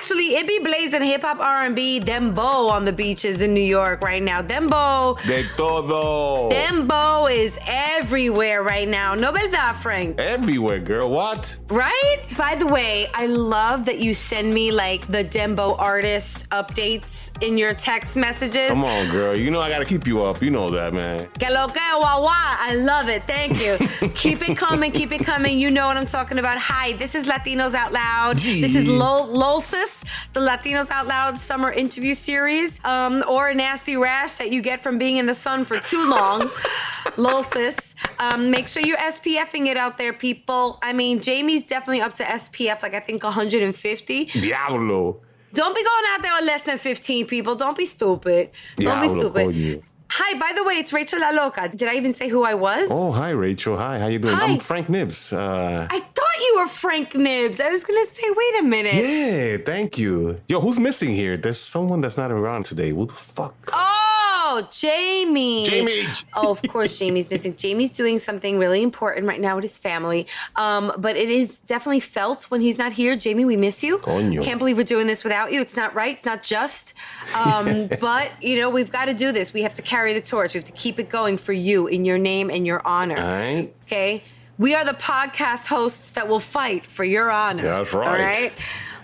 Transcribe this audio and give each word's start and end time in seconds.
Actually, 0.00 0.34
it 0.34 0.46
be 0.46 0.58
blazing 0.60 1.02
hip 1.02 1.20
hop, 1.20 1.40
R&B, 1.40 2.00
dembow 2.00 2.70
on 2.70 2.86
the 2.86 2.92
beaches 2.92 3.42
in 3.42 3.52
New 3.52 3.60
York 3.60 4.02
right 4.02 4.22
now. 4.22 4.40
Dembow. 4.40 5.22
De 5.26 5.44
todo. 5.58 6.48
Dembow 6.48 7.30
is 7.30 7.58
everywhere 7.66 8.62
right 8.62 8.88
now. 8.88 9.14
No 9.14 9.30
verdad, 9.30 9.74
Frank. 9.74 10.18
Everywhere, 10.18 10.78
girl. 10.78 11.10
What? 11.10 11.54
Right? 11.68 12.22
By 12.38 12.54
the 12.54 12.66
way, 12.66 13.08
I 13.12 13.26
love 13.26 13.84
that 13.84 13.98
you 13.98 14.14
send 14.14 14.54
me 14.54 14.72
like 14.72 15.06
the 15.08 15.22
Dembow 15.22 15.78
artist 15.78 16.48
updates 16.48 17.30
in 17.42 17.58
your 17.58 17.74
text 17.74 18.16
messages. 18.16 18.70
Come 18.70 18.84
on, 18.84 19.10
girl. 19.10 19.36
You 19.36 19.50
know 19.50 19.60
I 19.60 19.68
gotta 19.68 19.84
keep 19.84 20.06
you 20.06 20.24
up. 20.24 20.40
You 20.40 20.50
know 20.50 20.70
that, 20.70 20.94
man. 20.94 21.28
Que 21.38 21.50
lo 21.50 21.68
que, 21.68 21.80
wah, 21.92 22.22
wah. 22.22 22.56
I 22.58 22.74
love 22.74 23.10
it. 23.10 23.24
Thank 23.26 23.62
you. 23.62 23.76
keep 24.14 24.48
it 24.48 24.56
coming. 24.56 24.92
Keep 24.92 25.12
it 25.12 25.26
coming. 25.26 25.58
You 25.58 25.70
know 25.70 25.86
what 25.88 25.98
I'm 25.98 26.06
talking 26.06 26.38
about. 26.38 26.56
Hi, 26.56 26.94
this 26.94 27.14
is 27.14 27.26
Latinos 27.26 27.74
Out 27.74 27.92
Loud. 27.92 28.38
Gee. 28.38 28.62
This 28.62 28.74
is 28.74 28.88
Lol- 28.88 29.28
LOLSIS, 29.28 29.89
the 30.32 30.40
Latinos 30.40 30.90
Out 30.90 31.06
Loud 31.06 31.38
summer 31.38 31.70
interview 31.72 32.14
series, 32.14 32.82
um, 32.84 33.24
or 33.28 33.48
a 33.48 33.54
nasty 33.54 33.96
rash 33.96 34.34
that 34.34 34.50
you 34.50 34.60
get 34.62 34.82
from 34.82 34.98
being 34.98 35.16
in 35.16 35.26
the 35.26 35.34
sun 35.34 35.64
for 35.64 35.78
too 35.78 36.04
long. 36.08 36.50
LOLSIS. 37.16 37.94
Um, 38.18 38.50
make 38.50 38.68
sure 38.68 38.82
you're 38.82 38.96
SPFing 38.98 39.66
it 39.66 39.76
out 39.76 39.98
there, 39.98 40.12
people. 40.12 40.78
I 40.82 40.92
mean, 40.92 41.20
Jamie's 41.20 41.64
definitely 41.66 42.00
up 42.02 42.14
to 42.14 42.24
SPF, 42.24 42.82
like 42.82 42.94
I 42.94 43.00
think 43.00 43.22
150. 43.22 44.24
Diablo. 44.26 45.20
Don't 45.52 45.74
be 45.74 45.82
going 45.82 46.04
out 46.12 46.22
there 46.22 46.32
with 46.34 46.44
less 46.44 46.62
than 46.62 46.78
15 46.78 47.26
people. 47.26 47.54
Don't 47.56 47.76
be 47.76 47.86
stupid. 47.86 48.50
Don't 48.76 49.00
be 49.00 49.08
Diablo, 49.08 49.20
stupid. 49.20 49.46
coño. 49.48 49.82
Hi, 50.12 50.38
by 50.38 50.52
the 50.56 50.64
way, 50.64 50.74
it's 50.74 50.92
Rachel 50.92 51.20
La 51.20 51.30
Loca. 51.30 51.68
Did 51.68 51.88
I 51.88 51.94
even 51.94 52.12
say 52.12 52.28
who 52.28 52.42
I 52.42 52.54
was? 52.54 52.88
Oh, 52.90 53.12
hi, 53.12 53.30
Rachel. 53.30 53.76
Hi, 53.76 54.00
how 54.00 54.08
you 54.08 54.18
doing? 54.18 54.34
Hi. 54.34 54.46
I'm 54.46 54.58
Frank 54.58 54.88
Nibs. 54.88 55.32
Uh, 55.32 55.86
I 55.88 56.00
you 56.40 56.58
were 56.58 56.68
Frank 56.68 57.14
Nibs. 57.14 57.60
I 57.60 57.68
was 57.68 57.84
gonna 57.84 58.06
say, 58.06 58.30
wait 58.30 58.60
a 58.60 58.62
minute. 58.62 58.94
yeah, 58.94 59.56
thank 59.64 59.98
you. 59.98 60.40
Yo, 60.48 60.60
who's 60.60 60.78
missing 60.78 61.10
here? 61.10 61.36
There's 61.36 61.60
someone 61.60 62.00
that's 62.00 62.16
not 62.16 62.30
around 62.32 62.64
today. 62.64 62.92
What 62.92 63.08
the 63.08 63.14
fuck? 63.14 63.54
Oh, 63.72 64.68
Jamie. 64.72 65.64
Jamie. 65.64 66.02
Oh, 66.34 66.50
of 66.50 66.60
course, 66.68 66.98
Jamie's 66.98 67.30
missing. 67.30 67.54
Jamie's 67.56 67.94
doing 67.94 68.18
something 68.18 68.58
really 68.58 68.82
important 68.82 69.26
right 69.26 69.40
now 69.40 69.54
with 69.54 69.62
his 69.62 69.78
family. 69.78 70.26
Um, 70.56 70.92
but 70.98 71.16
it 71.16 71.30
is 71.30 71.60
definitely 71.60 72.00
felt 72.00 72.44
when 72.44 72.60
he's 72.60 72.76
not 72.76 72.92
here. 72.92 73.14
Jamie, 73.14 73.44
we 73.44 73.56
miss 73.56 73.82
you. 73.82 73.98
Coño. 73.98 74.42
Can't 74.42 74.58
believe 74.58 74.76
we're 74.76 74.82
doing 74.84 75.06
this 75.06 75.22
without 75.22 75.52
you. 75.52 75.60
It's 75.60 75.76
not 75.76 75.94
right. 75.94 76.16
It's 76.16 76.24
not 76.24 76.42
just. 76.42 76.94
Um, 77.36 77.88
but 78.00 78.30
you 78.40 78.56
know, 78.56 78.70
we've 78.70 78.90
got 78.90 79.04
to 79.04 79.14
do 79.14 79.30
this. 79.30 79.52
We 79.52 79.62
have 79.62 79.74
to 79.76 79.82
carry 79.82 80.14
the 80.14 80.20
torch. 80.20 80.54
We 80.54 80.58
have 80.58 80.64
to 80.64 80.72
keep 80.72 80.98
it 80.98 81.08
going 81.08 81.36
for 81.36 81.52
you 81.52 81.86
in 81.86 82.04
your 82.04 82.18
name 82.18 82.50
and 82.50 82.66
your 82.66 82.84
honor. 82.84 83.18
All 83.18 83.22
right. 83.22 83.72
Okay. 83.86 84.24
We 84.60 84.74
are 84.74 84.84
the 84.84 84.92
podcast 84.92 85.68
hosts 85.68 86.10
that 86.10 86.28
will 86.28 86.38
fight 86.38 86.84
for 86.84 87.02
your 87.02 87.30
honor. 87.30 87.62
That's 87.62 87.94
All 87.94 88.02
right. 88.02 88.20
right. 88.20 88.52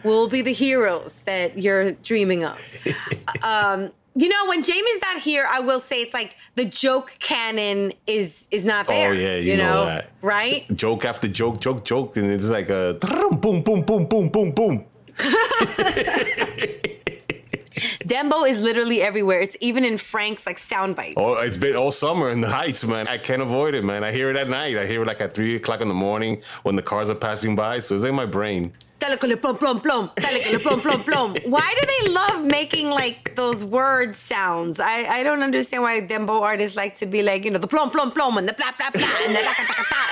We'll 0.04 0.28
be 0.28 0.42
the 0.42 0.52
heroes 0.52 1.22
that 1.22 1.56
you're 1.58 1.92
dreaming 1.92 2.44
of. 2.44 2.60
um, 3.42 3.90
you 4.14 4.28
know, 4.28 4.44
when 4.48 4.62
Jamie's 4.62 5.00
not 5.00 5.22
here, 5.22 5.46
I 5.48 5.60
will 5.60 5.80
say 5.80 6.02
it's 6.02 6.12
like 6.12 6.36
the 6.56 6.66
joke 6.66 7.16
canon 7.20 7.94
is 8.06 8.48
is 8.50 8.66
not 8.66 8.86
there. 8.86 9.08
Oh, 9.08 9.12
yeah, 9.12 9.36
you 9.36 9.56
know 9.56 9.86
that. 9.86 10.10
right? 10.20 10.68
Joke 10.76 11.06
after 11.06 11.26
joke, 11.26 11.58
joke, 11.58 11.86
joke, 11.86 12.18
and 12.18 12.30
it's 12.30 12.50
like 12.50 12.68
a 12.68 12.98
boom, 13.40 13.62
boom, 13.62 13.82
boom, 13.82 14.04
boom, 14.04 14.28
boom, 14.28 14.50
boom. 14.50 14.84
Dembow 18.04 18.48
is 18.48 18.58
literally 18.58 19.02
everywhere. 19.02 19.40
It's 19.40 19.56
even 19.60 19.84
in 19.84 19.98
Frank's 19.98 20.46
like 20.46 20.58
sound 20.58 20.96
bites. 20.96 21.14
Oh, 21.16 21.34
it's 21.34 21.56
been 21.56 21.76
all 21.76 21.90
summer 21.92 22.30
in 22.30 22.40
the 22.40 22.48
heights, 22.48 22.84
man. 22.84 23.08
I 23.08 23.18
can't 23.18 23.42
avoid 23.42 23.74
it, 23.74 23.84
man. 23.84 24.02
I 24.04 24.12
hear 24.12 24.30
it 24.30 24.36
at 24.36 24.48
night. 24.48 24.76
I 24.76 24.86
hear 24.86 25.02
it 25.02 25.06
like 25.06 25.20
at 25.20 25.34
three 25.34 25.56
o'clock 25.56 25.80
in 25.80 25.88
the 25.88 25.94
morning 25.94 26.42
when 26.62 26.76
the 26.76 26.82
cars 26.82 27.10
are 27.10 27.14
passing 27.14 27.54
by. 27.56 27.80
So 27.80 27.96
it's 27.96 28.04
in 28.04 28.14
my 28.14 28.26
brain. 28.26 28.72
Why 31.44 31.74
do 31.80 31.86
they 31.86 32.08
love 32.12 32.44
making 32.44 32.88
like 32.88 33.34
those 33.36 33.62
word 33.62 34.16
sounds? 34.16 34.80
I, 34.80 35.04
I 35.04 35.22
don't 35.22 35.42
understand 35.42 35.82
why 35.82 36.00
dembow 36.00 36.40
artists 36.40 36.76
like 36.76 36.94
to 36.96 37.06
be 37.06 37.22
like, 37.22 37.44
you 37.44 37.50
know, 37.50 37.58
the 37.58 37.66
plom 37.66 37.90
plom 37.90 38.10
plom 38.10 38.38
and 38.38 38.48
the 38.48 38.54
blah 38.54 38.72
blah 38.78 38.90
blah 38.90 39.08
and 39.26 39.36
the 39.36 39.42
la 39.42 39.52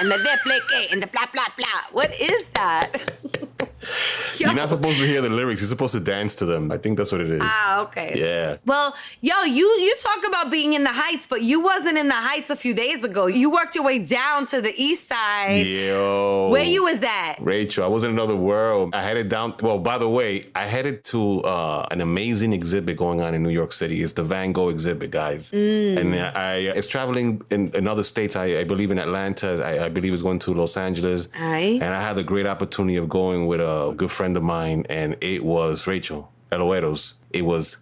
and 0.00 0.10
the 0.10 0.88
and 0.92 1.02
the 1.02 1.06
blah 1.06 1.26
blah 1.32 1.46
blah. 1.56 1.80
What 1.92 2.12
is 2.20 2.44
that? 2.52 3.12
Yo. 4.38 4.48
You're 4.48 4.54
not 4.54 4.68
supposed 4.68 4.98
to 4.98 5.06
hear 5.06 5.20
the 5.20 5.28
lyrics. 5.28 5.60
You're 5.60 5.68
supposed 5.68 5.94
to 5.94 6.00
dance 6.00 6.34
to 6.36 6.44
them. 6.44 6.72
I 6.72 6.78
think 6.78 6.98
that's 6.98 7.12
what 7.12 7.20
it 7.20 7.30
is. 7.30 7.40
Ah, 7.44 7.82
okay. 7.82 8.14
Yeah. 8.16 8.54
Well, 8.66 8.94
yo, 9.20 9.42
you 9.44 9.66
you 9.78 9.94
talk 10.00 10.26
about 10.26 10.50
being 10.50 10.72
in 10.72 10.82
the 10.82 10.92
heights, 10.92 11.26
but 11.26 11.42
you 11.42 11.60
wasn't 11.60 11.98
in 11.98 12.08
the 12.08 12.14
heights 12.14 12.50
a 12.50 12.56
few 12.56 12.74
days 12.74 13.04
ago. 13.04 13.26
You 13.26 13.50
worked 13.50 13.76
your 13.76 13.84
way 13.84 14.00
down 14.00 14.46
to 14.46 14.60
the 14.60 14.74
east 14.76 15.06
side. 15.06 15.64
Yo. 15.66 16.48
Where 16.50 16.64
you 16.64 16.82
was 16.82 17.02
at? 17.02 17.36
Rachel, 17.40 17.84
I 17.84 17.86
was 17.86 18.02
in 18.02 18.10
another 18.10 18.36
world. 18.36 18.94
I 18.94 19.02
headed 19.02 19.28
down. 19.28 19.54
Well, 19.60 19.78
by 19.78 19.98
the 19.98 20.08
way, 20.08 20.48
I 20.54 20.66
headed 20.66 21.04
to 21.04 21.42
uh, 21.42 21.86
an 21.90 22.00
amazing 22.00 22.52
exhibit 22.52 22.96
going 22.96 23.20
on 23.20 23.34
in 23.34 23.42
New 23.42 23.50
York 23.50 23.72
City. 23.72 24.02
It's 24.02 24.12
the 24.14 24.24
Van 24.24 24.52
Gogh 24.52 24.68
exhibit, 24.70 25.10
guys. 25.10 25.52
And 25.52 26.14
I, 26.14 26.56
it's 26.56 26.88
traveling 26.88 27.42
in, 27.50 27.68
in 27.74 27.86
other 27.86 28.02
states. 28.02 28.34
I, 28.36 28.46
I 28.60 28.64
believe 28.64 28.90
in 28.90 28.98
Atlanta. 28.98 29.62
I, 29.64 29.86
I 29.86 29.88
believe 29.88 30.12
it's 30.12 30.22
going 30.22 30.38
to 30.40 30.54
Los 30.54 30.76
Angeles. 30.76 31.28
Aye. 31.36 31.78
And 31.80 31.94
I 31.94 32.00
had 32.00 32.14
the 32.16 32.22
great 32.24 32.46
opportunity 32.46 32.96
of 32.96 33.08
going 33.08 33.46
with 33.46 33.53
a 33.60 33.92
good 33.94 34.10
friend 34.10 34.36
of 34.36 34.42
mine, 34.42 34.86
and 34.88 35.16
it 35.20 35.44
was 35.44 35.86
Rachel 35.86 36.30
Eloeros. 36.50 37.14
It 37.30 37.42
was, 37.42 37.78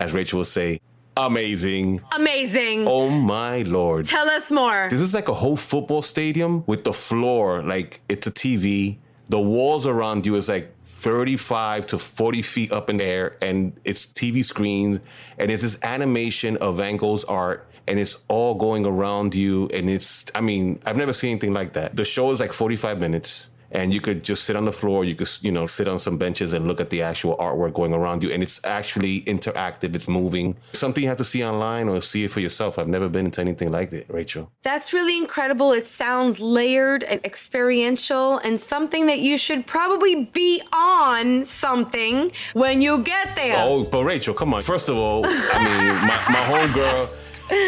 as 0.00 0.12
Rachel 0.12 0.38
would 0.38 0.46
say, 0.46 0.80
amazing. 1.16 2.00
Amazing. 2.14 2.86
Oh 2.86 3.08
my 3.08 3.62
lord. 3.62 4.06
Tell 4.06 4.28
us 4.28 4.50
more. 4.50 4.88
This 4.90 5.00
is 5.00 5.14
like 5.14 5.28
a 5.28 5.34
whole 5.34 5.56
football 5.56 6.02
stadium 6.02 6.64
with 6.66 6.84
the 6.84 6.92
floor, 6.92 7.62
like 7.62 8.00
it's 8.08 8.26
a 8.26 8.32
TV. 8.32 8.98
The 9.26 9.40
walls 9.40 9.86
around 9.86 10.26
you 10.26 10.34
is 10.36 10.48
like 10.48 10.74
35 10.84 11.86
to 11.86 11.98
40 11.98 12.42
feet 12.42 12.72
up 12.72 12.90
in 12.90 12.98
the 12.98 13.04
air, 13.04 13.36
and 13.40 13.72
it's 13.84 14.06
TV 14.06 14.44
screens, 14.44 15.00
and 15.38 15.50
it's 15.50 15.62
this 15.62 15.78
animation 15.82 16.56
of 16.58 16.76
Van 16.76 16.96
Gogh's 16.96 17.24
art, 17.24 17.68
and 17.88 17.98
it's 17.98 18.22
all 18.28 18.54
going 18.54 18.84
around 18.84 19.34
you. 19.34 19.68
And 19.72 19.88
it's, 19.88 20.26
I 20.34 20.40
mean, 20.40 20.80
I've 20.84 20.96
never 20.96 21.12
seen 21.12 21.30
anything 21.30 21.52
like 21.52 21.72
that. 21.74 21.96
The 21.96 22.04
show 22.04 22.30
is 22.30 22.40
like 22.40 22.52
45 22.52 23.00
minutes. 23.00 23.50
And 23.72 23.92
you 23.92 24.00
could 24.00 24.22
just 24.22 24.44
sit 24.44 24.54
on 24.54 24.64
the 24.64 24.72
floor. 24.72 25.04
You 25.04 25.14
could, 25.14 25.28
you 25.40 25.50
know, 25.50 25.66
sit 25.66 25.88
on 25.88 25.98
some 25.98 26.18
benches 26.18 26.52
and 26.52 26.68
look 26.68 26.80
at 26.80 26.90
the 26.90 27.02
actual 27.02 27.36
artwork 27.38 27.74
going 27.74 27.92
around 27.92 28.22
you. 28.22 28.30
And 28.30 28.42
it's 28.42 28.64
actually 28.64 29.22
interactive. 29.22 29.94
It's 29.94 30.06
moving. 30.06 30.56
Something 30.72 31.02
you 31.02 31.08
have 31.08 31.18
to 31.18 31.24
see 31.24 31.42
online 31.44 31.88
or 31.88 32.00
see 32.02 32.24
it 32.24 32.30
for 32.30 32.40
yourself. 32.40 32.78
I've 32.78 32.88
never 32.88 33.08
been 33.08 33.24
into 33.26 33.40
anything 33.40 33.70
like 33.70 33.92
it, 33.92 34.06
Rachel. 34.08 34.50
That's 34.62 34.92
really 34.92 35.16
incredible. 35.16 35.72
It 35.72 35.86
sounds 35.86 36.38
layered 36.38 37.02
and 37.02 37.24
experiential 37.24 38.38
and 38.38 38.60
something 38.60 39.06
that 39.06 39.20
you 39.20 39.36
should 39.36 39.66
probably 39.66 40.26
be 40.26 40.62
on 40.72 41.44
something 41.44 42.30
when 42.52 42.82
you 42.82 43.02
get 43.02 43.34
there. 43.36 43.56
Oh, 43.56 43.84
but 43.84 44.04
Rachel, 44.04 44.34
come 44.34 44.52
on. 44.54 44.62
First 44.62 44.88
of 44.88 44.96
all, 44.96 45.24
I 45.26 45.58
mean, 45.64 45.94
my, 46.06 46.18
my 46.28 46.42
homegirl, 46.52 47.08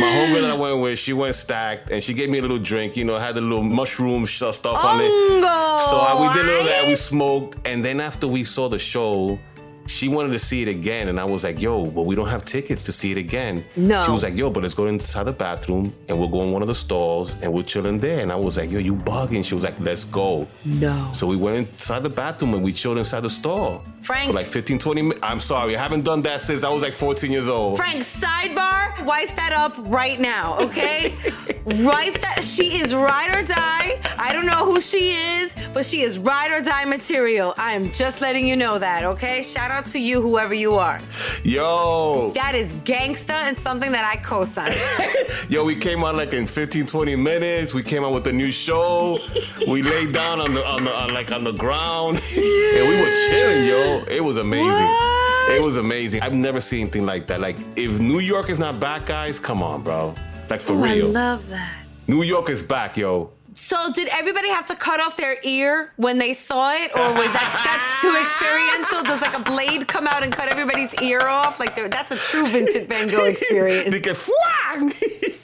my 0.00 0.10
homegirl 0.16 0.40
that 0.40 0.50
I 0.50 0.54
went 0.54 0.80
with, 0.80 0.98
she 0.98 1.12
went 1.12 1.34
stacked 1.34 1.90
and 1.90 2.02
she 2.02 2.14
gave 2.14 2.30
me 2.30 2.38
a 2.38 2.42
little 2.42 2.58
drink, 2.58 2.96
you 2.96 3.04
know, 3.04 3.18
had 3.18 3.34
the 3.34 3.40
little 3.40 3.62
mushroom 3.62 4.26
stuff 4.26 4.64
on 4.64 5.00
it. 5.00 5.08
So 5.08 5.98
uh, 6.00 6.18
we 6.20 6.34
did 6.34 6.44
a 6.44 6.48
little 6.48 6.64
that, 6.64 6.86
we 6.86 6.94
smoked, 6.94 7.58
and 7.66 7.84
then 7.84 8.00
after 8.00 8.26
we 8.26 8.44
saw 8.44 8.68
the 8.68 8.78
show, 8.78 9.38
she 9.86 10.08
wanted 10.08 10.32
to 10.32 10.38
see 10.38 10.62
it 10.62 10.68
again, 10.68 11.08
and 11.08 11.20
I 11.20 11.24
was 11.24 11.44
like, 11.44 11.60
"Yo, 11.60 11.84
but 11.86 12.02
we 12.02 12.14
don't 12.14 12.28
have 12.28 12.44
tickets 12.44 12.84
to 12.84 12.92
see 12.92 13.10
it 13.12 13.18
again." 13.18 13.64
No. 13.76 13.98
She 14.00 14.10
was 14.10 14.22
like, 14.22 14.36
"Yo, 14.36 14.50
but 14.50 14.62
let's 14.62 14.74
go 14.74 14.86
inside 14.86 15.24
the 15.24 15.32
bathroom, 15.32 15.94
and 16.08 16.18
we'll 16.18 16.28
go 16.28 16.42
in 16.42 16.52
one 16.52 16.62
of 16.62 16.68
the 16.68 16.74
stalls, 16.74 17.36
and 17.42 17.52
we'll 17.52 17.62
chill 17.64 17.86
in 17.86 17.98
there." 18.00 18.20
And 18.20 18.32
I 18.32 18.36
was 18.36 18.56
like, 18.56 18.70
"Yo, 18.70 18.78
you 18.78 18.94
bugging?" 18.94 19.44
She 19.44 19.54
was 19.54 19.64
like, 19.64 19.78
"Let's 19.80 20.04
go." 20.04 20.46
No. 20.64 21.10
So 21.12 21.26
we 21.26 21.36
went 21.36 21.56
inside 21.58 22.02
the 22.02 22.10
bathroom 22.10 22.54
and 22.54 22.62
we 22.64 22.72
chilled 22.72 22.98
inside 22.98 23.20
the 23.20 23.30
stall. 23.30 23.84
Frank- 24.02 24.26
For 24.26 24.34
like 24.34 24.46
15, 24.46 24.78
20 24.78 25.00
minutes. 25.02 25.20
I'm 25.22 25.40
sorry, 25.40 25.76
I 25.76 25.80
haven't 25.82 26.04
done 26.04 26.20
that 26.22 26.40
since 26.42 26.62
I 26.62 26.68
was 26.68 26.82
like 26.82 26.92
14 26.92 27.32
years 27.32 27.48
old. 27.48 27.78
Frank, 27.78 28.02
sidebar, 28.02 29.04
wife 29.06 29.34
that 29.36 29.52
up 29.52 29.74
right 29.78 30.20
now, 30.20 30.58
okay? 30.60 31.14
wife 31.64 32.20
that 32.20 32.44
she 32.44 32.78
is 32.80 32.94
ride 32.94 33.34
or 33.34 33.42
die. 33.42 33.98
I 34.18 34.32
don't 34.32 34.46
know 34.46 34.64
who 34.64 34.80
she 34.80 35.14
is, 35.14 35.52
but 35.72 35.84
she 35.84 36.02
is 36.02 36.18
ride 36.18 36.50
or 36.50 36.60
die 36.60 36.84
material. 36.84 37.54
I 37.56 37.72
am 37.72 37.90
just 37.92 38.20
letting 38.20 38.46
you 38.46 38.56
know 38.56 38.78
that, 38.78 39.04
okay? 39.04 39.42
Shout 39.42 39.70
out 39.70 39.86
to 39.86 39.98
you, 39.98 40.20
whoever 40.20 40.54
you 40.54 40.74
are. 40.74 41.00
Yo, 41.42 42.32
That 42.34 42.54
is 42.54 42.72
gangsta 42.84 43.30
and 43.30 43.56
something 43.56 43.92
that 43.92 44.04
I 44.04 44.16
co-sign. 44.16 44.72
yo, 45.48 45.64
we 45.64 45.74
came 45.76 46.04
out 46.04 46.16
like 46.16 46.32
in 46.32 46.46
15, 46.46 46.86
20 46.86 47.16
minutes. 47.16 47.72
We 47.72 47.82
came 47.82 48.04
out 48.04 48.12
with 48.12 48.26
a 48.26 48.32
new 48.32 48.50
show. 48.50 49.18
we 49.66 49.82
laid 49.82 50.12
down 50.12 50.40
on 50.40 50.54
the 50.54 50.66
on 50.66 50.84
the 50.84 50.94
on 50.94 51.14
like 51.14 51.32
on 51.32 51.44
the 51.44 51.52
ground, 51.52 52.20
and 52.36 52.88
we 52.88 52.96
were 53.00 53.14
chilling, 53.28 53.64
yo. 53.64 54.04
It 54.08 54.22
was 54.22 54.36
amazing. 54.36 54.66
What? 54.68 55.52
It 55.52 55.62
was 55.62 55.76
amazing. 55.76 56.22
I've 56.22 56.32
never 56.34 56.60
seen 56.60 56.82
anything 56.82 57.04
like 57.04 57.26
that. 57.26 57.40
Like, 57.40 57.58
if 57.76 57.98
New 58.00 58.18
York 58.18 58.48
is 58.48 58.58
not 58.58 58.80
back, 58.80 59.06
guys, 59.06 59.38
come 59.38 59.62
on, 59.62 59.82
bro. 59.82 60.14
Like 60.50 60.60
for 60.60 60.74
Oh, 60.74 60.84
I 60.84 61.00
love 61.00 61.48
that. 61.48 61.74
New 62.06 62.22
York 62.22 62.50
is 62.50 62.62
back, 62.62 62.96
yo. 62.96 63.30
So 63.56 63.92
did 63.92 64.08
everybody 64.08 64.48
have 64.48 64.66
to 64.66 64.74
cut 64.74 65.00
off 65.00 65.16
their 65.16 65.36
ear 65.44 65.92
when 65.96 66.18
they 66.18 66.34
saw 66.34 66.72
it, 66.72 66.90
or 66.96 67.14
was 67.14 67.26
that 67.32 67.62
that's 67.64 68.02
too 68.02 68.14
experiential? 68.20 69.04
Does 69.04 69.20
like 69.20 69.36
a 69.38 69.42
blade 69.42 69.86
come 69.86 70.08
out 70.08 70.24
and 70.24 70.32
cut 70.32 70.48
everybody's 70.48 70.92
ear 71.00 71.20
off? 71.20 71.60
Like 71.60 71.76
that's 71.76 72.10
a 72.10 72.16
true 72.16 72.46
Vincent 72.48 72.88
Van 72.88 73.08
Gogh 73.08 73.24
experience. 73.24 73.92
They 73.92 74.00
get 74.00 74.16
fwang! 74.16 74.92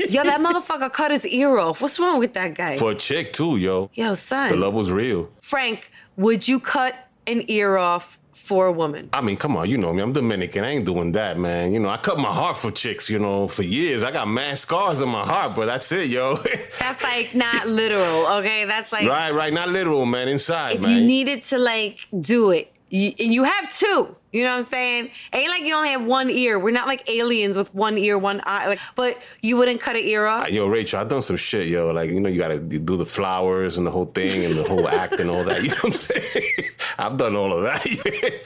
Yo, 0.10 0.24
that 0.24 0.40
motherfucker 0.40 0.92
cut 0.92 1.12
his 1.12 1.24
ear 1.26 1.56
off. 1.60 1.80
What's 1.80 2.00
wrong 2.00 2.18
with 2.18 2.34
that 2.34 2.54
guy? 2.56 2.76
For 2.78 2.90
a 2.90 2.94
chick 2.96 3.32
too, 3.32 3.58
yo. 3.58 3.90
Yo, 3.94 4.14
son. 4.14 4.50
The 4.50 4.56
love 4.56 4.74
was 4.74 4.90
real. 4.90 5.30
Frank, 5.40 5.88
would 6.16 6.48
you 6.48 6.58
cut 6.58 6.96
an 7.28 7.44
ear 7.46 7.76
off 7.76 8.18
for 8.40 8.66
a 8.66 8.72
woman? 8.72 9.08
I 9.12 9.20
mean, 9.20 9.36
come 9.36 9.56
on, 9.56 9.68
you 9.68 9.78
know 9.78 9.92
me. 9.92 10.02
I'm 10.02 10.12
Dominican. 10.12 10.64
I 10.64 10.70
ain't 10.70 10.84
doing 10.84 11.12
that, 11.12 11.38
man. 11.38 11.72
You 11.72 11.78
know, 11.78 11.88
I 11.88 11.96
cut 11.96 12.18
my 12.18 12.32
heart 12.32 12.56
for 12.56 12.70
chicks, 12.70 13.08
you 13.08 13.18
know, 13.18 13.46
for 13.46 13.62
years. 13.62 14.02
I 14.02 14.10
got 14.10 14.28
mad 14.28 14.58
scars 14.58 15.00
in 15.00 15.08
my 15.08 15.24
heart, 15.24 15.54
but 15.54 15.66
that's 15.66 15.92
it, 15.92 16.08
yo. 16.08 16.36
That's 16.78 17.02
like 17.02 17.34
not 17.34 17.68
literal, 17.68 18.26
okay? 18.38 18.64
That's 18.64 18.92
like 18.92 19.06
right, 19.08 19.30
right. 19.30 19.52
Not 19.52 19.68
literal, 19.68 20.06
man. 20.06 20.28
Inside, 20.28 20.76
if 20.76 20.82
man. 20.82 20.90
you 20.90 21.00
needed 21.06 21.44
to 21.44 21.58
like 21.58 22.06
do 22.20 22.50
it, 22.50 22.72
you, 22.88 23.12
and 23.18 23.32
you 23.32 23.44
have 23.44 23.72
two. 23.72 24.16
You 24.32 24.44
know 24.44 24.50
what 24.50 24.58
I'm 24.58 24.62
saying? 24.64 25.10
Ain't 25.32 25.48
like 25.48 25.62
you 25.62 25.74
only 25.74 25.90
have 25.90 26.04
one 26.04 26.30
ear. 26.30 26.58
We're 26.58 26.70
not 26.70 26.86
like 26.86 27.08
aliens 27.10 27.56
with 27.56 27.74
one 27.74 27.98
ear, 27.98 28.16
one 28.16 28.40
eye. 28.44 28.68
Like, 28.68 28.80
but 28.94 29.18
you 29.40 29.56
wouldn't 29.56 29.80
cut 29.80 29.96
an 29.96 30.02
ear 30.04 30.26
off. 30.26 30.50
Yo, 30.50 30.66
Rachel, 30.68 31.00
I've 31.00 31.08
done 31.08 31.22
some 31.22 31.36
shit, 31.36 31.68
yo. 31.68 31.90
Like, 31.90 32.10
you 32.10 32.20
know, 32.20 32.28
you 32.28 32.38
gotta 32.38 32.58
do 32.60 32.96
the 32.96 33.06
flowers 33.06 33.76
and 33.76 33.86
the 33.86 33.90
whole 33.90 34.06
thing 34.06 34.44
and 34.44 34.56
the 34.56 34.62
whole 34.62 34.88
act 35.02 35.18
and 35.20 35.30
all 35.30 35.44
that. 35.44 35.62
You 35.62 35.70
know 35.70 35.74
what 35.76 35.84
I'm 35.84 35.92
saying? 35.92 36.44
I've 36.98 37.16
done 37.16 37.34
all 37.34 37.52
of 37.52 37.62
that. 37.62 37.84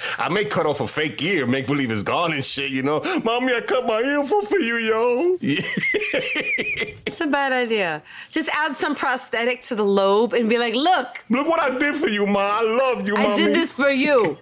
I 0.19 0.29
may 0.29 0.45
cut 0.45 0.67
off 0.67 0.81
a 0.81 0.87
fake 0.87 1.21
ear, 1.23 1.47
make 1.47 1.67
believe 1.67 1.91
it's 1.91 2.03
gone 2.03 2.33
and 2.33 2.45
shit, 2.45 2.71
you 2.71 2.83
know. 2.83 3.01
Mommy, 3.25 3.53
I 3.53 3.61
cut 3.61 3.87
my 3.87 4.01
ear 4.01 4.25
for, 4.25 4.43
for 4.43 4.59
you, 4.59 4.77
yo. 4.77 5.37
It's 5.41 7.21
a 7.21 7.27
bad 7.27 7.53
idea. 7.53 8.03
Just 8.31 8.49
add 8.51 8.77
some 8.77 8.95
prosthetic 8.95 9.63
to 9.63 9.75
the 9.75 9.85
lobe 9.85 10.33
and 10.33 10.49
be 10.49 10.59
like, 10.59 10.75
look, 10.75 11.25
Look 11.31 11.49
what 11.49 11.61
I 11.61 11.77
did 11.77 11.95
for 11.95 12.09
you, 12.09 12.27
ma. 12.27 12.59
I 12.59 12.63
love 12.63 13.07
you, 13.07 13.15
Mommy. 13.15 13.29
I 13.29 13.37
did 13.37 13.55
this 13.55 13.73
for 13.73 13.89
you. 13.91 14.39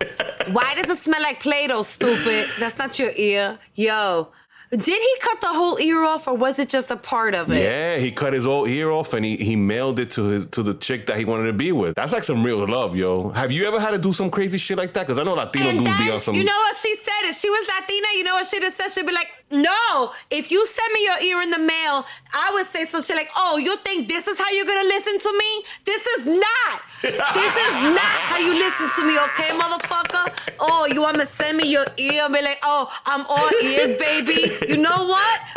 Why 0.49 0.75
does 0.75 0.91
it 0.91 0.99
smell 1.03 1.25
like 1.33 1.41
Play-Doh, 1.41 1.83
stupid? 1.83 2.47
That's 2.59 2.79
not 2.79 2.99
your 2.99 3.13
ear. 3.17 3.59
Yo, 3.75 4.29
did 4.71 4.85
he 4.87 5.17
cut 5.21 5.41
the 5.41 5.49
whole 5.49 5.79
ear 5.81 6.03
off 6.05 6.27
or 6.29 6.35
was 6.35 6.59
it 6.59 6.69
just 6.69 6.91
a 6.91 6.97
part 6.97 7.35
of 7.35 7.51
it? 7.51 7.63
Yeah, 7.63 7.97
he 7.99 8.11
cut 8.11 8.33
his 8.33 8.45
whole 8.45 8.67
ear 8.67 8.91
off 8.91 9.13
and 9.15 9.25
he, 9.25 9.37
he 9.37 9.57
mailed 9.57 9.99
it 9.99 10.11
to 10.13 10.25
his 10.25 10.47
to 10.47 10.63
the 10.63 10.75
chick 10.75 11.07
that 11.07 11.19
he 11.19 11.25
wanted 11.25 11.47
to 11.47 11.53
be 11.53 11.73
with. 11.73 11.95
That's 11.95 12.13
like 12.13 12.25
some 12.25 12.43
real 12.43 12.67
love, 12.67 12.97
yo. 12.97 13.31
Have 13.31 13.53
you 13.53 13.67
ever 13.67 13.79
had 13.81 13.91
to 13.91 13.99
do 13.99 14.13
some 14.13 14.31
crazy 14.31 14.59
shit 14.59 14.79
like 14.79 14.93
that? 14.95 15.07
Because 15.07 15.19
I 15.19 15.25
know 15.25 15.35
Latino 15.35 15.69
And 15.69 15.79
dudes 15.79 15.99
be 15.99 16.11
on 16.11 16.21
some. 16.21 16.35
you 16.35 16.45
know 16.45 16.57
what 16.57 16.77
she 16.77 16.95
said? 16.97 17.29
If 17.31 17.37
she 17.37 17.51
was 17.51 17.67
Latina, 17.69 18.07
you 18.15 18.25
know 18.25 18.35
what 18.35 18.47
she'd 18.47 18.63
have 18.63 18.75
said? 18.75 18.89
She'd 18.91 19.07
be 19.07 19.13
like, 19.13 19.29
no, 19.53 20.13
if 20.31 20.51
you 20.51 20.67
send 20.67 20.93
me 20.93 21.05
your 21.05 21.21
ear 21.21 21.43
in 21.43 21.51
the 21.51 21.59
mail, 21.59 22.05
I 22.33 22.51
would 22.55 22.67
say 22.67 22.87
some 22.87 23.03
shit 23.03 23.17
like, 23.17 23.31
oh, 23.37 23.59
you 23.59 23.77
think 23.79 24.09
this 24.09 24.27
is 24.27 24.39
how 24.39 24.51
you're 24.51 24.65
gonna 24.65 24.89
listen 24.89 25.19
to 25.19 25.33
me? 25.39 25.65
This 25.85 26.07
is 26.07 26.27
not. 26.27 26.83
This 27.03 27.57
is 27.57 27.75
not 27.99 28.17
how 28.31 28.39
you 28.39 28.55
listen 28.55 28.89
to 28.97 29.05
me, 29.05 29.19
okay, 29.19 29.49
motherfucker? 29.59 30.55
Oh, 30.61 30.87
you 30.87 31.03
wanna 31.03 31.27
send 31.27 31.59
me 31.59 31.69
your 31.69 31.87
ear 31.97 32.25
and 32.25 32.35
be 32.35 32.41
like, 32.43 32.59
oh, 32.63 32.91
I'm 33.07 33.27
all 33.29 33.51
ears, 33.63 33.99
baby. 33.99 34.53
You 34.69 34.77
know 34.77 35.09
what? 35.09 35.41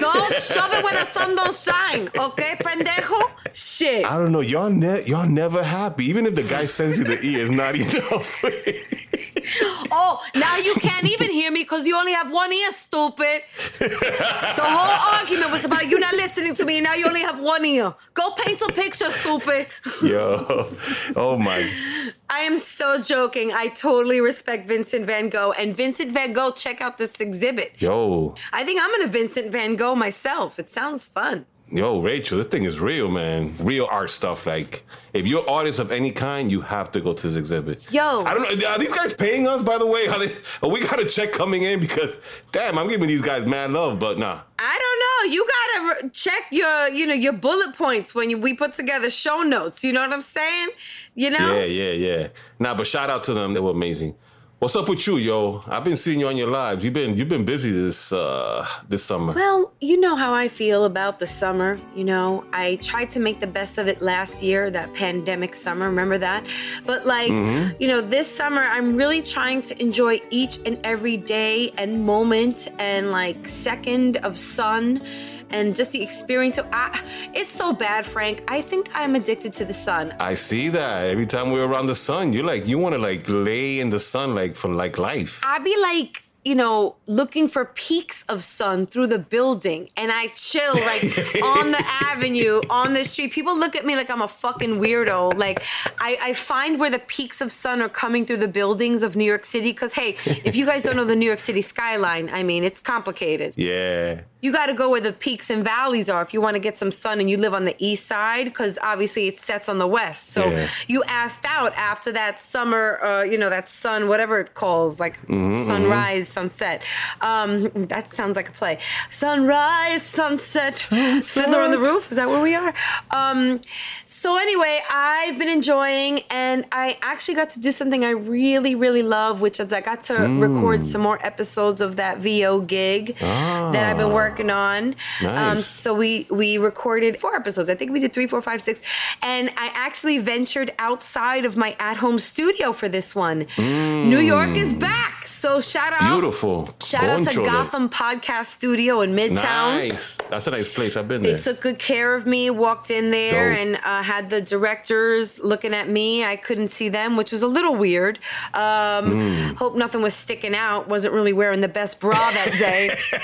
Go 0.00 0.12
shove 0.30 0.72
it 0.72 0.84
where 0.84 0.94
the 0.94 1.06
sun 1.06 1.34
don't 1.34 1.54
shine, 1.54 2.08
okay, 2.16 2.54
pendejo? 2.60 3.20
Shit. 3.52 4.04
I 4.06 4.16
don't 4.16 4.32
know. 4.32 4.40
Y'all 4.40 4.70
ne- 4.70 5.04
y'all 5.04 5.26
never 5.26 5.62
happy. 5.62 6.06
Even 6.06 6.26
if 6.26 6.34
the 6.36 6.44
guy 6.44 6.66
sends 6.66 6.98
you 6.98 7.04
the 7.04 7.20
ear, 7.20 7.42
it's 7.42 7.50
not 7.50 7.74
enough. 7.74 8.44
Oh, 9.92 10.22
now 10.34 10.56
you 10.56 10.74
can't 10.74 11.06
even 11.06 11.30
hear 11.30 11.50
me 11.50 11.62
because 11.62 11.86
you 11.86 11.96
only 11.96 12.12
have 12.12 12.30
one 12.30 12.52
ear, 12.52 12.70
stupid. 12.70 13.42
The 13.78 14.58
whole 14.58 15.14
argument 15.20 15.50
was 15.50 15.64
about 15.64 15.86
you 15.88 15.98
not 15.98 16.14
listening 16.14 16.54
to 16.56 16.64
me, 16.64 16.76
and 16.76 16.84
now 16.84 16.94
you 16.94 17.06
only 17.06 17.22
have 17.22 17.40
one 17.40 17.64
ear. 17.64 17.94
Go 18.14 18.30
paint 18.32 18.60
a 18.60 18.72
picture, 18.72 19.10
stupid. 19.10 19.66
yo, 20.02 20.68
oh 21.16 21.36
my. 21.38 21.68
I 22.30 22.40
am 22.40 22.58
so 22.58 23.00
joking. 23.00 23.52
I 23.52 23.68
totally 23.68 24.20
respect 24.20 24.66
Vincent 24.66 25.06
Van 25.06 25.28
Gogh. 25.28 25.52
And 25.58 25.76
Vincent 25.76 26.12
Van 26.12 26.32
Gogh, 26.32 26.52
check 26.52 26.80
out 26.80 26.96
this 26.96 27.20
exhibit. 27.20 27.82
Yo, 27.82 28.34
I 28.52 28.62
think 28.64 28.80
I'm 28.80 28.90
gonna 28.92 29.08
Vincent 29.08 29.50
Van 29.50 29.74
Gogh 29.74 29.96
myself. 29.96 30.58
It 30.60 30.70
sounds 30.70 31.06
fun. 31.06 31.46
Yo, 31.70 32.00
Rachel, 32.00 32.38
this 32.38 32.46
thing 32.48 32.64
is 32.64 32.80
real, 32.80 33.10
man. 33.10 33.54
Real 33.58 33.86
art 33.90 34.10
stuff. 34.10 34.46
Like, 34.46 34.84
if 35.12 35.26
you're 35.26 35.48
artist 35.48 35.78
of 35.78 35.90
any 35.90 36.12
kind, 36.12 36.50
you 36.50 36.60
have 36.60 36.92
to 36.92 37.00
go 37.00 37.12
to 37.12 37.26
this 37.26 37.36
exhibit. 37.36 37.92
Yo. 37.92 38.24
I 38.24 38.34
don't 38.34 38.42
know. 38.42 38.68
Are 38.68 38.78
these 38.78 38.92
guys 38.92 39.14
paying 39.14 39.48
us, 39.48 39.62
by 39.62 39.78
the 39.78 39.86
way? 39.86 40.06
Are 40.08 40.18
they, 40.18 40.34
oh, 40.62 40.68
we 40.72 40.80
got 40.80 41.00
a 41.00 41.06
check 41.06 41.32
coming 41.32 41.62
in 41.62 41.80
because, 41.80 42.18
damn, 42.52 42.78
I'm 42.78 42.88
giving 42.88 43.08
these 43.08 43.22
guys 43.22 43.46
mad 43.46 43.70
love, 43.70 43.98
but 43.98 44.18
nah. 44.18 44.40
I 44.58 44.78
don't 44.78 45.30
know. 45.30 45.34
You 45.34 45.46
gotta 45.46 46.04
re- 46.04 46.10
check 46.10 46.44
your, 46.50 46.88
you 46.88 47.06
know, 47.06 47.14
your 47.14 47.32
bullet 47.32 47.74
points 47.76 48.14
when 48.14 48.30
you, 48.30 48.38
we 48.38 48.54
put 48.54 48.74
together 48.74 49.10
show 49.10 49.42
notes. 49.42 49.84
You 49.84 49.92
know 49.92 50.00
what 50.00 50.12
I'm 50.12 50.22
saying? 50.22 50.70
You 51.14 51.30
know. 51.30 51.54
Yeah, 51.54 51.64
yeah, 51.64 51.92
yeah. 51.92 52.28
Nah, 52.58 52.74
but 52.74 52.86
shout 52.86 53.10
out 53.10 53.24
to 53.24 53.34
them. 53.34 53.54
They 53.54 53.60
were 53.60 53.70
amazing. 53.70 54.16
What's 54.60 54.76
up 54.76 54.90
with 54.90 55.06
you, 55.06 55.16
yo? 55.16 55.62
I've 55.68 55.84
been 55.84 55.96
seeing 55.96 56.20
you 56.20 56.28
on 56.28 56.36
your 56.36 56.48
lives. 56.48 56.84
You've 56.84 56.92
been 56.92 57.16
you've 57.16 57.30
been 57.30 57.46
busy 57.46 57.72
this 57.72 58.12
uh 58.12 58.68
this 58.90 59.02
summer. 59.02 59.32
Well, 59.32 59.72
you 59.80 59.98
know 59.98 60.16
how 60.16 60.34
I 60.34 60.48
feel 60.48 60.84
about 60.84 61.18
the 61.18 61.26
summer. 61.26 61.78
You 61.96 62.04
know, 62.04 62.44
I 62.52 62.76
tried 62.82 63.08
to 63.12 63.20
make 63.20 63.40
the 63.40 63.46
best 63.46 63.78
of 63.78 63.88
it 63.88 64.02
last 64.02 64.42
year, 64.42 64.70
that 64.70 64.92
pandemic 64.92 65.54
summer. 65.54 65.86
Remember 65.86 66.18
that? 66.18 66.44
But, 66.84 67.06
like, 67.06 67.30
you 67.30 67.88
know, 67.88 68.02
this 68.02 68.30
summer, 68.30 68.60
I'm 68.60 68.96
really 68.96 69.22
trying 69.22 69.62
to 69.62 69.80
enjoy 69.80 70.20
each 70.28 70.58
and 70.66 70.78
every 70.84 71.16
day 71.16 71.72
and 71.78 72.04
moment 72.04 72.68
and, 72.78 73.10
like, 73.10 73.48
second 73.48 74.18
of 74.18 74.38
sun 74.38 75.00
and 75.50 75.74
just 75.74 75.92
the 75.92 76.02
experience. 76.02 76.56
So, 76.56 76.66
I, 76.72 77.02
it's 77.34 77.52
so 77.52 77.72
bad, 77.72 78.06
Frank. 78.06 78.44
I 78.48 78.62
think 78.62 78.90
I'm 78.94 79.14
addicted 79.14 79.52
to 79.54 79.64
the 79.64 79.74
sun. 79.74 80.14
I 80.20 80.34
see 80.34 80.68
that. 80.70 81.06
Every 81.06 81.26
time 81.26 81.50
we're 81.50 81.66
around 81.66 81.86
the 81.86 81.94
sun, 81.94 82.32
you're 82.32 82.44
like 82.44 82.66
you 82.66 82.78
want 82.78 82.94
to 82.94 82.98
like 82.98 83.24
lay 83.28 83.80
in 83.80 83.90
the 83.90 84.00
sun 84.00 84.34
like 84.34 84.56
for 84.56 84.68
like 84.68 84.98
life. 84.98 85.40
I'd 85.44 85.64
be 85.64 85.76
like, 85.76 86.22
you 86.44 86.54
know, 86.54 86.96
looking 87.06 87.48
for 87.48 87.66
peaks 87.66 88.24
of 88.28 88.42
sun 88.42 88.86
through 88.86 89.06
the 89.08 89.18
building 89.18 89.88
and 89.96 90.10
I 90.10 90.28
chill 90.28 90.74
like 90.74 91.02
on 91.42 91.70
the 91.72 91.82
avenue, 92.10 92.62
on 92.70 92.94
the 92.94 93.04
street. 93.04 93.32
People 93.32 93.58
look 93.58 93.76
at 93.76 93.84
me 93.84 93.94
like 93.94 94.08
I'm 94.10 94.22
a 94.22 94.28
fucking 94.28 94.76
weirdo. 94.80 95.36
Like 95.36 95.62
I, 96.00 96.16
I 96.22 96.32
find 96.32 96.80
where 96.80 96.88
the 96.90 96.98
peaks 97.00 97.42
of 97.42 97.52
sun 97.52 97.82
are 97.82 97.90
coming 97.90 98.24
through 98.24 98.38
the 98.38 98.48
buildings 98.48 99.02
of 99.02 99.16
New 99.16 99.24
York 99.24 99.44
City. 99.44 99.72
Cause 99.74 99.92
hey, 99.92 100.16
if 100.44 100.56
you 100.56 100.64
guys 100.64 100.82
don't 100.82 100.96
know 100.96 101.04
the 101.04 101.14
New 101.16 101.26
York 101.26 101.40
City 101.40 101.60
skyline, 101.62 102.30
I 102.32 102.42
mean, 102.42 102.64
it's 102.64 102.80
complicated. 102.80 103.52
Yeah. 103.56 104.22
You 104.42 104.52
got 104.52 104.66
to 104.66 104.72
go 104.74 104.88
where 104.88 105.02
the 105.02 105.12
peaks 105.12 105.50
and 105.50 105.62
valleys 105.62 106.08
are 106.08 106.22
if 106.22 106.32
you 106.32 106.40
want 106.40 106.54
to 106.54 106.60
get 106.60 106.78
some 106.78 106.90
sun 106.90 107.20
and 107.20 107.28
you 107.28 107.36
live 107.36 107.52
on 107.52 107.66
the 107.66 107.76
east 107.78 108.06
side 108.06 108.46
because 108.46 108.78
obviously 108.82 109.28
it 109.28 109.38
sets 109.38 109.68
on 109.68 109.76
the 109.76 109.86
west. 109.86 110.30
So 110.30 110.46
Yeah. 110.46 110.68
you 110.88 111.02
asked 111.04 111.44
out 111.46 111.74
after 111.76 112.10
that 112.12 112.40
summer, 112.40 112.98
uh, 113.04 113.22
you 113.22 113.36
know, 113.36 113.50
that 113.50 113.68
sun, 113.68 114.08
whatever 114.08 114.38
it 114.38 114.54
calls, 114.54 114.98
like 114.98 115.18
sunrise, 115.28 116.29
sunset. 116.30 116.82
Um, 117.20 117.70
that 117.88 118.08
sounds 118.10 118.36
like 118.36 118.48
a 118.48 118.52
play. 118.52 118.78
Sunrise, 119.10 120.02
sunset, 120.02 120.78
Fiddler 120.78 121.60
on 121.60 121.70
the 121.70 121.78
Roof. 121.78 122.10
Is 122.10 122.16
that 122.16 122.28
where 122.28 122.40
we 122.40 122.54
are? 122.54 122.72
Um, 123.10 123.60
so 124.06 124.36
anyway, 124.36 124.80
I've 124.90 125.38
been 125.38 125.48
enjoying, 125.48 126.20
and 126.30 126.64
I 126.72 126.98
actually 127.02 127.34
got 127.34 127.50
to 127.50 127.60
do 127.60 127.70
something 127.70 128.04
I 128.04 128.10
really, 128.10 128.74
really 128.74 129.02
love, 129.02 129.40
which 129.40 129.60
is 129.60 129.72
I 129.72 129.80
got 129.80 130.02
to 130.04 130.14
record 130.16 130.82
some 130.82 131.00
more 131.00 131.24
episodes 131.24 131.80
of 131.80 131.96
that 131.96 132.18
VO 132.18 132.60
gig 132.62 133.16
that 133.18 133.84
I've 133.88 133.96
been 133.98 134.12
working 134.12 134.50
on. 134.50 134.96
Um, 135.24 135.58
so 135.58 135.94
we 135.94 136.26
we 136.30 136.58
recorded 136.58 137.20
four 137.20 137.34
episodes. 137.36 137.68
I 137.70 137.74
think 137.74 137.92
we 137.92 138.00
did 138.00 138.12
three, 138.12 138.26
four, 138.26 138.42
five, 138.42 138.60
six, 138.62 138.80
and 139.22 139.50
I 139.56 139.70
actually 139.74 140.18
ventured 140.18 140.72
outside 140.78 141.44
of 141.44 141.56
my 141.56 141.76
at-home 141.78 142.18
studio 142.18 142.72
for 142.72 142.88
this 142.88 143.14
one. 143.14 143.46
New 143.58 144.18
York 144.18 144.56
is 144.56 144.74
back, 144.74 145.26
so 145.26 145.60
shout 145.60 145.92
out. 145.92 146.19
Beautiful. 146.20 146.68
Shout 146.84 147.04
out 147.04 147.26
to. 147.28 147.44
Gotham 147.46 147.88
Podcast 147.88 148.46
Studio 148.46 149.00
in 149.00 149.14
Midtown. 149.14 149.88
Nice. 149.90 150.16
That's 150.28 150.46
a 150.46 150.50
nice 150.50 150.68
place. 150.68 150.94
I've 150.98 151.08
been 151.08 151.22
They 151.22 151.30
there. 151.30 151.38
They 151.38 151.42
took 151.52 151.62
good 151.62 151.78
care 151.78 152.14
of 152.14 152.26
me. 152.26 152.50
Walked 152.50 152.90
in 152.90 153.10
there 153.10 153.50
Dope. 153.52 153.58
and 153.58 153.76
uh, 153.76 154.02
had 154.02 154.28
the 154.28 154.42
directors 154.42 155.38
looking 155.38 155.72
at 155.72 155.88
me. 155.88 156.22
I 156.22 156.36
couldn't 156.36 156.68
see 156.68 156.90
them, 156.90 157.16
which 157.16 157.32
was 157.32 157.40
a 157.42 157.46
little 157.48 157.74
weird. 157.74 158.18
Um, 158.52 159.00
Hmm. 159.00 159.54
Hope 159.54 159.76
nothing 159.76 160.02
was 160.02 160.12
sticking 160.14 160.54
out. 160.54 160.88
Wasn't 160.88 161.14
really 161.14 161.32
wearing 161.32 161.62
the 161.62 161.68
best 161.68 162.00
bra 162.00 162.12
that 162.12 162.52
day. 162.58 162.90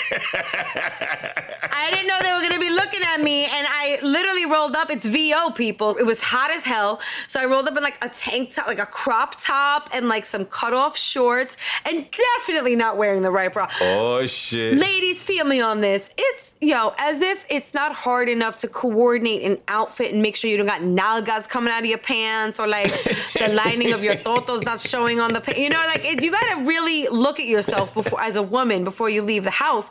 I 1.70 1.90
didn't 1.90 2.06
know 2.06 2.16
they 2.22 2.32
were 2.32 2.40
gonna 2.40 2.58
be 2.60 2.70
looking 2.70 3.02
at 3.02 3.20
me, 3.20 3.44
and 3.44 3.66
I 3.68 3.98
literally 4.02 4.46
rolled 4.46 4.74
up. 4.74 4.90
It's 4.90 5.04
VO 5.04 5.50
people. 5.50 5.96
It 5.96 6.04
was 6.04 6.20
hot 6.22 6.50
as 6.50 6.64
hell, 6.64 7.00
so 7.28 7.40
I 7.40 7.44
rolled 7.44 7.68
up 7.68 7.76
in 7.76 7.82
like 7.82 8.02
a 8.02 8.08
tank 8.08 8.54
top, 8.54 8.66
like 8.66 8.78
a 8.78 8.86
crop 8.86 9.34
top, 9.40 9.90
and 9.92 10.08
like 10.08 10.24
some 10.24 10.46
cutoff 10.46 10.96
shorts, 10.96 11.56
and 11.84 12.06
definitely 12.38 12.74
not 12.74 12.85
wearing 12.94 13.22
the 13.22 13.30
right 13.30 13.52
bra. 13.52 13.68
oh 13.80 14.26
shit. 14.26 14.74
Ladies, 14.74 15.22
feel 15.22 15.44
me 15.44 15.60
on 15.60 15.80
this. 15.80 16.10
It's 16.16 16.54
yo, 16.60 16.92
as 16.98 17.20
if 17.20 17.44
it's 17.48 17.74
not 17.74 17.94
hard 17.94 18.28
enough 18.28 18.58
to 18.58 18.68
coordinate 18.68 19.42
an 19.42 19.58
outfit 19.68 20.12
and 20.12 20.22
make 20.22 20.36
sure 20.36 20.50
you 20.50 20.56
don't 20.56 20.66
got 20.66 20.80
nalgas 20.82 21.48
coming 21.48 21.72
out 21.72 21.80
of 21.80 21.86
your 21.86 21.98
pants 21.98 22.60
or 22.60 22.66
like 22.66 22.92
the 23.38 23.48
lining 23.48 23.92
of 23.92 24.02
your 24.02 24.16
totos 24.16 24.64
not 24.64 24.80
showing 24.80 25.20
on 25.20 25.32
the 25.32 25.40
pants. 25.40 25.60
You 25.60 25.70
know, 25.70 25.82
like 25.86 26.04
it, 26.04 26.22
you 26.22 26.30
gotta 26.30 26.64
really 26.64 27.08
look 27.08 27.40
at 27.40 27.46
yourself 27.46 27.94
before 27.94 28.20
as 28.20 28.36
a 28.36 28.42
woman 28.42 28.84
before 28.84 29.08
you 29.08 29.22
leave 29.22 29.44
the 29.44 29.50
house. 29.50 29.88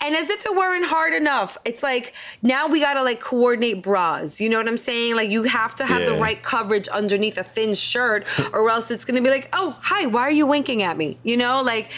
And 0.00 0.14
as 0.14 0.30
if 0.30 0.44
it 0.44 0.54
weren't 0.54 0.86
hard 0.86 1.12
enough 1.12 1.44
enough. 1.44 1.58
It's 1.64 1.82
like 1.82 2.14
now 2.42 2.68
we 2.68 2.80
gotta 2.80 3.02
like 3.02 3.20
coordinate 3.20 3.82
bras. 3.82 4.40
You 4.40 4.48
know 4.48 4.58
what 4.58 4.68
I'm 4.68 4.78
saying? 4.78 5.16
Like 5.16 5.30
you 5.30 5.44
have 5.44 5.74
to 5.76 5.86
have 5.86 6.04
the 6.06 6.14
right 6.14 6.42
coverage 6.42 6.88
underneath 6.88 7.38
a 7.38 7.42
thin 7.42 7.74
shirt, 7.74 8.26
or 8.52 8.68
else 8.70 8.90
it's 8.90 9.04
gonna 9.04 9.22
be 9.22 9.30
like, 9.30 9.48
oh 9.52 9.76
hi, 9.80 10.06
why 10.06 10.22
are 10.22 10.30
you 10.30 10.46
winking 10.46 10.82
at 10.82 10.96
me? 10.96 11.16
You 11.22 11.36
know, 11.36 11.62
like 11.62 11.90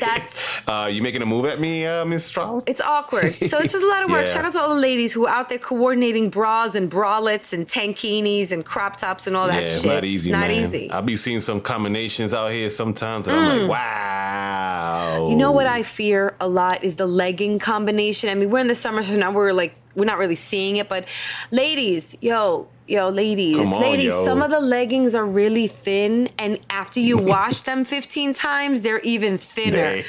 that's 0.00 0.40
Uh, 0.68 0.88
you 0.90 1.02
making 1.02 1.20
a 1.20 1.26
move 1.26 1.44
at 1.44 1.60
me, 1.60 1.84
uh, 1.84 2.04
Miss 2.06 2.24
Strauss? 2.24 2.64
it's 2.66 2.80
awkward. 2.80 3.34
So 3.34 3.58
it's 3.58 3.72
just 3.72 3.84
a 3.84 3.86
lot 3.86 4.02
of 4.04 4.10
work. 4.10 4.20
Yeah. 4.26 4.32
Shout 4.32 4.44
out 4.46 4.52
to 4.54 4.60
all 4.60 4.74
the 4.74 4.80
ladies 4.80 5.12
who 5.12 5.26
are 5.26 5.34
out 5.34 5.48
there 5.50 5.58
coordinating 5.58 6.30
bras 6.30 6.74
and 6.74 6.90
bralettes 6.90 7.52
and 7.52 7.66
tankinis 7.68 8.50
and 8.52 8.64
crop 8.64 8.96
tops 8.96 9.26
and 9.26 9.36
all 9.36 9.46
that 9.48 9.60
yeah, 9.60 9.66
shit. 9.66 9.74
it's 9.76 9.84
not 9.84 10.04
easy, 10.04 10.30
It's 10.30 10.32
not 10.32 10.48
man. 10.48 10.64
easy. 10.64 10.88
Mm. 10.88 10.92
I'll 10.92 11.02
be 11.02 11.16
seeing 11.18 11.40
some 11.40 11.60
combinations 11.60 12.32
out 12.32 12.50
here 12.50 12.70
sometimes, 12.70 13.28
and 13.28 13.36
I'm 13.36 13.60
like, 13.68 13.70
wow. 13.70 15.26
You 15.28 15.36
know 15.36 15.52
what 15.52 15.66
I 15.66 15.82
fear 15.82 16.34
a 16.40 16.48
lot 16.48 16.82
is 16.82 16.96
the 16.96 17.06
legging 17.06 17.58
combination. 17.58 18.30
I 18.30 18.34
mean, 18.34 18.48
we're 18.50 18.60
in 18.60 18.68
the 18.68 18.74
summer, 18.74 19.02
so 19.02 19.14
now 19.16 19.32
we're 19.32 19.52
like, 19.52 19.74
we're 19.94 20.04
not 20.04 20.18
really 20.18 20.36
seeing 20.36 20.76
it, 20.76 20.88
but 20.88 21.06
ladies, 21.50 22.16
yo, 22.20 22.66
yo, 22.86 23.08
ladies, 23.08 23.72
on, 23.72 23.80
ladies, 23.80 24.12
yo. 24.12 24.24
some 24.24 24.42
of 24.42 24.50
the 24.50 24.60
leggings 24.60 25.14
are 25.14 25.24
really 25.26 25.66
thin, 25.66 26.28
and 26.38 26.58
after 26.70 27.00
you 27.00 27.16
wash 27.34 27.62
them 27.62 27.84
15 27.84 28.34
times, 28.34 28.82
they're 28.82 29.00
even 29.00 29.38
thinner. 29.38 29.96
They- 29.96 30.04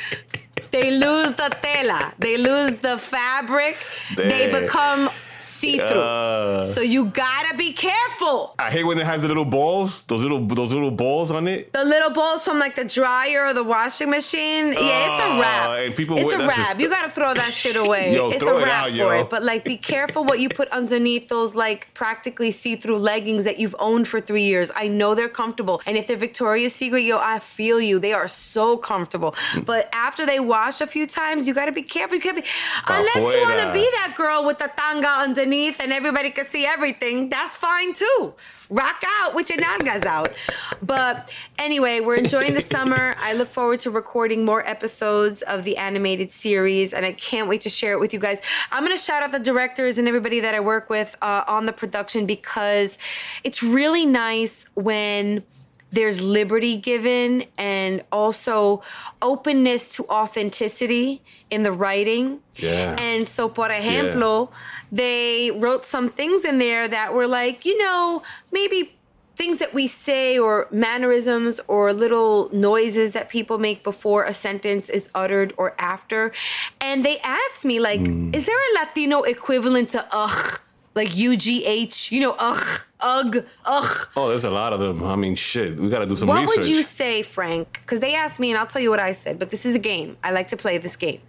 They 0.71 0.91
lose 0.91 1.33
the 1.35 1.55
tela, 1.61 2.13
they 2.17 2.37
lose 2.37 2.77
the 2.77 2.97
fabric, 2.97 3.77
they 4.17 4.47
They- 4.47 4.61
become 4.61 5.09
see 5.45 5.77
through. 5.77 5.99
Uh, 6.01 6.63
so 6.63 6.81
you 6.81 7.05
gotta 7.05 7.55
be 7.57 7.71
careful. 7.73 8.55
I 8.59 8.69
hate 8.71 8.83
when 8.83 8.97
it 8.99 9.05
has 9.05 9.21
the 9.21 9.27
little 9.27 9.45
balls, 9.45 10.03
those 10.03 10.21
little 10.23 10.41
those 10.45 10.73
little 10.73 10.91
balls 10.91 11.31
on 11.31 11.47
it. 11.47 11.71
The 11.73 11.83
little 11.83 12.09
balls 12.11 12.43
from 12.43 12.59
like 12.59 12.75
the 12.75 12.83
dryer 12.85 13.45
or 13.45 13.53
the 13.53 13.63
washing 13.63 14.09
machine. 14.09 14.73
Yeah, 14.73 15.05
it's 15.07 15.21
a 15.21 15.25
Oh, 15.25 15.41
wrap. 15.41 15.69
and 15.79 15.95
people 15.95 16.17
it's 16.17 16.33
a 16.33 16.37
wrap. 16.39 16.55
just- 16.57 16.79
you 16.79 16.89
gotta 16.89 17.09
throw 17.11 17.33
that 17.33 17.53
shit 17.53 17.75
away. 17.85 18.13
Yo, 18.15 18.29
it's 18.31 18.43
a 18.43 18.57
it 18.57 18.63
wrap 18.63 18.83
out, 18.85 18.89
for 18.89 18.95
yo. 18.95 19.09
it. 19.21 19.29
But 19.29 19.43
like, 19.43 19.63
be 19.63 19.77
careful 19.77 20.23
what 20.23 20.39
you 20.39 20.49
put 20.49 20.67
underneath 20.69 21.27
those 21.29 21.55
like 21.55 21.87
practically 21.93 22.51
see-through 22.51 22.97
leggings 22.97 23.43
that 23.45 23.59
you've 23.59 23.75
owned 23.79 24.07
for 24.07 24.19
three 24.19 24.43
years. 24.43 24.71
I 24.75 24.87
know 24.87 25.15
they're 25.15 25.29
comfortable, 25.29 25.81
and 25.85 25.97
if 25.97 26.07
they're 26.07 26.17
Victoria's 26.17 26.73
Secret, 26.75 27.01
yo, 27.03 27.17
I 27.17 27.39
feel 27.39 27.79
you. 27.81 27.99
They 27.99 28.13
are 28.13 28.27
so 28.27 28.77
comfortable. 28.77 29.35
But 29.65 29.89
after 29.93 30.25
they 30.25 30.39
wash 30.39 30.81
a 30.81 30.87
few 30.87 31.05
times, 31.07 31.47
you 31.47 31.53
gotta 31.53 31.71
be 31.71 31.83
careful. 31.83 32.15
You 32.15 32.21
can't 32.21 32.35
be 32.37 32.43
unless 32.87 33.15
you 33.15 33.41
want 33.41 33.59
to 33.59 33.71
be 33.73 33.87
that 33.99 34.13
girl 34.17 34.45
with 34.45 34.57
the 34.57 34.69
tanga 34.77 35.13
underneath 35.37 35.81
and 35.81 35.91
everybody 35.91 36.29
could 36.29 36.47
see 36.47 36.65
everything. 36.65 37.29
That's 37.29 37.57
fine 37.57 37.93
too. 37.93 38.33
Rock 38.69 39.03
out 39.19 39.35
with 39.35 39.49
your 39.49 39.59
nalgas 39.59 40.05
out. 40.05 40.33
But 40.81 41.31
anyway, 41.59 41.99
we're 41.99 42.15
enjoying 42.15 42.53
the 42.53 42.61
summer. 42.61 43.15
I 43.19 43.33
look 43.33 43.49
forward 43.49 43.81
to 43.81 43.91
recording 43.91 44.45
more 44.45 44.67
episodes 44.67 45.41
of 45.43 45.63
the 45.65 45.77
animated 45.77 46.31
series, 46.31 46.93
and 46.93 47.05
I 47.05 47.11
can't 47.11 47.47
wait 47.47 47.61
to 47.61 47.69
share 47.69 47.91
it 47.93 47.99
with 47.99 48.13
you 48.13 48.19
guys. 48.19 48.41
I'm 48.71 48.83
gonna 48.83 48.97
shout 48.97 49.21
out 49.23 49.31
the 49.33 49.39
directors 49.39 49.97
and 49.97 50.07
everybody 50.07 50.39
that 50.39 50.55
I 50.55 50.61
work 50.61 50.89
with 50.89 51.15
uh, 51.21 51.43
on 51.47 51.65
the 51.65 51.73
production 51.73 52.25
because 52.25 52.97
it's 53.43 53.61
really 53.61 54.05
nice 54.05 54.65
when 54.73 55.43
there's 55.91 56.19
liberty 56.19 56.77
given 56.77 57.45
and 57.57 58.03
also 58.11 58.81
openness 59.21 59.95
to 59.95 60.05
authenticity 60.07 61.21
in 61.49 61.63
the 61.63 61.71
writing. 61.71 62.39
Yeah. 62.55 62.95
And 62.99 63.27
so, 63.27 63.47
por 63.47 63.69
ejemplo, 63.69 64.49
they 64.91 65.51
wrote 65.51 65.85
some 65.85 66.09
things 66.09 66.43
in 66.43 66.57
there 66.57 66.87
that 66.87 67.13
were 67.13 67.27
like, 67.27 67.65
you 67.65 67.77
know, 67.77 68.23
maybe 68.51 68.95
things 69.35 69.57
that 69.59 69.73
we 69.73 69.87
say 69.87 70.37
or 70.37 70.67
mannerisms 70.71 71.59
or 71.67 71.93
little 71.93 72.49
noises 72.53 73.11
that 73.13 73.29
people 73.29 73.57
make 73.57 73.83
before 73.83 74.23
a 74.23 74.33
sentence 74.33 74.89
is 74.89 75.09
uttered 75.13 75.53
or 75.57 75.75
after. 75.79 76.31
And 76.79 77.03
they 77.03 77.19
asked 77.19 77.65
me, 77.65 77.79
like, 77.79 78.01
mm. 78.01 78.35
is 78.35 78.45
there 78.45 78.57
a 78.57 78.79
Latino 78.79 79.23
equivalent 79.23 79.89
to 79.91 80.05
ugh? 80.11 80.59
Like 80.93 81.09
UGH, 81.09 82.09
you 82.09 82.21
know, 82.21 82.37
ugh, 82.39 82.85
ugh, 83.05 83.45
ugh. 83.65 84.09
Oh, 84.17 84.27
there's 84.29 84.43
a 84.45 84.49
lot 84.61 84.73
of 84.73 84.79
them. 84.79 85.03
I 85.03 85.15
mean, 85.15 85.35
shit, 85.35 85.77
we 85.77 85.89
got 85.89 85.99
to 85.99 86.05
do 86.05 86.15
some 86.15 86.29
research. 86.29 86.47
What 86.47 86.57
research. 86.57 86.69
would 86.71 86.75
you 86.77 86.83
say, 86.83 87.21
Frank? 87.23 87.79
Because 87.81 87.99
they 87.99 88.15
asked 88.15 88.39
me, 88.39 88.49
and 88.51 88.57
I'll 88.59 88.65
tell 88.73 88.81
you 88.81 88.89
what 88.89 88.99
I 88.99 89.13
said. 89.13 89.39
But 89.39 89.51
this 89.51 89.65
is 89.65 89.75
a 89.75 89.79
game. 89.79 90.17
I 90.23 90.31
like 90.31 90.47
to 90.49 90.57
play 90.57 90.77
this 90.77 90.95
game. 90.95 91.21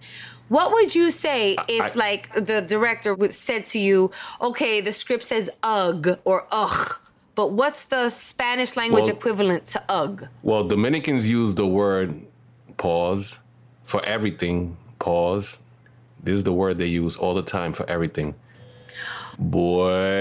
What 0.49 0.73
would 0.73 0.95
you 0.95 1.11
say 1.11 1.57
if, 1.69 1.83
I- 1.83 1.99
like, 2.07 2.33
the 2.33 2.61
director 2.63 3.15
would 3.15 3.35
said 3.35 3.67
to 3.75 3.79
you, 3.79 4.11
"Okay, 4.41 4.81
the 4.81 4.93
script 4.93 5.25
says 5.25 5.51
ugh 5.63 6.19
or 6.25 6.47
ugh, 6.53 7.01
but 7.35 7.49
what's 7.53 7.85
the 7.85 8.11
Spanish 8.11 8.77
language 8.77 9.07
Well- 9.09 9.17
equivalent 9.17 9.67
to 9.75 9.83
ugh?" 9.89 10.27
Well, 10.43 10.65
Dominicans 10.65 11.29
use 11.29 11.55
the 11.57 11.67
word 11.67 12.09
pause 12.77 13.41
for 13.85 14.01
everything. 14.05 14.77
Pause. 15.01 15.61
This 16.23 16.37
is 16.37 16.45
the 16.45 16.53
word 16.53 16.79
they 16.79 16.87
use 16.87 17.17
all 17.17 17.35
the 17.35 17.43
time 17.43 17.73
for 17.73 17.85
everything. 17.91 18.35
Bueno. 19.39 20.17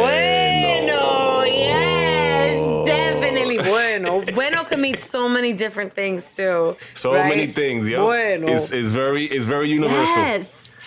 Bueno, 0.00 1.44
yes, 1.44 2.86
definitely 2.86 3.58
bueno. 3.58 4.22
Bueno 4.34 4.64
can 4.64 4.80
mean 4.80 4.96
so 4.96 5.28
many 5.28 5.52
different 5.52 5.94
things 5.94 6.24
too. 6.34 6.76
So 6.94 7.14
right? 7.14 7.28
many 7.28 7.46
things, 7.48 7.88
yeah. 7.88 8.00
Bueno. 8.00 8.46
It's, 8.48 8.72
it's 8.72 8.88
very 8.88 9.24
it's 9.26 9.44
very 9.44 9.68
universal. 9.68 10.22
Yes. 10.22 10.78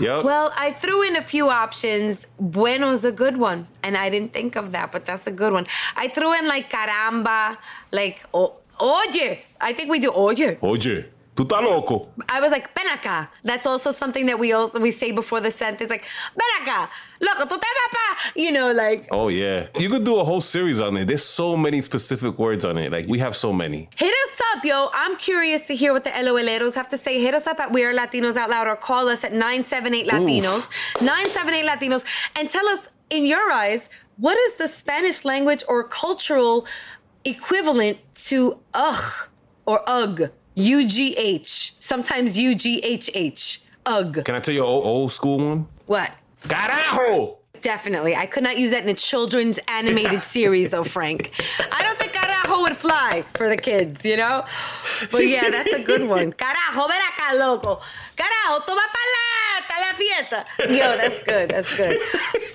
Yep. 0.00 0.24
Well, 0.24 0.52
I 0.56 0.70
threw 0.72 1.02
in 1.02 1.16
a 1.16 1.22
few 1.22 1.48
options. 1.48 2.28
Bueno's 2.40 3.04
a 3.04 3.10
good 3.12 3.36
one, 3.36 3.66
and 3.82 3.96
I 3.96 4.10
didn't 4.10 4.32
think 4.32 4.54
of 4.56 4.70
that, 4.72 4.92
but 4.92 5.04
that's 5.04 5.26
a 5.26 5.32
good 5.32 5.52
one. 5.52 5.66
I 5.96 6.08
threw 6.08 6.34
in 6.38 6.46
like 6.46 6.70
caramba, 6.70 7.56
like 7.90 8.22
o- 8.32 8.54
oye. 8.80 9.42
I 9.60 9.72
think 9.72 9.90
we 9.90 9.98
do 9.98 10.12
oye. 10.12 10.56
Oye, 10.62 11.06
tú 11.38 11.44
estás 11.44 11.62
loco. 11.62 12.10
I 12.28 12.40
was 12.40 12.50
like 12.50 12.68
ven 12.74 12.88
acá. 12.88 13.28
That's 13.44 13.66
also 13.66 13.92
something 13.92 14.26
that 14.26 14.38
we 14.38 14.52
also 14.52 14.80
we 14.80 14.90
say 14.90 15.12
before 15.12 15.40
the 15.40 15.52
sentence, 15.52 15.88
like 15.88 16.04
ven 16.34 16.50
acá, 16.60 16.88
loco, 17.20 17.44
tú 17.44 17.60
te 17.60 17.66
papá. 17.80 18.32
You 18.34 18.50
know, 18.50 18.72
like 18.72 19.06
Oh 19.12 19.28
yeah. 19.28 19.68
You 19.78 19.88
could 19.88 20.04
do 20.04 20.18
a 20.18 20.24
whole 20.24 20.40
series 20.40 20.80
on 20.80 20.96
it. 20.96 21.06
There's 21.06 21.24
so 21.24 21.56
many 21.56 21.80
specific 21.80 22.38
words 22.38 22.64
on 22.64 22.76
it. 22.76 22.90
Like 22.90 23.06
we 23.06 23.20
have 23.20 23.36
so 23.36 23.52
many. 23.52 23.88
Hit 23.96 24.12
us 24.26 24.40
up, 24.52 24.64
yo. 24.64 24.88
I'm 24.92 25.16
curious 25.16 25.64
to 25.66 25.76
hear 25.76 25.92
what 25.92 26.02
the 26.02 26.10
LOLeros 26.10 26.74
have 26.74 26.88
to 26.88 26.98
say. 26.98 27.20
Hit 27.20 27.34
us 27.34 27.46
up 27.46 27.60
at 27.60 27.70
We 27.70 27.84
Are 27.84 27.94
Latinos 27.94 28.36
Out 28.36 28.50
Loud 28.50 28.66
or 28.66 28.74
call 28.74 29.08
us 29.08 29.22
at 29.22 29.32
978 29.32 30.08
Latinos, 30.08 30.68
978 31.00 31.64
Latinos, 31.64 32.04
and 32.36 32.50
tell 32.50 32.66
us, 32.66 32.90
in 33.10 33.24
your 33.24 33.50
eyes, 33.52 33.88
what 34.16 34.36
is 34.36 34.56
the 34.56 34.66
Spanish 34.68 35.24
language 35.24 35.62
or 35.68 35.84
cultural 35.84 36.66
equivalent 37.24 37.98
to 38.26 38.58
ugh 38.74 39.28
or 39.64 39.82
ugh? 39.86 40.30
UGH, 40.58 41.76
sometimes 41.78 42.36
UGHH. 42.36 43.58
Ugh. 43.86 44.24
Can 44.24 44.34
I 44.34 44.40
tell 44.40 44.54
you 44.54 44.62
an 44.62 44.68
old, 44.68 44.84
old 44.84 45.12
school 45.12 45.38
one? 45.38 45.68
What? 45.86 46.12
Carajo! 46.42 47.36
Definitely. 47.60 48.16
I 48.16 48.26
could 48.26 48.42
not 48.42 48.58
use 48.58 48.72
that 48.72 48.82
in 48.82 48.88
a 48.88 48.94
children's 48.94 49.58
animated 49.68 50.20
series, 50.36 50.70
though, 50.70 50.84
Frank. 50.84 51.32
I 51.72 51.82
don't 51.82 51.98
think 51.98 52.12
carajo 52.12 52.62
would 52.62 52.76
fly 52.76 53.22
for 53.34 53.48
the 53.48 53.56
kids, 53.56 54.04
you 54.04 54.16
know? 54.16 54.44
But 55.10 55.26
yeah, 55.28 55.48
that's 55.50 55.72
a 55.72 55.82
good 55.82 56.08
one. 56.08 56.32
Carajo, 56.42 56.88
ven 56.88 57.00
acá, 57.02 57.38
loco. 57.38 57.80
Carajo, 58.16 58.66
toma 58.66 58.82
pa 58.92 59.02
la, 59.80 59.92
fiesta. 59.94 60.44
Yo, 60.60 60.96
that's 60.96 61.22
good. 61.24 61.50
That's 61.50 61.76
good. 61.76 61.98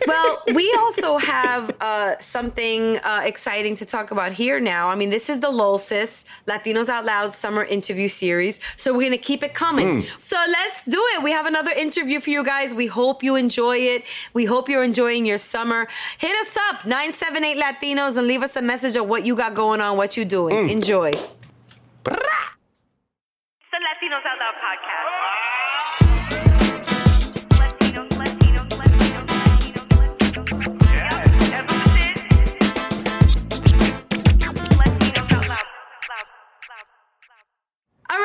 Well, 0.07 0.43
we 0.53 0.73
also 0.79 1.17
have 1.17 1.75
uh, 1.81 2.17
something 2.19 2.97
uh, 2.99 3.21
exciting 3.23 3.75
to 3.77 3.85
talk 3.85 4.11
about 4.11 4.33
here 4.33 4.59
now. 4.59 4.89
I 4.89 4.95
mean, 4.95 5.09
this 5.09 5.29
is 5.29 5.39
the 5.39 5.49
LOLSIS, 5.49 6.25
Latinos 6.47 6.89
Out 6.89 7.05
Loud 7.05 7.31
Summer 7.33 7.63
Interview 7.63 8.09
Series. 8.09 8.59
So 8.77 8.93
we're 8.93 9.01
going 9.01 9.11
to 9.11 9.17
keep 9.17 9.43
it 9.43 9.53
coming. 9.53 10.03
So 10.17 10.35
let's 10.49 10.85
do 10.85 11.01
it. 11.13 11.23
We 11.23 11.31
have 11.31 11.45
another 11.45 11.71
interview 11.71 12.19
for 12.19 12.29
you 12.31 12.43
guys. 12.43 12.73
We 12.75 12.87
hope 12.87 13.23
you 13.23 13.35
enjoy 13.35 13.77
it. 13.77 14.03
We 14.33 14.45
hope 14.45 14.67
you're 14.69 14.83
enjoying 14.83 15.25
your 15.25 15.37
summer. 15.37 15.87
Hit 16.17 16.35
us 16.45 16.57
up, 16.69 16.85
978 16.85 17.57
Latinos, 17.57 18.17
and 18.17 18.27
leave 18.27 18.43
us 18.43 18.55
a 18.55 18.61
message 18.61 18.95
of 18.95 19.07
what 19.07 19.25
you 19.25 19.35
got 19.35 19.55
going 19.55 19.81
on, 19.81 19.97
what 19.97 20.17
you 20.17 20.25
doing. 20.25 20.69
Enjoy. 20.69 21.09
It's 21.09 21.29
the 23.71 23.79
Latinos 23.79 24.25
Out 24.25 24.37
Loud 24.39 24.55
podcast. 24.61 25.42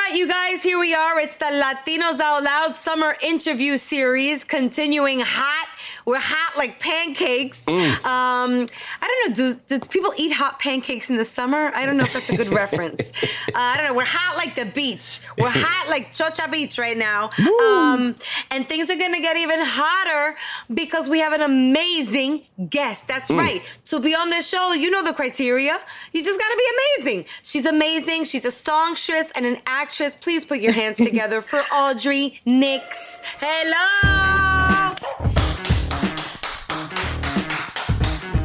Right, 0.09 0.17
you 0.17 0.27
guys, 0.27 0.63
here 0.63 0.79
we 0.79 0.95
are. 0.95 1.19
It's 1.19 1.37
the 1.37 1.47
Latinos 1.47 2.19
Out 2.21 2.43
Loud 2.43 2.77
Summer 2.77 3.17
Interview 3.23 3.77
Series, 3.77 4.43
continuing 4.43 5.21
hot. 5.21 5.69
We're 6.09 6.19
hot 6.19 6.57
like 6.57 6.81
pancakes. 6.81 7.69
Um, 7.69 7.77
I 8.03 8.67
don't 9.03 9.29
know. 9.29 9.35
Do, 9.35 9.79
do 9.79 9.89
people 9.91 10.15
eat 10.17 10.33
hot 10.33 10.59
pancakes 10.59 11.11
in 11.11 11.17
the 11.17 11.25
summer? 11.25 11.71
I 11.75 11.85
don't 11.85 11.99
know 11.99 12.05
if 12.05 12.15
that's 12.15 12.31
a 12.31 12.37
good 12.37 12.49
reference. 12.63 13.13
Uh, 13.23 13.51
I 13.55 13.77
don't 13.77 13.85
know. 13.85 13.93
We're 13.93 14.07
hot 14.07 14.39
like 14.39 14.55
the 14.55 14.65
beach. 14.65 15.21
We're 15.37 15.51
hot 15.55 15.91
like 15.91 16.15
Chocha 16.15 16.51
Beach 16.51 16.79
right 16.79 16.97
now. 16.97 17.29
Um, 17.61 18.17
and 18.51 18.67
things 18.67 18.91
are 18.91 18.97
going 18.97 19.13
to 19.13 19.21
get 19.21 19.37
even 19.37 19.61
hotter 19.63 20.35
because 20.73 21.11
we 21.11 21.21
have 21.21 21.35
an 21.35 21.43
amazing 21.43 22.41
guest. 22.71 23.07
That's 23.07 23.31
right. 23.31 23.63
To 23.89 24.01
be 24.01 24.15
on 24.15 24.31
this 24.31 24.49
show, 24.49 24.73
you 24.73 24.91
know 24.91 25.05
the 25.05 25.13
criteria. 25.13 25.79
You 26.13 26.25
just 26.25 26.41
got 26.41 26.49
to 26.49 26.57
be 26.57 27.05
amazing. 27.05 27.27
She's 27.43 27.67
amazing. 27.67 28.25
She's 28.25 28.47
a 28.47 28.53
songstress 28.53 29.31
and 29.35 29.45
an 29.45 29.59
actress. 29.67 30.15
Please 30.15 30.47
put 30.47 30.61
your 30.61 30.73
hands 30.73 30.97
together 31.09 31.43
for 31.43 31.65
Audri 31.71 32.41
Nix. 32.47 33.21
Hello. 33.41 34.09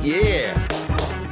Yeah. 0.03 0.51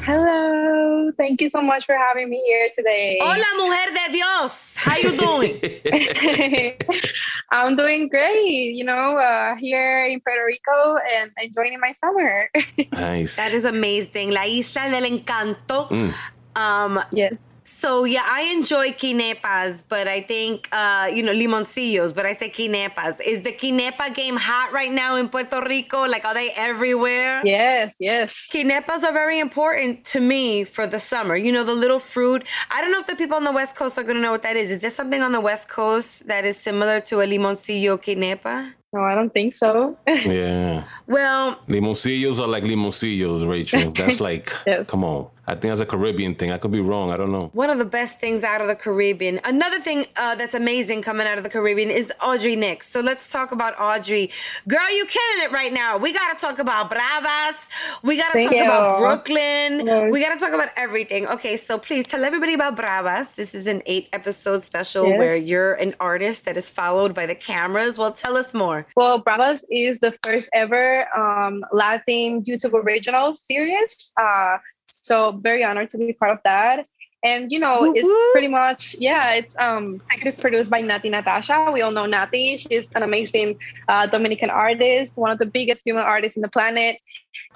Hello. 0.07 1.11
Thank 1.17 1.41
you 1.41 1.49
so 1.49 1.61
much 1.61 1.85
for 1.85 1.93
having 1.93 2.29
me 2.29 2.41
here 2.47 2.69
today. 2.73 3.19
Hola, 3.21 3.43
mujer 3.59 3.91
de 3.91 4.13
Dios. 4.15 4.77
How 4.77 4.95
you 4.95 5.11
doing? 5.11 5.59
I'm 7.51 7.75
doing 7.75 8.07
great, 8.07 8.71
you 8.71 8.85
know, 8.85 9.17
uh, 9.19 9.55
here 9.59 10.05
in 10.07 10.21
Puerto 10.21 10.45
Rico 10.47 10.95
and 11.03 11.31
enjoying 11.43 11.77
my 11.81 11.91
summer. 11.91 12.47
Nice. 12.93 13.35
that 13.35 13.51
is 13.53 13.65
amazing. 13.65 14.31
La 14.31 14.43
Isla 14.47 14.87
del 14.89 15.03
Encanto. 15.03 15.89
Mm. 15.91 16.13
Um, 16.55 17.03
yes. 17.11 17.60
So 17.81 18.03
yeah, 18.03 18.21
I 18.29 18.41
enjoy 18.57 18.91
quenepas, 18.91 19.85
but 19.89 20.07
I 20.07 20.21
think 20.21 20.69
uh, 20.71 21.09
you 21.15 21.23
know 21.23 21.33
limoncillos, 21.33 22.13
but 22.13 22.27
I 22.27 22.33
say 22.33 22.51
quenepas. 22.51 23.19
Is 23.25 23.41
the 23.41 23.51
quenepa 23.61 24.13
game 24.13 24.37
hot 24.37 24.71
right 24.71 24.91
now 24.91 25.15
in 25.15 25.29
Puerto 25.29 25.59
Rico? 25.67 25.99
Like, 26.13 26.23
are 26.23 26.35
they 26.35 26.51
everywhere? 26.55 27.41
Yes, 27.43 27.95
yes. 27.99 28.49
Quenepas 28.53 29.03
are 29.03 29.13
very 29.23 29.39
important 29.39 30.05
to 30.13 30.19
me 30.19 30.63
for 30.63 30.85
the 30.85 30.99
summer. 30.99 31.35
You 31.35 31.51
know, 31.51 31.63
the 31.63 31.73
little 31.73 31.97
fruit. 32.13 32.41
I 32.69 32.81
don't 32.81 32.91
know 32.91 32.99
if 32.99 33.07
the 33.07 33.15
people 33.15 33.37
on 33.41 33.45
the 33.45 33.51
West 33.61 33.75
Coast 33.75 33.97
are 33.97 34.03
going 34.03 34.17
to 34.17 34.21
know 34.21 34.31
what 34.37 34.43
that 34.43 34.57
is. 34.57 34.69
Is 34.69 34.81
there 34.81 34.91
something 34.91 35.23
on 35.23 35.31
the 35.31 35.41
West 35.41 35.67
Coast 35.67 36.27
that 36.27 36.45
is 36.45 36.57
similar 36.57 36.99
to 37.09 37.21
a 37.21 37.25
limoncillo 37.25 37.97
quenepa? 37.97 38.73
No, 38.93 39.01
I 39.01 39.15
don't 39.15 39.33
think 39.33 39.53
so. 39.53 39.97
Yeah. 40.05 40.83
Well, 41.07 41.55
Limoncillos 41.67 42.39
are 42.41 42.47
like 42.47 42.63
limoncillos, 42.65 43.47
Rachel. 43.47 43.91
That's 43.93 44.19
like, 44.29 44.51
Yes. 44.67 44.89
come 44.89 45.05
on. 45.05 45.29
I 45.51 45.55
think 45.55 45.63
that's 45.63 45.81
a 45.81 45.85
Caribbean 45.85 46.33
thing. 46.35 46.49
I 46.53 46.57
could 46.57 46.71
be 46.71 46.79
wrong. 46.79 47.11
I 47.11 47.17
don't 47.17 47.31
know. 47.33 47.49
one 47.53 47.69
of 47.69 47.77
the 47.77 47.83
best 47.99 48.21
things 48.21 48.41
out 48.45 48.61
of 48.61 48.67
the 48.67 48.75
Caribbean. 48.75 49.41
Another 49.43 49.81
thing 49.81 50.05
uh, 50.15 50.33
that's 50.35 50.53
amazing 50.53 51.01
coming 51.01 51.27
out 51.27 51.37
of 51.37 51.43
the 51.43 51.49
Caribbean 51.49 51.89
is 51.91 52.11
Audri 52.21 52.57
Nix. 52.57 52.89
So 52.89 53.01
let's 53.01 53.29
talk 53.29 53.51
about 53.51 53.75
Audri. 53.75 54.31
Girl, 54.69 54.89
you 54.89 55.05
killing 55.05 55.43
it 55.43 55.51
right 55.51 55.73
now. 55.73 55.97
We 55.97 56.13
got 56.13 56.31
to 56.33 56.39
talk 56.45 56.59
about 56.59 56.89
Bravas. 56.89 57.57
We 58.01 58.15
got 58.15 58.27
to 58.29 58.33
Thank 58.39 58.51
talk 58.51 58.63
about. 58.65 58.99
Brooklyn. 58.99 59.85
Yes. 59.85 60.09
We 60.11 60.21
got 60.23 60.33
to 60.33 60.39
talk 60.39 60.53
about 60.53 60.69
everything. 60.77 61.27
Okay, 61.27 61.57
so 61.57 61.77
please 61.77 62.07
tell 62.07 62.23
everybody 62.23 62.53
about 62.53 62.77
Bravas. 62.77 63.35
This 63.35 63.53
is 63.53 63.67
an 63.67 63.81
eight 63.87 64.07
episode 64.13 64.63
special 64.63 65.05
Yes. 65.07 65.17
where 65.19 65.35
you're 65.35 65.73
an 65.73 65.95
artist 65.99 66.45
that 66.45 66.55
is 66.55 66.69
followed 66.69 67.13
by 67.13 67.25
the 67.25 67.35
cameras. 67.35 67.97
Well, 67.97 68.13
tell 68.13 68.37
us 68.37 68.53
more. 68.53 68.85
Well, 68.95 69.21
Bravas 69.21 69.65
is 69.69 69.99
the 69.99 70.17
first 70.23 70.47
ever 70.53 71.05
um, 71.13 71.61
Latin 71.73 72.43
YouTube 72.45 72.73
original 72.73 73.33
series. 73.33 74.13
Uh, 74.17 74.57
so 75.01 75.31
very 75.31 75.63
honored 75.63 75.89
to 75.91 75.97
be 75.97 76.13
part 76.13 76.31
of 76.31 76.39
that. 76.43 76.85
And 77.23 77.51
you 77.51 77.59
know, 77.59 77.81
Woo 77.81 77.93
it's 77.95 78.09
pretty 78.33 78.47
much 78.47 78.95
yeah, 78.97 79.33
it's 79.33 79.55
um 79.57 80.01
executive 80.09 80.39
produced 80.39 80.69
by 80.71 80.81
Natti 80.81 81.11
Natasha. 81.11 81.69
We 81.71 81.81
all 81.81 81.91
know 81.91 82.05
Natti. 82.05 82.57
She's 82.57 82.91
an 82.95 83.03
amazing 83.03 83.59
uh, 83.87 84.07
Dominican 84.07 84.49
artist, 84.49 85.17
one 85.17 85.29
of 85.29 85.37
the 85.37 85.45
biggest 85.45 85.83
female 85.83 86.03
artists 86.03 86.35
in 86.35 86.41
the 86.41 86.49
planet. 86.49 86.97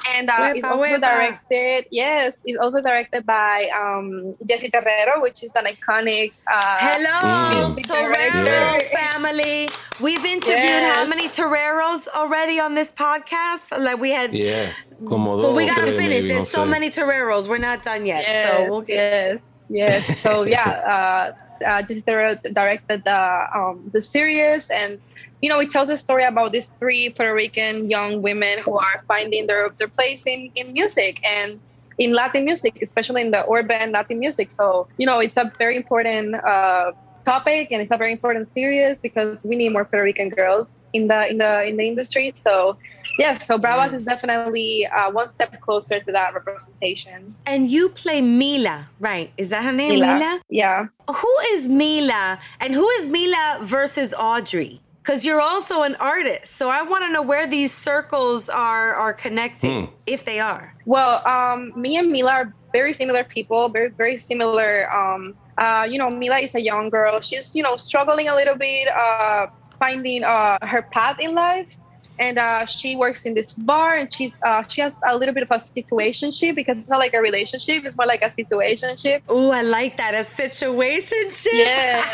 And 0.10 0.30
uh, 0.30 0.54
it's 0.56 0.64
also 0.64 0.84
wepa. 0.84 1.02
directed, 1.02 1.86
yes, 1.92 2.40
it's 2.46 2.58
also 2.60 2.82
directed 2.82 3.26
by 3.26 3.70
um, 3.76 4.34
Jessy 4.48 4.70
Terrero, 4.70 5.22
which 5.22 5.44
is 5.44 5.54
an 5.56 5.66
iconic. 5.66 6.32
Uh, 6.52 6.78
Hello, 6.80 7.76
Mm. 7.76 7.86
Torero 7.88 8.46
Yeah. 8.46 8.80
family. 9.12 9.68
We've 10.02 10.24
interviewed 10.26 10.84
how 10.94 11.06
many 11.08 11.28
Toreros 11.28 12.08
already 12.16 12.60
on 12.60 12.76
this 12.76 12.92
podcast? 12.92 13.78
Like 13.78 14.00
we 14.00 14.12
had 14.12 14.34
Yeah. 14.34 14.70
Como 15.08 15.42
But 15.42 15.54
we 15.54 15.66
gotta 15.66 15.82
tres, 15.92 15.98
finish. 15.98 16.24
maybe, 16.24 16.28
no 16.30 16.36
There's 16.40 16.50
so 16.52 16.64
sé. 16.66 16.70
many 16.70 16.90
Toreros. 16.90 17.48
We're 17.48 17.58
not 17.58 17.84
done 17.84 18.06
yet. 18.06 18.24
Yes, 18.28 18.48
so 18.48 18.70
we'll 18.70 18.82
get. 18.82 19.42
yes, 19.70 20.08
yes. 20.08 20.22
So 20.22 20.44
yeah, 20.56 21.34
uh, 21.62 21.64
uh, 21.66 21.82
Jessy 21.84 22.02
Terrero 22.02 22.40
directed 22.54 23.04
the 23.04 23.22
um, 23.54 23.90
the 23.92 24.02
series, 24.02 24.70
and 24.70 25.00
you 25.42 25.50
know, 25.50 25.60
it 25.60 25.70
tells 25.70 25.90
a 25.90 25.98
story 25.98 26.24
about 26.24 26.52
these 26.52 26.68
three 26.68 27.10
Puerto 27.10 27.34
Rican 27.34 27.90
young 27.90 28.22
women 28.22 28.60
who 28.60 28.78
are 28.78 29.04
finding 29.08 29.48
their 29.48 29.70
their 29.78 29.88
place 29.88 30.24
in 30.26 30.52
in 30.56 30.74
music 30.74 31.20
and 31.24 31.60
in 31.98 32.14
Latin 32.14 32.46
music, 32.46 32.82
especially 32.82 33.22
in 33.22 33.32
the 33.32 33.48
urban 33.50 33.92
Latin 33.92 34.20
music. 34.20 34.52
So 34.52 34.88
you 34.98 35.06
know, 35.06 35.20
it's 35.20 35.38
a 35.38 35.52
very 35.58 35.76
important. 35.78 36.36
Uh, 36.36 36.92
topic 37.26 37.72
and 37.72 37.82
it's 37.82 37.90
a 37.90 37.98
very 37.98 38.12
important 38.12 38.48
series 38.48 39.02
because 39.02 39.44
we 39.44 39.56
need 39.56 39.70
more 39.70 39.84
Puerto 39.84 40.04
Rican 40.04 40.30
girls 40.30 40.86
in 40.94 41.08
the 41.08 41.28
in 41.28 41.40
the 41.40 41.64
in 41.66 41.76
the 41.76 41.84
industry 41.84 42.32
so 42.36 42.78
yeah 43.18 43.40
so 43.40 43.58
Bravas 43.58 43.96
is 43.96 44.06
definitely 44.06 44.86
uh, 44.86 45.10
one 45.12 45.28
step 45.28 45.60
closer 45.60 46.00
to 46.00 46.12
that 46.12 46.36
representation 46.36 47.36
And 47.46 47.70
you 47.70 47.90
play 47.90 48.22
Mila, 48.22 48.90
right? 49.00 49.32
Is 49.38 49.50
that 49.50 49.64
her 49.64 49.72
name, 49.72 50.00
Mila? 50.00 50.14
Mila. 50.16 50.42
Yeah. 50.50 50.88
Who 51.10 51.34
is 51.52 51.70
Mila, 51.70 52.40
and 52.60 52.74
who 52.74 52.88
is 52.90 53.08
Mila 53.08 53.60
versus 53.62 54.14
Audri? 54.18 54.80
Because 55.06 55.24
you're 55.24 55.42
also 55.42 55.84
an 55.84 55.94
artist, 55.98 56.56
so 56.56 56.70
I 56.70 56.82
want 56.82 57.04
to 57.04 57.12
know 57.12 57.22
where 57.22 57.46
these 57.46 57.72
circles 57.72 58.50
are 58.50 58.96
are 58.96 59.14
connecting, 59.14 59.90
if 60.08 60.26
they 60.26 60.40
are. 60.40 60.74
Well, 60.88 61.22
um, 61.28 61.74
me 61.80 61.98
and 61.98 62.12
Mila 62.12 62.32
are 62.32 62.54
very 62.74 62.92
similar 62.92 63.24
people, 63.24 63.70
very 63.70 63.90
very 63.90 64.18
similar. 64.18 64.92
Um, 64.92 65.36
uh, 65.60 65.86
you 65.88 66.00
know, 66.00 66.10
Mila 66.10 66.40
is 66.40 66.56
a 66.56 66.60
young 66.60 66.90
girl. 66.90 67.22
She's 67.22 67.56
you 67.56 67.62
know 67.62 67.78
struggling 67.78 68.30
a 68.30 68.36
little 68.36 68.56
bit, 68.56 68.88
uh, 68.88 69.46
finding 69.78 70.24
uh, 70.24 70.58
her 70.66 70.82
path 70.82 71.18
in 71.20 71.36
life. 71.36 71.78
And 72.18 72.40
uh, 72.40 72.66
she 72.66 72.96
works 72.96 73.26
in 73.26 73.34
this 73.36 73.54
bar, 73.54 73.98
and 73.98 74.12
she's 74.12 74.42
uh, 74.42 74.64
she 74.68 74.82
has 74.82 75.00
a 75.06 75.16
little 75.16 75.36
bit 75.36 75.44
of 75.44 75.52
a 75.52 75.60
situationship 75.60 76.56
because 76.56 76.80
it's 76.80 76.90
not 76.90 76.98
like 76.98 77.14
a 77.14 77.22
relationship; 77.22 77.86
it's 77.86 77.96
more 77.96 78.08
like 78.08 78.24
a 78.24 78.32
situationship. 78.34 79.22
Oh, 79.30 79.52
I 79.52 79.62
like 79.62 79.98
that. 79.98 80.16
A 80.16 80.24
situationship. 80.26 81.54
Yeah. 81.54 82.10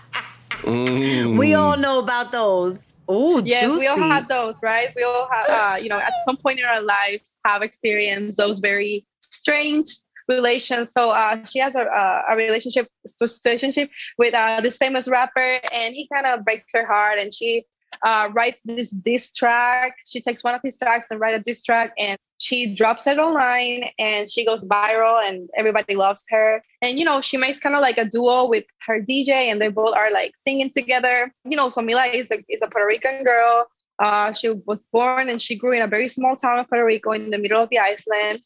Mm. 0.66 1.38
we 1.38 1.54
all 1.54 1.76
know 1.76 1.98
about 2.00 2.32
those. 2.32 2.92
Oh, 3.08 3.40
Yes, 3.44 3.62
juicy. 3.62 3.78
we 3.78 3.86
all 3.86 3.96
have 3.98 4.26
those, 4.26 4.58
right? 4.62 4.92
We 4.96 5.04
all 5.04 5.28
have, 5.30 5.48
uh, 5.48 5.76
you 5.76 5.88
know, 5.88 5.98
at 5.98 6.12
some 6.24 6.36
point 6.36 6.58
in 6.58 6.64
our 6.64 6.82
lives 6.82 7.38
have 7.44 7.62
experienced 7.62 8.36
those 8.36 8.58
very 8.58 9.06
strange 9.20 9.96
relations. 10.28 10.92
So 10.92 11.10
uh, 11.10 11.44
she 11.44 11.60
has 11.60 11.76
a, 11.76 11.84
a, 11.84 12.24
a 12.30 12.36
relationship, 12.36 12.88
situationship 13.06 13.90
with 14.18 14.34
uh, 14.34 14.60
this 14.60 14.76
famous 14.76 15.06
rapper, 15.06 15.60
and 15.72 15.94
he 15.94 16.08
kind 16.12 16.26
of 16.26 16.44
breaks 16.44 16.64
her 16.74 16.84
heart, 16.84 17.20
and 17.20 17.32
she 17.32 17.64
uh, 18.02 18.30
writes 18.32 18.62
this 18.64 18.90
diss 18.90 19.32
track. 19.32 19.96
She 20.06 20.20
takes 20.20 20.42
one 20.44 20.54
of 20.54 20.60
his 20.62 20.78
tracks 20.78 21.08
and 21.10 21.20
write 21.20 21.34
a 21.34 21.40
diss 21.40 21.62
track, 21.62 21.92
and 21.98 22.18
she 22.38 22.74
drops 22.74 23.06
it 23.06 23.18
online, 23.18 23.90
and 23.98 24.30
she 24.30 24.44
goes 24.44 24.66
viral, 24.66 25.26
and 25.26 25.48
everybody 25.56 25.94
loves 25.94 26.24
her. 26.30 26.62
And 26.82 26.98
you 26.98 27.04
know, 27.04 27.20
she 27.20 27.36
makes 27.36 27.60
kind 27.60 27.74
of 27.74 27.80
like 27.80 27.98
a 27.98 28.04
duo 28.04 28.48
with 28.48 28.64
her 28.86 29.00
DJ, 29.00 29.50
and 29.50 29.60
they 29.60 29.68
both 29.68 29.94
are 29.94 30.10
like 30.10 30.36
singing 30.36 30.70
together. 30.70 31.32
You 31.44 31.56
know, 31.56 31.68
so 31.68 31.82
Mila 31.82 32.06
is 32.06 32.30
a 32.30 32.44
is 32.48 32.62
a 32.62 32.68
Puerto 32.68 32.86
Rican 32.86 33.24
girl. 33.24 33.66
Uh, 33.98 34.32
she 34.32 34.50
was 34.66 34.86
born 34.88 35.28
and 35.30 35.40
she 35.40 35.56
grew 35.56 35.72
in 35.72 35.80
a 35.80 35.86
very 35.86 36.08
small 36.08 36.36
town 36.36 36.58
of 36.58 36.68
Puerto 36.68 36.84
Rico 36.84 37.12
in 37.12 37.30
the 37.30 37.38
middle 37.38 37.62
of 37.62 37.70
the 37.70 37.78
island. 37.78 38.40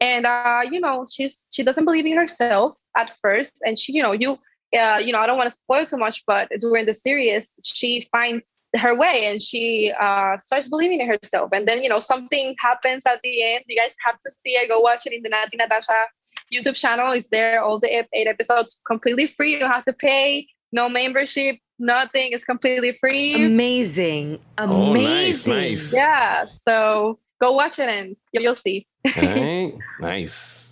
And 0.00 0.26
uh, 0.26 0.60
you 0.70 0.80
know, 0.80 1.06
she's 1.10 1.46
she 1.52 1.62
doesn't 1.62 1.84
believe 1.84 2.06
in 2.06 2.16
herself 2.16 2.78
at 2.96 3.10
first, 3.20 3.52
and 3.66 3.78
she, 3.78 3.92
you 3.92 4.02
know, 4.02 4.12
you 4.12 4.38
uh, 4.78 4.98
you 4.98 5.12
know, 5.12 5.18
I 5.18 5.26
don't 5.26 5.36
want 5.36 5.48
to 5.52 5.58
spoil 5.58 5.84
too 5.84 5.98
much, 5.98 6.22
but 6.26 6.50
during 6.60 6.86
the 6.86 6.94
series, 6.94 7.54
she 7.64 8.08
finds 8.10 8.60
her 8.76 8.96
way 8.96 9.26
and 9.26 9.42
she 9.42 9.92
uh, 10.00 10.38
starts 10.38 10.68
believing 10.68 11.00
in 11.00 11.08
herself. 11.08 11.50
And 11.52 11.68
then, 11.68 11.82
you 11.82 11.88
know, 11.88 12.00
something 12.00 12.54
happens 12.58 13.04
at 13.06 13.20
the 13.22 13.42
end. 13.54 13.64
You 13.66 13.76
guys 13.76 13.94
have 14.06 14.16
to 14.24 14.32
see 14.36 14.50
it. 14.50 14.68
Go 14.68 14.80
watch 14.80 15.06
it 15.06 15.12
in 15.12 15.22
the 15.22 15.30
Natti 15.30 15.56
Natasha 15.58 16.06
YouTube 16.52 16.74
channel. 16.76 17.12
It's 17.12 17.28
there, 17.28 17.62
all 17.62 17.78
the 17.78 17.94
eight, 17.98 18.06
eight 18.12 18.26
episodes 18.26 18.80
completely 18.86 19.26
free. 19.26 19.52
You 19.52 19.58
don't 19.58 19.70
have 19.70 19.84
to 19.84 19.92
pay, 19.92 20.46
no 20.72 20.88
membership, 20.88 21.56
nothing. 21.78 22.32
It's 22.32 22.44
completely 22.44 22.92
free. 22.92 23.34
Amazing. 23.44 24.38
Oh, 24.58 24.92
nice, 24.94 25.46
Amazing. 25.46 25.52
nice. 25.54 25.94
yeah. 25.94 26.44
So 26.46 27.18
go 27.40 27.52
watch 27.52 27.78
it 27.78 27.88
and 27.88 28.16
you'll 28.32 28.54
see. 28.54 28.86
Right? 29.16 29.74
Nice. 30.00 30.71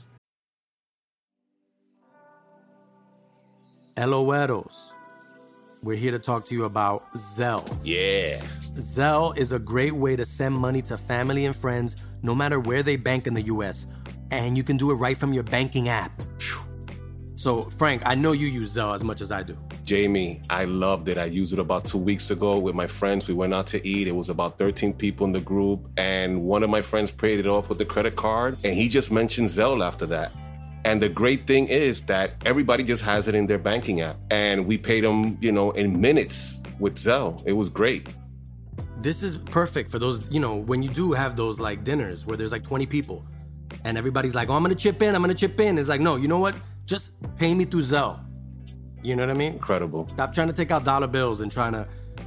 LOLs. 4.00 4.92
We're 5.82 5.96
here 5.96 6.10
to 6.10 6.18
talk 6.18 6.46
to 6.46 6.54
you 6.54 6.64
about 6.64 7.02
Zelle. 7.12 7.68
Yeah. 7.82 8.38
Zelle 8.76 9.36
is 9.36 9.52
a 9.52 9.58
great 9.58 9.92
way 9.92 10.16
to 10.16 10.24
send 10.24 10.54
money 10.54 10.80
to 10.82 10.96
family 10.96 11.44
and 11.44 11.54
friends 11.54 11.96
no 12.22 12.34
matter 12.34 12.58
where 12.60 12.82
they 12.82 12.96
bank 12.96 13.26
in 13.26 13.34
the 13.34 13.42
US. 13.42 13.86
And 14.30 14.56
you 14.56 14.62
can 14.62 14.78
do 14.78 14.90
it 14.90 14.94
right 14.94 15.18
from 15.18 15.34
your 15.34 15.42
banking 15.42 15.90
app. 15.90 16.12
So, 17.34 17.62
Frank, 17.62 18.02
I 18.06 18.14
know 18.14 18.32
you 18.32 18.46
use 18.46 18.74
Zelle 18.74 18.94
as 18.94 19.04
much 19.04 19.20
as 19.20 19.32
I 19.32 19.42
do. 19.42 19.56
Jamie, 19.84 20.40
I 20.48 20.64
loved 20.64 21.08
it. 21.08 21.18
I 21.18 21.26
used 21.26 21.52
it 21.52 21.58
about 21.58 21.84
two 21.84 21.98
weeks 21.98 22.30
ago 22.30 22.58
with 22.58 22.74
my 22.74 22.86
friends. 22.86 23.28
We 23.28 23.34
went 23.34 23.52
out 23.52 23.66
to 23.68 23.86
eat. 23.86 24.08
It 24.08 24.16
was 24.16 24.30
about 24.30 24.56
13 24.56 24.94
people 24.94 25.26
in 25.26 25.32
the 25.32 25.40
group. 25.40 25.90
And 25.98 26.42
one 26.42 26.62
of 26.62 26.70
my 26.70 26.80
friends 26.80 27.10
paid 27.10 27.38
it 27.38 27.46
off 27.46 27.68
with 27.68 27.76
the 27.76 27.84
credit 27.84 28.16
card. 28.16 28.56
And 28.64 28.74
he 28.74 28.88
just 28.88 29.10
mentioned 29.10 29.48
Zelle 29.48 29.86
after 29.86 30.06
that. 30.06 30.32
And 30.84 31.00
the 31.00 31.08
great 31.08 31.46
thing 31.46 31.68
is 31.68 32.02
that 32.02 32.34
everybody 32.46 32.82
just 32.84 33.02
has 33.02 33.28
it 33.28 33.34
in 33.34 33.46
their 33.46 33.58
banking 33.58 34.00
app. 34.00 34.16
And 34.30 34.66
we 34.66 34.78
paid 34.78 35.04
them, 35.04 35.36
you 35.40 35.52
know, 35.52 35.70
in 35.72 36.00
minutes 36.00 36.60
with 36.78 36.96
Zelle. 36.96 37.42
It 37.46 37.52
was 37.52 37.68
great. 37.68 38.14
This 38.98 39.22
is 39.22 39.36
perfect 39.36 39.90
for 39.90 39.98
those, 39.98 40.30
you 40.30 40.40
know, 40.40 40.56
when 40.56 40.82
you 40.82 40.88
do 40.90 41.12
have 41.12 41.36
those 41.36 41.60
like 41.60 41.84
dinners 41.84 42.26
where 42.26 42.36
there's 42.36 42.52
like 42.52 42.62
20 42.62 42.86
people 42.86 43.24
and 43.84 43.96
everybody's 43.96 44.34
like, 44.34 44.48
oh, 44.48 44.54
I'm 44.54 44.62
gonna 44.62 44.74
chip 44.74 45.02
in, 45.02 45.14
I'm 45.14 45.22
gonna 45.22 45.34
chip 45.34 45.60
in. 45.60 45.78
It's 45.78 45.88
like, 45.88 46.00
no, 46.00 46.16
you 46.16 46.28
know 46.28 46.38
what? 46.38 46.54
Just 46.84 47.12
pay 47.36 47.54
me 47.54 47.64
through 47.64 47.82
Zelle. 47.82 48.20
You 49.02 49.16
know 49.16 49.26
what 49.26 49.34
I 49.34 49.38
mean? 49.38 49.54
Incredible. 49.54 50.08
Stop 50.08 50.34
trying 50.34 50.48
to 50.48 50.52
take 50.52 50.70
out 50.70 50.84
dollar 50.84 51.06
bills 51.06 51.40
and 51.40 51.50
trying 51.50 51.72
to 51.72 51.86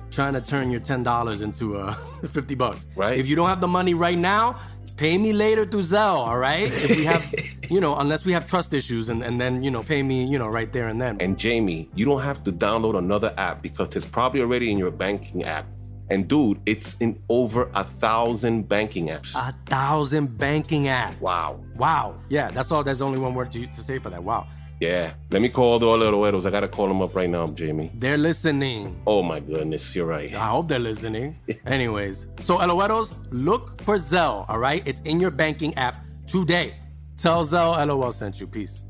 trying 0.09 0.33
to 0.33 0.41
turn 0.41 0.71
your 0.71 0.79
ten 0.79 1.03
dollars 1.03 1.41
into 1.41 1.77
uh, 1.77 1.93
fifty 2.31 2.55
bucks. 2.55 2.87
Right. 2.95 3.19
If 3.19 3.27
you 3.27 3.35
don't 3.35 3.49
have 3.49 3.61
the 3.61 3.67
money 3.67 3.93
right 3.93 4.17
now, 4.17 4.59
pay 4.97 5.17
me 5.17 5.33
later 5.33 5.65
through 5.65 5.81
Zelle. 5.81 6.15
All 6.15 6.37
right. 6.37 6.71
If 6.71 6.95
we 6.95 7.05
have, 7.05 7.33
you 7.73 7.81
know, 7.81 7.95
unless 7.97 8.23
we 8.23 8.31
have 8.31 8.45
trust 8.45 8.73
issues, 8.73 9.09
and 9.09 9.23
and 9.23 9.41
then 9.41 9.63
you 9.63 9.71
know, 9.71 9.81
pay 9.81 10.03
me, 10.03 10.23
you 10.23 10.37
know, 10.37 10.47
right 10.47 10.71
there 10.71 10.87
and 10.89 11.01
then. 11.01 11.17
And 11.19 11.37
Jamie, 11.37 11.89
you 11.95 12.05
don't 12.05 12.21
have 12.21 12.43
to 12.43 12.51
download 12.51 12.95
another 12.97 13.33
app 13.37 13.63
because 13.63 13.95
it's 13.95 14.05
probably 14.05 14.41
already 14.41 14.71
in 14.71 14.77
your 14.77 14.91
banking 14.91 15.43
app. 15.43 15.65
And 16.09 16.27
dude, 16.27 16.59
it's 16.67 16.97
in 16.99 17.19
over 17.29 17.71
a 17.73 17.83
thousand 17.83 18.69
banking 18.69 19.07
apps. 19.07 19.33
a 19.35 19.55
thousand 19.65 20.37
banking 20.37 20.83
apps. 20.83 21.19
wow. 21.19 21.59
Wow. 21.75 22.19
Yeah, 22.29 22.51
that's 22.51 22.71
all. 22.71 22.83
That's 22.83 23.01
only 23.01 23.17
one 23.17 23.33
word 23.33 23.51
to, 23.53 23.65
to 23.65 23.81
say 23.81 23.97
for 23.97 24.11
that. 24.11 24.23
Wow. 24.23 24.47
Yeah. 24.79 25.13
Let 25.31 25.41
me 25.41 25.49
call 25.49 25.79
the 25.79 25.87
LOLeros. 25.87 26.45
I 26.45 26.51
gotta 26.51 26.67
call 26.67 26.87
them 26.87 27.01
up 27.01 27.15
right 27.15 27.29
now, 27.29 27.47
Jamie. 27.47 27.89
They're 27.95 28.17
listening. 28.17 29.01
Oh 29.07 29.23
my 29.23 29.39
goodness, 29.39 29.95
you're 29.95 30.05
right. 30.05 30.31
I 30.33 30.49
hope 30.49 30.67
they're 30.67 30.77
listening. 30.91 31.39
Anyways, 31.65 32.27
so 32.41 32.57
LOLeros, 32.57 33.15
look 33.31 33.81
for 33.81 33.95
Zelle, 33.95 34.45
all 34.49 34.59
right? 34.59 34.85
It's 34.85 35.01
in 35.01 35.19
your 35.19 35.31
banking 35.31 35.73
app 35.75 35.95
today. 36.27 36.75
Tell 37.23 37.45
Zelle 37.45 37.87
LOL 37.87 38.11
sent 38.11 38.41
you. 38.41 38.47
Peace. 38.47 38.83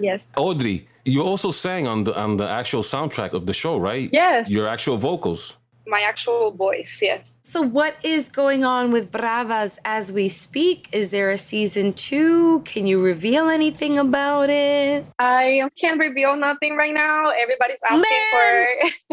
Yes. 0.00 0.26
Audri, 0.36 0.86
you 1.04 1.22
also 1.22 1.52
sang 1.52 1.86
on 1.86 2.02
the 2.02 2.12
on 2.18 2.36
the 2.36 2.48
actual 2.48 2.82
soundtrack 2.82 3.32
of 3.32 3.46
the 3.46 3.54
show, 3.54 3.78
right? 3.78 4.10
Yes. 4.12 4.50
Your 4.50 4.66
actual 4.66 4.96
vocals. 4.96 5.58
My 5.86 6.00
actual 6.00 6.50
voice. 6.50 6.98
Yes. 7.00 7.40
So, 7.44 7.62
what 7.62 7.94
is 8.02 8.28
going 8.28 8.64
on 8.64 8.90
with 8.90 9.12
Bravas 9.12 9.78
as 9.84 10.12
we 10.12 10.28
speak? 10.28 10.88
Is 10.90 11.10
there 11.10 11.30
a 11.30 11.38
season 11.38 11.92
two? 11.92 12.62
Can 12.64 12.84
you 12.88 13.00
reveal 13.00 13.48
anything 13.48 13.96
about 13.96 14.50
it? 14.50 15.06
I 15.20 15.70
can't 15.80 16.00
reveal 16.00 16.34
nothing 16.34 16.74
right 16.74 16.94
now. 16.94 17.30
Everybody's 17.30 17.82
asking 17.84 18.00
Man. 18.10 18.66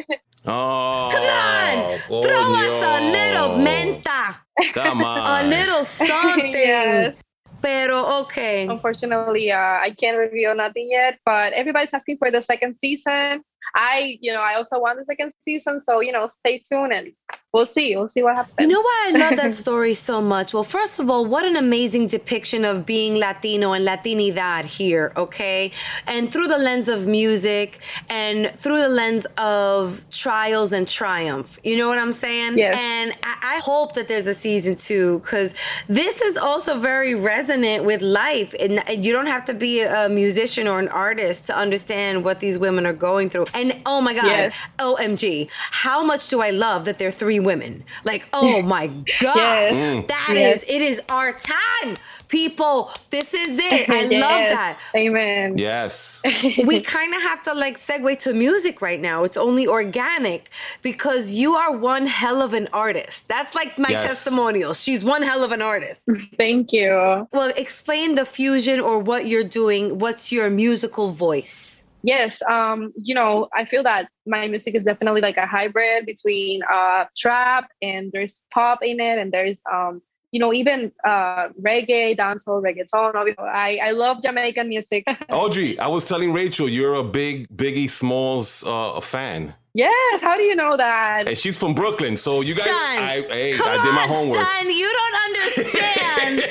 for. 0.07 0.15
Oh, 0.47 1.09
Come 1.11 1.23
on, 1.23 1.99
throw 2.23 2.53
us 2.55 2.83
a 2.83 3.11
little 3.11 3.49
menta, 3.61 4.35
Come 4.73 5.03
on, 5.05 5.45
a 5.45 5.47
little 5.47 5.83
something. 5.83 6.51
yes. 6.53 7.21
Pero 7.61 8.21
okay. 8.25 8.65
Unfortunately, 8.67 9.51
uh, 9.51 9.57
I 9.85 9.93
can't 9.95 10.17
reveal 10.17 10.55
nothing 10.55 10.89
yet. 10.89 11.19
But 11.25 11.53
everybody's 11.53 11.93
asking 11.93 12.17
for 12.17 12.31
the 12.31 12.41
second 12.41 12.75
season. 12.75 13.43
I, 13.75 14.17
you 14.19 14.33
know, 14.33 14.41
I 14.41 14.55
also 14.55 14.79
want 14.79 14.97
the 14.97 15.05
second 15.05 15.31
season. 15.39 15.79
So 15.79 15.99
you 16.01 16.11
know, 16.11 16.27
stay 16.27 16.57
tuned 16.57 16.91
and 16.91 17.13
we'll 17.53 17.65
see. 17.65 17.95
We'll 17.95 18.07
see 18.07 18.23
what 18.23 18.35
happens. 18.35 18.55
You 18.59 18.67
know 18.67 18.79
why 18.81 19.05
I 19.13 19.17
love 19.17 19.35
that 19.37 19.53
story 19.65 19.93
so 19.93 20.21
much? 20.21 20.53
Well, 20.53 20.63
first 20.63 20.99
of 20.99 21.09
all, 21.09 21.25
what 21.25 21.45
an 21.45 21.55
amazing 21.55 22.07
depiction 22.07 22.63
of 22.65 22.85
being 22.85 23.15
Latino 23.15 23.73
and 23.73 23.85
Latinidad 23.85 24.65
here, 24.65 25.11
okay? 25.17 25.71
And 26.07 26.31
through 26.31 26.47
the 26.47 26.57
lens 26.57 26.87
of 26.87 27.07
music 27.07 27.79
and 28.09 28.51
through 28.55 28.79
the 28.81 28.89
lens 28.89 29.27
of 29.37 30.03
trials 30.11 30.73
and 30.73 30.87
triumph. 30.87 31.59
You 31.63 31.77
know 31.77 31.87
what 31.89 31.97
I'm 31.97 32.13
saying? 32.13 32.57
Yes. 32.57 32.79
And 32.79 33.13
I, 33.23 33.55
I 33.55 33.59
hope 33.59 33.95
that 33.95 34.07
there's 34.07 34.27
a 34.27 34.33
season 34.33 34.75
two 34.75 35.19
because 35.19 35.53
this 35.89 36.21
is 36.21 36.37
also 36.37 36.79
very 36.79 37.15
resonant 37.15 37.83
with 37.83 38.01
life. 38.01 38.53
And 38.59 38.81
you 39.03 39.11
don't 39.11 39.27
have 39.27 39.43
to 39.45 39.53
be 39.53 39.81
a 39.81 40.07
musician 40.07 40.67
or 40.67 40.79
an 40.79 40.87
artist 40.87 41.47
to 41.47 41.55
understand 41.55 42.23
what 42.23 42.39
these 42.39 42.57
women 42.57 42.85
are 42.85 42.93
going 42.93 43.29
through. 43.29 43.47
And 43.53 43.81
oh 43.85 43.99
my 44.01 44.13
God, 44.13 44.25
Yes. 44.25 44.67
OMG, 44.79 45.49
how 45.51 46.03
much 46.03 46.29
do 46.29 46.41
I 46.41 46.51
love 46.51 46.85
that 46.85 46.97
there 46.97 47.09
are 47.09 47.11
three 47.11 47.40
women? 47.43 47.83
Like, 48.03 48.27
oh 48.33 48.61
my 48.75 48.87
God, 48.87 49.35
Yes. 49.35 50.07
that 50.07 50.27
mm. 50.29 50.35
is 50.35 50.61
Yes. 50.61 50.63
it 50.69 50.81
is 50.81 51.01
our 51.09 51.33
time, 51.33 51.95
people. 52.27 52.91
This 53.09 53.33
is 53.33 53.59
it. 53.59 53.89
I 53.89 54.01
love 54.27 54.49
that. 54.57 54.77
Amen. 54.95 55.57
Yes. 55.57 56.21
we 56.65 56.81
kind 56.81 57.13
of 57.13 57.21
have 57.21 57.43
to 57.43 57.53
like 57.53 57.77
segue 57.77 58.17
to 58.19 58.33
music 58.33 58.81
right 58.81 58.99
now. 58.99 59.23
It's 59.23 59.37
only 59.37 59.67
organic 59.67 60.49
because 60.81 61.31
you 61.31 61.55
are 61.55 61.71
one 61.75 62.07
hell 62.07 62.41
of 62.41 62.53
an 62.53 62.67
artist. 62.73 63.27
That's 63.27 63.53
like 63.55 63.77
my 63.77 63.89
Yes. 63.89 64.05
testimonial. 64.05 64.73
She's 64.73 65.03
one 65.03 65.21
hell 65.23 65.43
of 65.43 65.51
an 65.51 65.61
artist. 65.61 66.03
Thank 66.37 66.71
you. 66.73 67.27
well, 67.33 67.51
explain 67.57 68.15
the 68.15 68.25
fusion 68.25 68.79
or 68.79 68.99
what 68.99 69.27
you're 69.27 69.43
doing. 69.43 69.99
What's 69.99 70.31
your 70.31 70.49
musical 70.49 71.11
voice? 71.11 71.80
Yes, 72.03 72.41
um, 72.49 72.91
you 72.95 73.13
know, 73.13 73.47
I 73.53 73.65
feel 73.65 73.83
that 73.83 74.09
my 74.25 74.47
music 74.47 74.73
is 74.75 74.83
definitely 74.83 75.21
like 75.21 75.37
a 75.37 75.45
hybrid 75.45 76.05
between 76.05 76.61
uh, 76.71 77.05
trap 77.17 77.69
and 77.81 78.11
there's 78.11 78.41
pop 78.53 78.79
in 78.83 78.99
it, 78.99 79.19
and 79.19 79.31
there's 79.31 79.61
um, 79.71 80.01
you 80.31 80.39
know, 80.39 80.53
even 80.53 80.91
uh, 81.03 81.49
reggae, 81.61 82.17
dancehall, 82.17 82.63
reggaeton. 82.63 83.35
I 83.39 83.79
I 83.83 83.91
love 83.91 84.21
Jamaican 84.23 84.69
music. 84.69 85.03
Audri, 85.29 85.77
I 85.77 85.87
was 85.87 86.05
telling 86.07 86.31
Rachel 86.33 86.69
you're 86.69 86.95
a 86.95 87.03
big 87.03 87.47
Biggie 87.55 87.89
Smalls 87.89 88.63
uh, 88.65 88.99
fan. 89.01 89.53
yes, 89.73 90.21
how 90.21 90.37
do 90.37 90.43
you 90.43 90.55
know 90.55 90.77
that? 90.77 91.27
And 91.27 91.37
she's 91.37 91.57
from 91.57 91.75
Brooklyn, 91.75 92.15
so 92.17 92.41
you 92.41 92.55
guys 92.55 92.63
son, 92.65 92.73
I 92.75 93.21
hey, 93.29 93.53
come 93.53 93.67
I 93.67 93.83
did 93.83 93.93
my 93.93 94.03
on, 94.03 94.09
homework. 94.09 94.39
son. 94.47 94.69
You 94.71 94.89
don't 94.99 95.15
understand. 95.27 96.43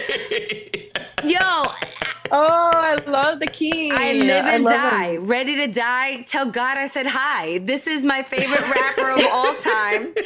Yo, 1.25 1.67
Oh, 2.33 2.71
I 2.73 2.95
love 3.07 3.41
the 3.41 3.47
king. 3.47 3.93
I 3.93 4.13
live 4.13 4.45
and 4.45 4.65
love 4.65 4.75
die. 4.75 5.15
him. 5.15 5.27
Ready 5.27 5.57
to 5.57 5.67
die. 5.67 6.23
Tell 6.23 6.47
God 6.47 6.79
I 6.79 6.87
said 6.87 7.07
hi. 7.07 7.59
This 7.59 7.87
is 7.87 8.05
my 8.05 8.23
favorite 8.23 8.61
rapper 8.61 9.11
of 9.11 9.27
all 9.31 9.55
time. 9.57 10.15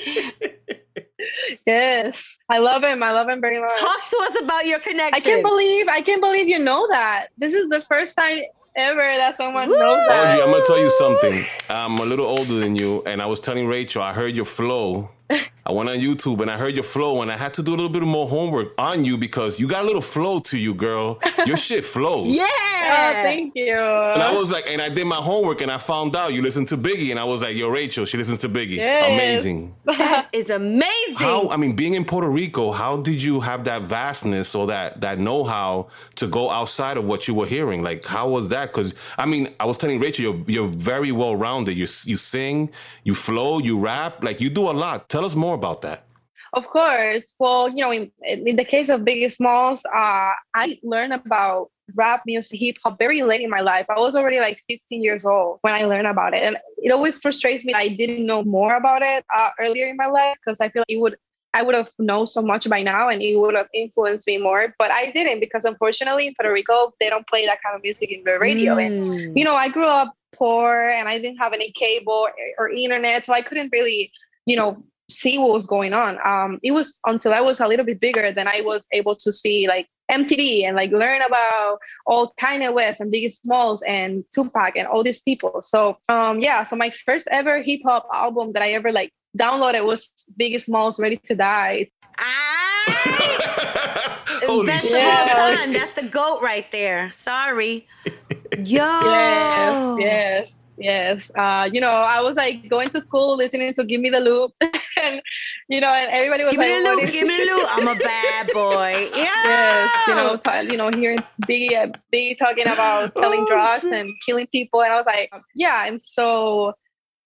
Yes, 1.66 2.38
I 2.50 2.58
love 2.58 2.82
him. 2.82 3.02
I 3.02 3.10
love 3.12 3.28
him 3.28 3.40
very 3.40 3.60
much. 3.60 3.72
Talk 3.78 4.08
to 4.10 4.18
us 4.24 4.42
about 4.42 4.66
your 4.66 4.78
connection. 4.78 5.14
I 5.14 5.20
can't 5.20 5.42
believe 5.42 5.88
I 5.88 6.02
can't 6.02 6.20
believe 6.20 6.48
you 6.48 6.58
know 6.58 6.86
that. 6.90 7.28
This 7.38 7.54
is 7.54 7.68
the 7.68 7.80
first 7.80 8.16
time 8.16 8.42
ever 8.76 9.00
that 9.00 9.34
someone 9.34 9.68
Woo! 9.68 9.78
knows 9.78 10.06
that. 10.08 10.36
Audri, 10.36 10.42
I'm 10.42 10.50
gonna 10.50 10.64
tell 10.64 10.78
you 10.78 10.90
something. 10.90 11.46
I'm 11.70 11.98
a 11.98 12.04
little 12.04 12.26
older 12.26 12.54
than 12.54 12.76
you, 12.76 13.02
and 13.06 13.22
I 13.22 13.26
was 13.26 13.40
telling 13.40 13.66
Rachel 13.66 14.02
I 14.02 14.12
heard 14.12 14.36
your 14.36 14.44
flow. 14.44 15.08
I 15.66 15.72
went 15.72 15.88
on 15.88 15.96
YouTube 15.96 16.42
and 16.42 16.50
I 16.50 16.58
heard 16.58 16.74
your 16.74 16.82
flow, 16.82 17.22
and 17.22 17.32
I 17.32 17.38
had 17.38 17.54
to 17.54 17.62
do 17.62 17.70
a 17.70 17.76
little 17.76 17.88
bit 17.88 18.02
more 18.02 18.28
homework 18.28 18.74
on 18.76 19.04
you 19.04 19.16
because 19.16 19.58
you 19.58 19.66
got 19.66 19.82
a 19.82 19.86
little 19.86 20.02
flow 20.02 20.38
to 20.40 20.58
you, 20.58 20.74
girl. 20.74 21.18
Your 21.46 21.56
shit 21.68 21.86
flows. 21.86 22.26
Yeah. 22.26 22.44
Oh, 22.44 23.12
thank 23.22 23.54
you. 23.56 23.72
And 23.74 24.22
I 24.22 24.30
was 24.32 24.50
like, 24.50 24.66
and 24.68 24.82
I 24.82 24.90
did 24.90 25.06
my 25.06 25.16
homework, 25.16 25.62
and 25.62 25.70
I 25.70 25.78
found 25.78 26.16
out 26.16 26.34
you 26.34 26.42
listen 26.42 26.66
to 26.66 26.76
Biggie, 26.76 27.10
and 27.12 27.18
I 27.18 27.24
was 27.24 27.40
like, 27.40 27.56
yo, 27.56 27.70
Rachel, 27.70 28.04
she 28.04 28.18
listens 28.18 28.40
to 28.40 28.48
Biggie. 28.48 28.76
Yes. 28.76 29.12
Amazing. 29.14 29.74
that 29.86 30.28
is 30.32 30.50
amazing. 30.50 31.16
How 31.16 31.48
I 31.48 31.56
mean, 31.56 31.74
being 31.74 31.94
in 31.94 32.04
Puerto 32.04 32.28
Rico, 32.28 32.70
how 32.70 32.96
did 32.98 33.22
you 33.22 33.40
have 33.40 33.64
that 33.64 33.82
vastness 33.82 34.54
or 34.54 34.66
that 34.66 35.00
that 35.00 35.18
know-how 35.18 35.88
to 36.16 36.26
go 36.26 36.50
outside 36.50 36.98
of 36.98 37.04
what 37.04 37.26
you 37.26 37.32
were 37.32 37.46
hearing? 37.46 37.82
Like, 37.82 38.04
how 38.04 38.28
was 38.28 38.50
that? 38.50 38.66
Because 38.72 38.94
I 39.16 39.24
mean, 39.24 39.54
I 39.58 39.64
was 39.64 39.78
telling 39.78 39.98
Rachel, 39.98 40.24
you're 40.24 40.44
you're 40.46 40.68
very 40.68 41.10
well 41.10 41.36
rounded. 41.36 41.76
You 41.78 41.86
you 42.04 42.18
sing, 42.18 42.70
you 43.04 43.14
flow, 43.14 43.60
you 43.60 43.78
rap, 43.78 44.22
like 44.22 44.42
you 44.42 44.50
do 44.50 44.68
a 44.70 44.72
lot. 44.72 45.08
Tell 45.08 45.24
us 45.24 45.34
more 45.34 45.53
about 45.54 45.82
that. 45.82 46.06
Of 46.52 46.68
course. 46.68 47.34
Well, 47.38 47.68
you 47.68 47.82
know, 47.84 47.90
in, 47.92 48.12
in 48.22 48.56
the 48.56 48.64
case 48.64 48.88
of 48.88 49.00
Biggie 49.00 49.32
Smalls, 49.32 49.84
uh, 49.86 50.32
I 50.54 50.78
learned 50.82 51.12
about 51.12 51.70
rap 51.94 52.22
music, 52.26 52.60
hip 52.60 52.76
hop 52.82 52.98
very 52.98 53.22
late 53.22 53.40
in 53.40 53.50
my 53.50 53.60
life. 53.60 53.86
I 53.88 53.98
was 53.98 54.14
already 54.14 54.38
like 54.38 54.62
15 54.68 55.02
years 55.02 55.24
old 55.24 55.58
when 55.62 55.74
I 55.74 55.84
learned 55.84 56.06
about 56.06 56.32
it. 56.32 56.42
And 56.42 56.56
it 56.78 56.90
always 56.90 57.18
frustrates 57.18 57.64
me. 57.64 57.74
I 57.74 57.88
didn't 57.88 58.24
know 58.24 58.44
more 58.44 58.76
about 58.76 59.02
it 59.02 59.24
uh, 59.34 59.50
earlier 59.60 59.86
in 59.86 59.96
my 59.96 60.06
life 60.06 60.36
because 60.44 60.60
I 60.60 60.68
feel 60.68 60.80
like 60.80 60.90
it 60.96 61.00
would, 61.00 61.16
I 61.52 61.62
would 61.62 61.74
have 61.74 61.90
known 61.98 62.26
so 62.26 62.40
much 62.40 62.68
by 62.68 62.82
now 62.82 63.08
and 63.08 63.20
it 63.20 63.36
would 63.36 63.54
have 63.56 63.68
influenced 63.74 64.26
me 64.26 64.38
more. 64.38 64.74
But 64.78 64.90
I 64.92 65.10
didn't 65.10 65.40
because 65.40 65.64
unfortunately 65.64 66.28
in 66.28 66.34
Puerto 66.34 66.52
Rico, 66.52 66.92
they 67.00 67.10
don't 67.10 67.26
play 67.26 67.46
that 67.46 67.58
kind 67.62 67.76
of 67.76 67.82
music 67.82 68.10
in 68.10 68.22
the 68.24 68.38
radio. 68.38 68.76
And 68.76 68.94
Mm. 68.94 69.36
you 69.36 69.44
know, 69.44 69.54
I 69.54 69.68
grew 69.68 69.86
up 69.86 70.14
poor 70.32 70.88
and 70.88 71.08
I 71.08 71.18
didn't 71.18 71.38
have 71.38 71.52
any 71.52 71.72
cable 71.72 72.28
or, 72.28 72.32
or 72.58 72.70
internet, 72.70 73.26
so 73.26 73.32
I 73.32 73.42
couldn't 73.42 73.70
really, 73.72 74.12
you 74.46 74.56
know, 74.56 74.76
see 75.08 75.38
what 75.38 75.52
was 75.52 75.66
going 75.66 75.92
on. 75.92 76.18
Um, 76.24 76.58
it 76.62 76.72
was 76.72 76.98
until 77.06 77.32
I 77.32 77.40
was 77.40 77.60
a 77.60 77.68
little 77.68 77.84
bit 77.84 78.00
bigger 78.00 78.32
than 78.32 78.48
I 78.48 78.62
was 78.62 78.86
able 78.92 79.16
to 79.16 79.32
see 79.32 79.66
like 79.68 79.86
MTV 80.10 80.64
and 80.64 80.76
like 80.76 80.90
learn 80.90 81.22
about 81.22 81.78
all 82.06 82.34
Kanye 82.40 82.72
West 82.72 83.00
and 83.00 83.12
Biggie 83.12 83.32
Smalls 83.32 83.82
and 83.82 84.24
Tupac 84.34 84.76
and 84.76 84.86
all 84.86 85.02
these 85.02 85.20
people. 85.20 85.62
So 85.62 85.98
um, 86.08 86.40
yeah, 86.40 86.62
so 86.62 86.76
my 86.76 86.90
first 86.90 87.26
ever 87.30 87.62
hip 87.62 87.80
hop 87.84 88.08
album 88.12 88.52
that 88.52 88.62
I 88.62 88.72
ever 88.72 88.92
like 88.92 89.12
downloaded 89.36 89.86
was 89.86 90.10
Biggie 90.38 90.62
Smalls 90.62 91.00
Ready 91.00 91.16
to 91.26 91.34
Die. 91.34 91.86
Ah, 92.18 92.84
Holy 94.46 94.66
that's 94.66 94.82
shit. 94.82 94.92
the 94.92 95.00
whole 95.00 95.56
time. 95.56 95.72
That's 95.72 96.00
the 96.00 96.08
goat 96.08 96.42
right 96.42 96.70
there. 96.70 97.10
Sorry. 97.10 97.86
Yo. 98.58 98.84
Yes, 98.84 99.96
yes, 99.98 100.63
yes. 100.76 101.30
Uh, 101.36 101.68
you 101.72 101.80
know, 101.80 101.90
I 101.90 102.20
was 102.20 102.36
like 102.36 102.68
going 102.68 102.90
to 102.90 103.00
school 103.00 103.36
listening 103.36 103.74
to 103.74 103.84
Give 103.84 104.00
Me 104.00 104.10
the 104.10 104.20
Loop, 104.20 104.52
and 105.02 105.20
you 105.68 105.80
know, 105.80 105.88
and 105.88 106.10
everybody 106.10 106.44
was 106.44 106.52
Give 106.52 106.60
like, 106.60 106.68
me 106.68 106.82
the 106.82 106.90
loop. 106.90 107.02
is 107.02 107.10
Give 107.12 107.26
me 107.28 107.36
the 107.38 107.44
loop. 107.44 107.66
I'm 107.70 107.88
a 107.88 107.94
bad 107.98 108.46
boy. 108.52 109.10
Yeah. 109.14 109.30
Yes, 109.44 110.08
you 110.08 110.14
know, 110.14 110.36
t- 110.36 110.70
you 110.72 110.76
know, 110.78 110.90
hearing 110.90 111.18
Biggie, 111.46 111.76
uh, 111.76 111.92
Biggie 112.12 112.38
talking 112.38 112.66
about 112.66 113.12
selling 113.20 113.40
Oh, 113.42 113.46
drugs 113.48 113.82
shit. 113.82 113.92
and 113.92 114.12
killing 114.24 114.46
people, 114.48 114.82
and 114.82 114.92
I 114.92 114.96
was 114.96 115.06
like, 115.06 115.30
yeah. 115.54 115.86
And 115.86 116.00
so, 116.00 116.72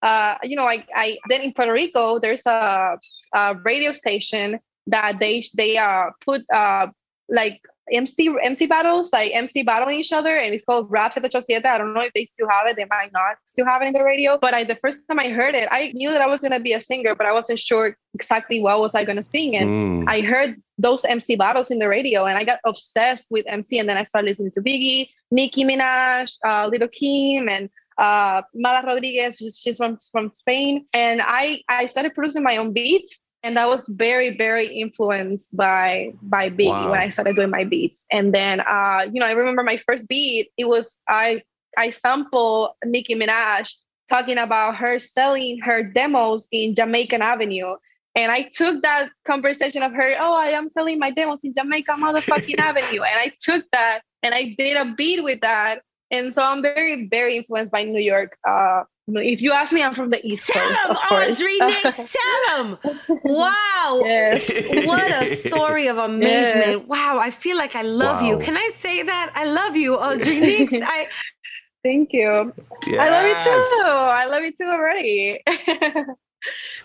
uh, 0.03 0.35
you 0.43 0.57
know, 0.57 0.65
I, 0.65 0.85
I 0.95 1.19
then 1.29 1.41
in 1.43 1.53
Puerto 1.53 1.73
Rico, 1.73 2.19
there's 2.19 2.45
a, 2.47 2.99
a 3.35 3.55
radio 3.65 3.93
station 3.93 4.59
that 4.89 5.19
they 5.21 5.45
they 5.57 5.77
uh 5.79 6.07
put 6.25 6.43
uh 6.53 6.89
like 7.29 7.61
MC 7.93 8.35
MC 8.43 8.67
battles, 8.67 9.13
like 9.13 9.33
MC 9.35 9.63
battling 9.63 9.99
each 9.99 10.13
other, 10.13 10.37
and 10.37 10.55
it's 10.55 10.65
called 10.65 10.91
Rap 10.91 11.13
787. 11.13 11.65
I 11.65 11.79
don't 11.79 11.95
know 11.95 12.01
if 12.03 12.13
they 12.13 12.25
still 12.25 12.49
have 12.49 12.67
it. 12.67 12.77
They 12.77 12.85
might 12.85 13.13
not 13.13 13.37
still 13.45 13.67
have 13.67 13.83
it 13.83 13.87
in 13.87 13.93
the 13.93 14.05
radio. 14.05 14.39
But 14.41 14.55
I, 14.55 14.65
the 14.65 14.77
first 14.77 15.07
time 15.09 15.19
I 15.19 15.29
heard 15.29 15.55
it, 15.55 15.69
I 15.71 15.93
knew 15.95 16.11
that 16.11 16.21
I 16.21 16.27
was 16.27 16.43
gonna 16.43 16.61
be 16.61 16.73
a 16.73 16.81
singer, 16.81 17.15
but 17.15 17.27
I 17.27 17.33
wasn't 17.33 17.59
sure 17.59 17.97
exactly 18.15 18.61
what 18.61 18.81
was 18.81 18.95
I 18.95 19.05
gonna 19.05 19.23
sing. 19.23 19.57
And 19.57 19.69
Mm. 19.69 20.05
I 20.09 20.21
heard 20.23 20.61
those 20.79 21.05
MC 21.05 21.37
battles 21.37 21.71
in 21.71 21.79
the 21.79 21.89
radio, 21.89 22.27
and 22.27 22.39
I 22.39 22.45
got 22.45 22.61
obsessed 22.65 23.27
with 23.31 23.45
MC. 23.49 23.79
And 23.79 23.89
then 23.89 23.97
I 23.97 24.05
started 24.05 24.29
listening 24.29 24.53
to 24.53 24.61
Biggie, 24.61 25.09
Nicki 25.31 25.65
Minaj, 25.65 26.33
uh, 26.45 26.69
Lil' 26.73 26.89
Kim, 26.89 27.49
and 27.49 27.69
uh, 27.99 28.43
Mala 28.55 28.87
Rodriguez. 28.87 29.37
She's, 29.39 29.59
she's 29.59 29.77
from 29.77 29.99
from 30.13 30.33
Spain, 30.35 30.87
and 30.95 31.21
I 31.23 31.63
I 31.69 31.87
started 31.87 32.15
producing 32.15 32.43
my 32.43 32.57
own 32.57 32.73
beats. 32.73 33.21
And 33.43 33.59
I 33.59 33.67
was 33.67 33.87
very, 33.89 34.37
very 34.37 34.67
influenced 34.67 35.57
by 35.57 36.13
by 36.23 36.51
Biggie 36.51 36.69
Wow. 36.69 36.91
when 36.91 37.01
I 37.01 37.09
started 37.09 37.37
doing 37.37 37.51
my 37.51 37.65
beats. 37.65 38.05
And 38.11 38.35
then, 38.35 38.61
uh, 38.61 39.07
you 39.13 39.21
know, 39.21 39.27
I 39.27 39.33
remember 39.33 39.63
my 39.63 39.77
first 39.77 40.09
beat. 40.09 40.51
It 40.57 40.67
was 40.67 40.99
I 41.09 41.43
I 41.77 41.91
sample 41.91 42.77
Nicki 42.85 43.15
Minaj 43.15 43.73
talking 44.09 44.39
about 44.39 44.77
her 44.77 44.99
selling 44.99 45.61
her 45.61 45.83
demos 45.83 46.49
in 46.51 46.75
Jamaican 46.75 47.23
Avenue. 47.23 47.75
And 48.15 48.33
I 48.33 48.43
took 48.53 48.83
that 48.83 49.11
conversation 49.27 49.83
of 49.83 49.93
her, 49.93 50.17
oh, 50.19 50.35
I 50.35 50.49
am 50.49 50.69
selling 50.69 50.99
my 50.99 51.11
demos 51.13 51.45
in 51.45 51.55
Jamaica 51.55 51.93
motherfucking 51.93 52.59
Avenue. 52.59 53.03
And 53.03 53.21
I 53.21 53.33
took 53.41 53.65
that 53.73 54.01
and 54.23 54.35
I 54.35 54.55
did 54.59 54.77
a 54.77 54.93
beat 54.97 55.23
with 55.23 55.41
that. 55.43 55.83
And 56.11 56.35
so 56.35 56.43
I'm 56.43 56.63
very, 56.63 57.07
very 57.09 57.37
influenced 57.37 57.71
by 57.71 57.85
New 57.85 58.01
York. 58.01 58.37
Uh, 58.49 58.83
if 59.17 59.41
you 59.41 59.53
ask 59.53 59.73
me, 59.73 59.83
I'm 59.83 59.95
from 59.95 60.11
the 60.11 60.25
East 60.27 60.49
Tell 60.49 60.63
Coast. 60.69 60.81
him, 60.85 60.91
of 60.91 60.97
course. 61.09 61.41
Audri 61.41 61.59
Nix. 61.85 62.17
Tell 62.17 62.65
him. 62.65 62.79
Wow. 63.25 64.03
yes. 64.05 64.51
What 64.87 65.11
a 65.23 65.35
story 65.35 65.87
of 65.89 65.99
amazement. 65.99 66.79
Yes. 66.79 66.87
Wow. 66.87 67.19
I 67.19 67.31
feel 67.31 67.57
like 67.57 67.75
I 67.75 67.83
love 67.83 68.23
you. 68.23 68.39
Can 68.39 68.57
I 68.57 68.71
say 68.77 69.03
that? 69.03 69.33
I 69.35 69.45
love 69.47 69.77
you, 69.77 69.97
Audri 69.97 70.41
Nix. 70.71 70.73
I, 70.75 71.09
Thank 71.85 72.13
you. 72.13 72.53
I 72.99 73.09
love 73.09 73.27
you 73.27 73.35
too. 73.45 73.87
I 73.87 74.27
love 74.27 74.43
you 74.43 74.53
too 74.53 74.65
already. 74.65 75.41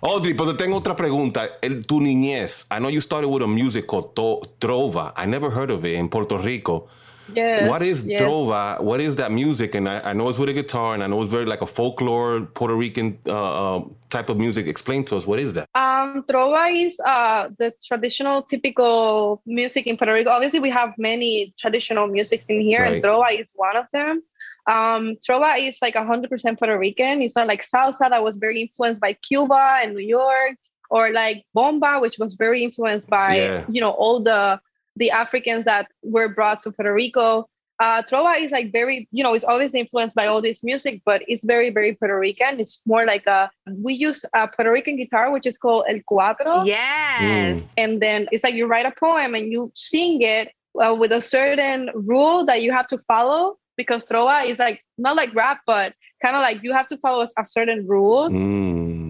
Audri, 0.01 0.33
pero 0.35 0.55
tengo 0.55 0.77
otra 0.77 0.95
pregunta. 0.95 1.57
El, 1.61 1.83
tu 1.85 1.99
niñez. 1.99 2.65
I 2.71 2.79
know 2.79 2.89
you 2.89 3.01
started 3.01 3.27
with 3.29 3.41
a 3.43 3.47
music 3.47 3.87
called 3.87 4.15
to- 4.15 4.41
Trova. 4.59 5.13
I 5.15 5.25
never 5.25 5.49
heard 5.49 5.71
of 5.71 5.83
it 5.85 5.95
in 5.95 6.09
Puerto 6.09 6.37
Rico. 6.37 6.89
Yes. 7.35 7.69
What 7.69 7.81
is 7.81 8.05
yes. 8.07 8.21
Trova? 8.21 8.79
What 8.81 8.99
is 9.01 9.15
that 9.17 9.31
music? 9.31 9.75
And 9.75 9.87
I, 9.89 9.99
I 10.09 10.13
know 10.13 10.29
it's 10.29 10.37
with 10.37 10.49
a 10.49 10.53
guitar, 10.53 10.93
and 10.93 11.03
I 11.03 11.07
know 11.07 11.21
it's 11.21 11.31
very 11.31 11.45
like 11.45 11.61
a 11.61 11.65
folklore 11.65 12.41
Puerto 12.53 12.75
Rican 12.75 13.17
uh, 13.27 13.31
uh, 13.77 13.83
type 14.09 14.29
of 14.29 14.37
music. 14.37 14.67
Explain 14.67 15.03
to 15.05 15.15
us 15.15 15.25
what 15.27 15.39
is 15.39 15.53
that? 15.55 15.67
Um, 15.75 16.23
trova 16.29 16.63
is 16.85 16.99
uh, 17.05 17.49
the 17.57 17.73
traditional, 17.83 18.41
typical 18.41 19.41
music 19.45 19.87
in 19.87 19.97
Puerto 19.97 20.13
Rico. 20.13 20.29
Obviously, 20.31 20.59
we 20.59 20.69
have 20.69 20.93
many 20.97 21.53
traditional 21.59 22.07
musics 22.07 22.45
in 22.49 22.61
here, 22.61 22.81
Right. 22.83 22.93
and 22.95 23.03
trova 23.03 23.39
is 23.39 23.51
one 23.55 23.75
of 23.75 23.85
them. 23.93 24.21
Um, 24.65 25.17
trova 25.27 25.59
is 25.67 25.79
like 25.81 25.95
100% 25.95 26.57
Puerto 26.57 26.77
Rican. 26.77 27.21
It's 27.21 27.35
not 27.35 27.47
like 27.47 27.61
salsa 27.63 28.09
that 28.09 28.23
was 28.23 28.37
very 28.37 28.61
influenced 28.61 29.01
by 29.01 29.13
Cuba 29.13 29.79
and 29.81 29.93
New 29.93 30.05
York, 30.05 30.55
or 30.89 31.09
like 31.11 31.43
bomba, 31.53 31.99
which 31.99 32.17
was 32.17 32.35
very 32.35 32.63
influenced 32.63 33.09
by 33.09 33.35
Yeah. 33.35 33.65
you 33.67 33.81
know 33.81 33.91
all 33.91 34.21
the 34.21 34.59
the 34.95 35.11
Africans 35.11 35.65
that 35.65 35.87
were 36.03 36.29
brought 36.29 36.61
to 36.63 36.71
Puerto 36.71 36.93
Rico. 36.93 37.47
Uh, 37.79 38.01
trova 38.03 38.39
is 38.39 38.51
like 38.51 38.71
very, 38.71 39.07
you 39.11 39.23
know, 39.23 39.33
it's 39.33 39.43
always 39.43 39.73
influenced 39.73 40.15
by 40.15 40.27
all 40.27 40.41
this 40.41 40.63
music, 40.63 41.01
but 41.05 41.23
it's 41.27 41.43
very, 41.43 41.69
very 41.71 41.93
Puerto 41.95 42.17
Rican. 42.17 42.59
It's 42.59 42.81
more 42.85 43.05
like 43.05 43.25
a, 43.25 43.49
we 43.67 43.93
use 43.93 44.23
a 44.33 44.47
Puerto 44.47 44.71
Rican 44.71 44.95
guitar, 44.95 45.31
which 45.31 45.45
is 45.45 45.57
called 45.57 45.85
el 45.89 45.99
cuatro. 46.09 46.65
yes. 46.65 47.73
And 47.77 48.01
then 48.01 48.27
it's 48.31 48.43
like 48.43 48.53
you 48.53 48.67
write 48.67 48.85
a 48.85 48.93
poem 48.97 49.33
and 49.35 49.51
you 49.51 49.71
sing 49.75 50.21
it 50.21 50.51
uh, 50.79 50.95
with 50.97 51.11
a 51.11 51.21
certain 51.21 51.89
rule 51.93 52.45
that 52.45 52.61
you 52.61 52.71
have 52.71 52.87
to 52.87 52.97
follow 52.99 53.57
because 53.75 54.05
trova 54.05 54.45
is 54.45 54.59
like, 54.59 54.81
not 54.99 55.15
like 55.15 55.33
rap, 55.33 55.61
but 55.65 55.93
kind 56.21 56.35
of 56.35 56.41
like 56.41 56.63
you 56.63 56.71
have 56.71 56.87
to 56.87 56.97
follow 56.97 57.25
a 57.37 57.45
certain 57.45 57.85
rule 57.87 58.29
Mm. 58.29 59.02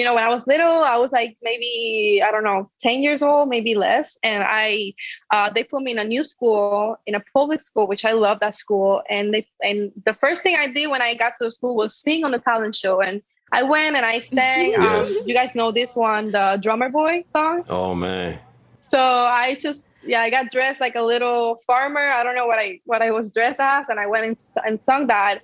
You 0.00 0.06
know, 0.06 0.14
when 0.14 0.24
I 0.24 0.30
was 0.30 0.46
little, 0.46 0.82
I 0.82 0.96
was 0.96 1.12
like 1.12 1.36
maybe 1.42 2.22
I 2.26 2.30
don't 2.30 2.42
know, 2.42 2.70
ten 2.80 3.02
years 3.02 3.22
old, 3.22 3.50
maybe 3.50 3.74
less, 3.74 4.18
and 4.22 4.42
I 4.42 4.94
uh, 5.30 5.50
they 5.54 5.62
put 5.62 5.82
me 5.82 5.90
in 5.90 5.98
a 5.98 6.04
new 6.04 6.24
school, 6.24 6.96
in 7.04 7.14
a 7.14 7.20
public 7.34 7.60
school, 7.60 7.86
which 7.86 8.06
I 8.06 8.12
love 8.12 8.40
that 8.40 8.54
school. 8.54 9.02
And 9.10 9.34
they 9.34 9.46
and 9.62 9.92
the 10.06 10.14
first 10.14 10.42
thing 10.42 10.56
I 10.58 10.72
did 10.72 10.86
when 10.86 11.02
I 11.02 11.14
got 11.16 11.36
to 11.36 11.44
the 11.44 11.50
school 11.50 11.76
was 11.76 11.94
sing 11.94 12.24
on 12.24 12.30
the 12.30 12.38
talent 12.38 12.74
show, 12.74 13.02
and 13.02 13.20
I 13.52 13.62
went 13.62 13.94
and 13.94 14.06
I 14.06 14.20
sang. 14.20 14.70
Yes. 14.80 15.20
Um, 15.20 15.28
you 15.28 15.34
guys 15.34 15.54
know 15.54 15.70
this 15.70 15.94
one, 15.94 16.32
the 16.32 16.58
Drummer 16.62 16.88
Boy 16.88 17.24
song. 17.26 17.66
Oh 17.68 17.94
man. 17.94 18.38
So 18.80 18.98
I 18.98 19.54
just 19.56 19.96
yeah, 20.02 20.22
I 20.22 20.30
got 20.30 20.50
dressed 20.50 20.80
like 20.80 20.94
a 20.94 21.02
little 21.02 21.58
farmer. 21.66 22.08
I 22.08 22.24
don't 22.24 22.34
know 22.34 22.46
what 22.46 22.58
I 22.58 22.80
what 22.86 23.02
I 23.02 23.10
was 23.10 23.34
dressed 23.34 23.60
as, 23.60 23.84
and 23.90 24.00
I 24.00 24.06
went 24.06 24.24
and, 24.24 24.38
and 24.64 24.80
sung 24.80 25.08
that. 25.08 25.42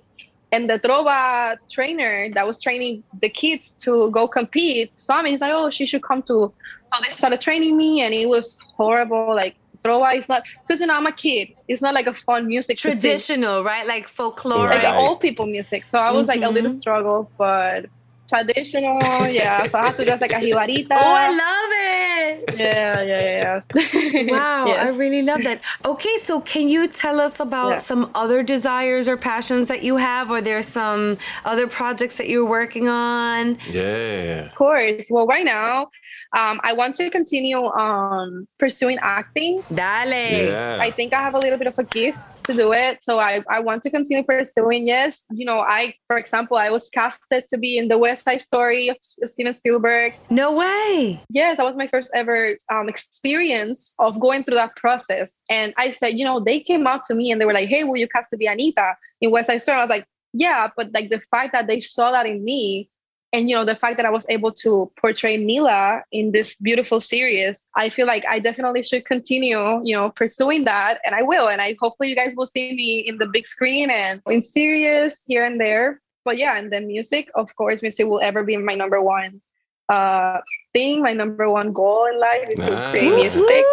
And 0.51 0.69
the 0.69 0.79
trova 0.79 1.57
trainer 1.69 2.29
that 2.33 2.47
was 2.47 2.59
training 2.61 3.03
the 3.21 3.29
kids 3.29 3.75
to 3.83 4.09
go 4.11 4.27
compete 4.27 4.91
saw 4.95 5.21
me. 5.21 5.31
He's 5.31 5.41
like, 5.41 5.53
"Oh, 5.53 5.69
she 5.69 5.85
should 5.85 6.03
come 6.03 6.23
to." 6.23 6.53
So 6.93 7.01
they 7.03 7.09
started 7.09 7.41
training 7.41 7.75
me, 7.75 8.01
and 8.01 8.13
it 8.13 8.27
was 8.27 8.57
horrible. 8.77 9.35
Like 9.35 9.57
trova 9.85 10.17
is 10.17 10.29
not 10.29 10.43
because 10.67 10.79
you 10.81 10.87
know 10.87 10.95
I'm 10.95 11.05
a 11.05 11.11
kid. 11.11 11.49
It's 11.67 11.81
not 11.81 11.93
like 11.93 12.07
a 12.07 12.13
fun 12.13 12.47
music. 12.47 12.77
Traditional, 12.77 13.63
right? 13.63 13.85
Like 13.85 14.07
folklore. 14.07 14.69
like 14.69 14.83
Right. 14.83 14.95
old 14.97 15.19
people 15.19 15.47
music. 15.47 15.85
So 15.85 15.99
I 15.99 16.11
was 16.11 16.27
like 16.27 16.41
a 16.43 16.49
little 16.49 16.71
Mhm. 16.71 16.79
struggle, 16.79 17.31
but 17.37 17.87
traditional, 18.27 19.27
yeah. 19.27 19.65
So 19.67 19.77
I 19.79 19.85
have 19.85 19.95
to 19.97 20.05
dress 20.05 20.21
like 20.21 20.31
a 20.31 20.35
jibarita. 20.35 20.87
Oh, 20.91 21.13
I 21.13 21.29
love 21.29 21.71
it. 21.73 22.59
yeah, 22.59 23.01
yeah, 23.01 23.59
yeah. 23.75 24.27
Wow, 24.29 24.65
Yes. 24.65 24.91
I 24.91 24.95
really 24.95 25.21
love 25.21 25.43
that. 25.43 25.61
Okay, 25.85 26.17
so 26.17 26.41
can 26.41 26.69
you 26.69 26.87
tell 26.87 27.19
us 27.19 27.39
about 27.39 27.69
Yeah. 27.71 27.77
some 27.77 28.11
other 28.15 28.43
desires 28.43 29.07
or 29.07 29.17
passions 29.17 29.67
that 29.69 29.83
you 29.83 29.97
have? 29.97 30.29
Or 30.31 30.41
there 30.41 30.61
some 30.61 31.17
other 31.45 31.67
projects 31.67 32.17
that 32.17 32.27
you're 32.29 32.45
working 32.45 32.87
on? 32.89 33.57
Yeah. 33.69 34.45
Of 34.45 34.55
course. 34.55 35.05
Well, 35.09 35.27
right 35.27 35.45
now, 35.45 35.89
um, 36.37 36.59
I 36.63 36.73
want 36.73 36.93
to 36.97 37.09
continue 37.09 37.65
um, 37.65 38.47
pursuing 38.59 38.99
acting. 39.01 39.63
Dale. 39.73 40.49
Yeah. 40.49 40.77
I 40.79 40.91
think 40.91 41.11
I 41.11 41.21
have 41.21 41.33
a 41.33 41.39
little 41.39 41.57
bit 41.57 41.65
of 41.65 41.77
a 41.79 41.83
gift 41.83 42.43
to 42.45 42.53
do 42.53 42.73
it. 42.73 43.03
So 43.03 43.17
I, 43.17 43.43
I 43.49 43.59
want 43.61 43.81
to 43.83 43.89
continue 43.89 44.23
pursuing. 44.23 44.85
Yes. 44.87 45.25
You 45.31 45.47
know, 45.47 45.59
I, 45.59 45.95
for 46.05 46.17
example, 46.17 46.55
I 46.55 46.69
was 46.69 46.89
casted 46.89 47.47
to 47.49 47.57
be 47.57 47.79
in 47.79 47.87
the 47.87 47.97
West 47.97 48.25
Side 48.25 48.41
Story 48.41 48.89
of 48.89 48.97
Steven 49.01 49.53
Spielberg. 49.53 50.13
No 50.29 50.51
way. 50.51 51.23
Yes, 51.29 51.57
that 51.57 51.63
was 51.63 51.75
my 51.75 51.87
first 51.87 52.11
ever 52.13 52.55
um, 52.71 52.87
experience 52.87 53.95
of 53.97 54.19
going 54.19 54.43
through 54.43 54.57
that 54.57 54.75
process. 54.75 55.39
And 55.49 55.73
I 55.75 55.89
said, 55.89 56.19
you 56.19 56.23
know, 56.23 56.39
they 56.39 56.59
came 56.59 56.85
out 56.85 57.03
to 57.05 57.15
me 57.15 57.31
and 57.31 57.41
they 57.41 57.45
were 57.45 57.53
like, 57.53 57.67
hey, 57.67 57.83
will 57.83 57.97
you 57.97 58.07
cast 58.07 58.29
to 58.29 58.37
be 58.37 58.45
Anita 58.45 58.93
in 59.21 59.31
West 59.31 59.47
Side 59.47 59.63
Story? 59.63 59.79
I 59.79 59.81
was 59.81 59.89
like, 59.89 60.05
yeah, 60.33 60.69
but 60.77 60.91
like 60.93 61.09
the 61.09 61.19
fact 61.31 61.53
that 61.53 61.65
they 61.65 61.79
saw 61.79 62.11
that 62.11 62.27
in 62.27 62.43
me 62.43 62.91
and, 63.33 63.49
you 63.49 63.55
know, 63.55 63.65
the 63.65 63.75
fact 63.75 63.97
that 63.97 64.05
I 64.05 64.09
was 64.09 64.25
able 64.29 64.51
to 64.53 64.91
portray 64.99 65.37
Mila 65.37 66.01
in 66.11 66.31
this 66.31 66.55
beautiful 66.55 67.01
series, 67.01 67.67
I 67.75 67.89
feel 67.89 68.07
like 68.07 68.25
I 68.25 68.39
definitely 68.39 68.83
should 68.83 69.05
continue, 69.05 69.81
you 69.83 69.95
know, 69.95 70.11
pursuing 70.11 70.63
that. 70.63 70.99
And 71.05 71.13
I 71.13 71.23
will. 71.23 71.49
And 71.49 71.61
I 71.61 71.75
hopefully 71.79 72.09
you 72.09 72.15
guys 72.15 72.35
will 72.37 72.45
see 72.45 72.73
me 72.73 72.99
in 72.99 73.17
the 73.17 73.25
big 73.27 73.45
screen 73.45 73.89
and 73.89 74.21
in 74.27 74.41
series 74.41 75.19
here 75.27 75.43
and 75.43 75.59
there. 75.59 76.01
But 76.23 76.37
yeah, 76.37 76.57
and 76.57 76.71
then 76.71 76.87
music, 76.87 77.29
of 77.35 77.53
course, 77.55 77.81
music 77.81 78.05
will 78.05 78.21
ever 78.21 78.43
be 78.43 78.55
my 78.57 78.75
number 78.75 79.01
one 79.01 79.41
uh 79.89 80.39
thing, 80.73 81.01
my 81.01 81.13
number 81.13 81.49
one 81.49 81.71
goal 81.71 82.05
in 82.05 82.19
life 82.19 82.49
is 82.49 82.59
to 82.59 82.91
create 82.91 83.15
music. 83.15 83.65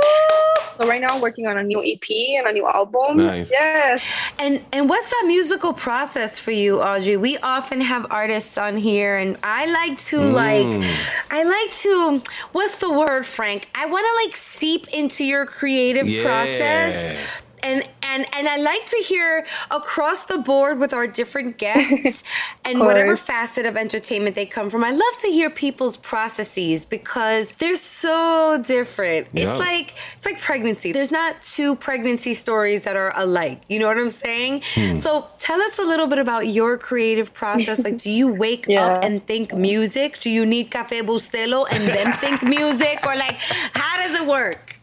So 0.77 0.89
right 0.89 1.01
now 1.01 1.09
I'm 1.11 1.21
working 1.21 1.47
on 1.47 1.57
a 1.57 1.63
new 1.63 1.83
EP 1.85 2.03
and 2.39 2.47
a 2.49 2.53
new 2.53 2.67
album. 2.67 3.19
Nice. 3.19 3.51
Yes. 3.51 4.05
And 4.39 4.65
and 4.73 4.89
what's 4.89 5.09
that 5.09 5.25
musical 5.27 5.73
process 5.73 6.39
for 6.39 6.51
you, 6.51 6.79
Audri? 6.79 7.19
We 7.19 7.39
often 7.39 7.81
have 7.81 8.07
artists 8.11 8.59
on 8.59 8.77
here, 8.77 9.17
and 9.17 9.37
I 9.43 9.67
like 9.67 9.99
to 10.11 10.19
mm. 10.19 10.33
like, 10.33 10.67
I 11.31 11.43
like 11.45 11.73
to. 11.83 12.23
What's 12.53 12.79
the 12.79 12.91
word, 12.91 13.25
Frank? 13.25 13.69
I 13.75 13.87
want 13.87 14.07
to 14.07 14.27
like 14.27 14.37
seep 14.37 14.89
into 14.89 15.25
your 15.25 15.47
creative 15.47 16.09
Yeah. 16.09 16.25
process. 16.25 17.44
And, 17.65 17.83
and 18.03 18.27
and 18.35 18.47
I 18.49 18.57
like 18.59 18.87
to 18.91 18.99
hear 18.99 19.47
across 19.71 20.25
the 20.25 20.39
board 20.39 20.79
with 20.79 20.93
our 20.93 21.07
different 21.07 21.57
guests 21.65 22.23
and 22.65 22.79
whatever 22.79 23.17
facet 23.17 23.65
of 23.67 23.77
entertainment 23.77 24.37
they 24.37 24.45
come 24.47 24.69
from. 24.71 24.85
I 24.85 24.91
love 24.91 25.19
to 25.23 25.29
hear 25.29 25.49
people's 25.51 25.97
processes 25.97 26.85
because 26.85 27.53
they're 27.59 27.75
so 27.75 28.63
different. 28.65 29.29
Yeah. 29.33 29.51
It's 29.51 29.59
like 29.59 29.95
it's 30.17 30.27
like 30.27 30.41
pregnancy. 30.41 30.93
There's 30.93 31.11
not 31.11 31.43
two 31.43 31.75
pregnancy 31.77 32.35
stories 32.35 32.83
that 32.83 32.97
are 32.97 33.13
alike. 33.19 33.63
You 33.69 33.79
know 33.79 33.87
what 33.87 33.99
I'm 33.99 34.11
saying? 34.11 34.63
Hmm. 34.75 34.97
So 34.97 35.27
tell 35.39 35.61
us 35.63 35.79
a 35.79 35.83
little 35.85 36.07
bit 36.07 36.19
about 36.19 36.49
your 36.49 36.77
creative 36.77 37.33
process. 37.33 37.83
Like, 37.83 37.99
do 37.99 38.11
you 38.11 38.29
wake 38.45 38.67
Yeah. 38.69 38.87
up 38.89 39.05
and 39.05 39.25
think 39.27 39.55
music? 39.55 40.21
Do 40.21 40.29
you 40.31 40.45
need 40.45 40.71
cafe 40.71 41.01
bustelo 41.01 41.67
and 41.71 41.83
then 41.85 42.13
think 42.19 42.43
music? 42.43 43.01
Or 43.07 43.17
like, 43.17 43.37
how 43.73 43.97
does 44.07 44.15
it 44.21 44.27
work? 44.27 44.74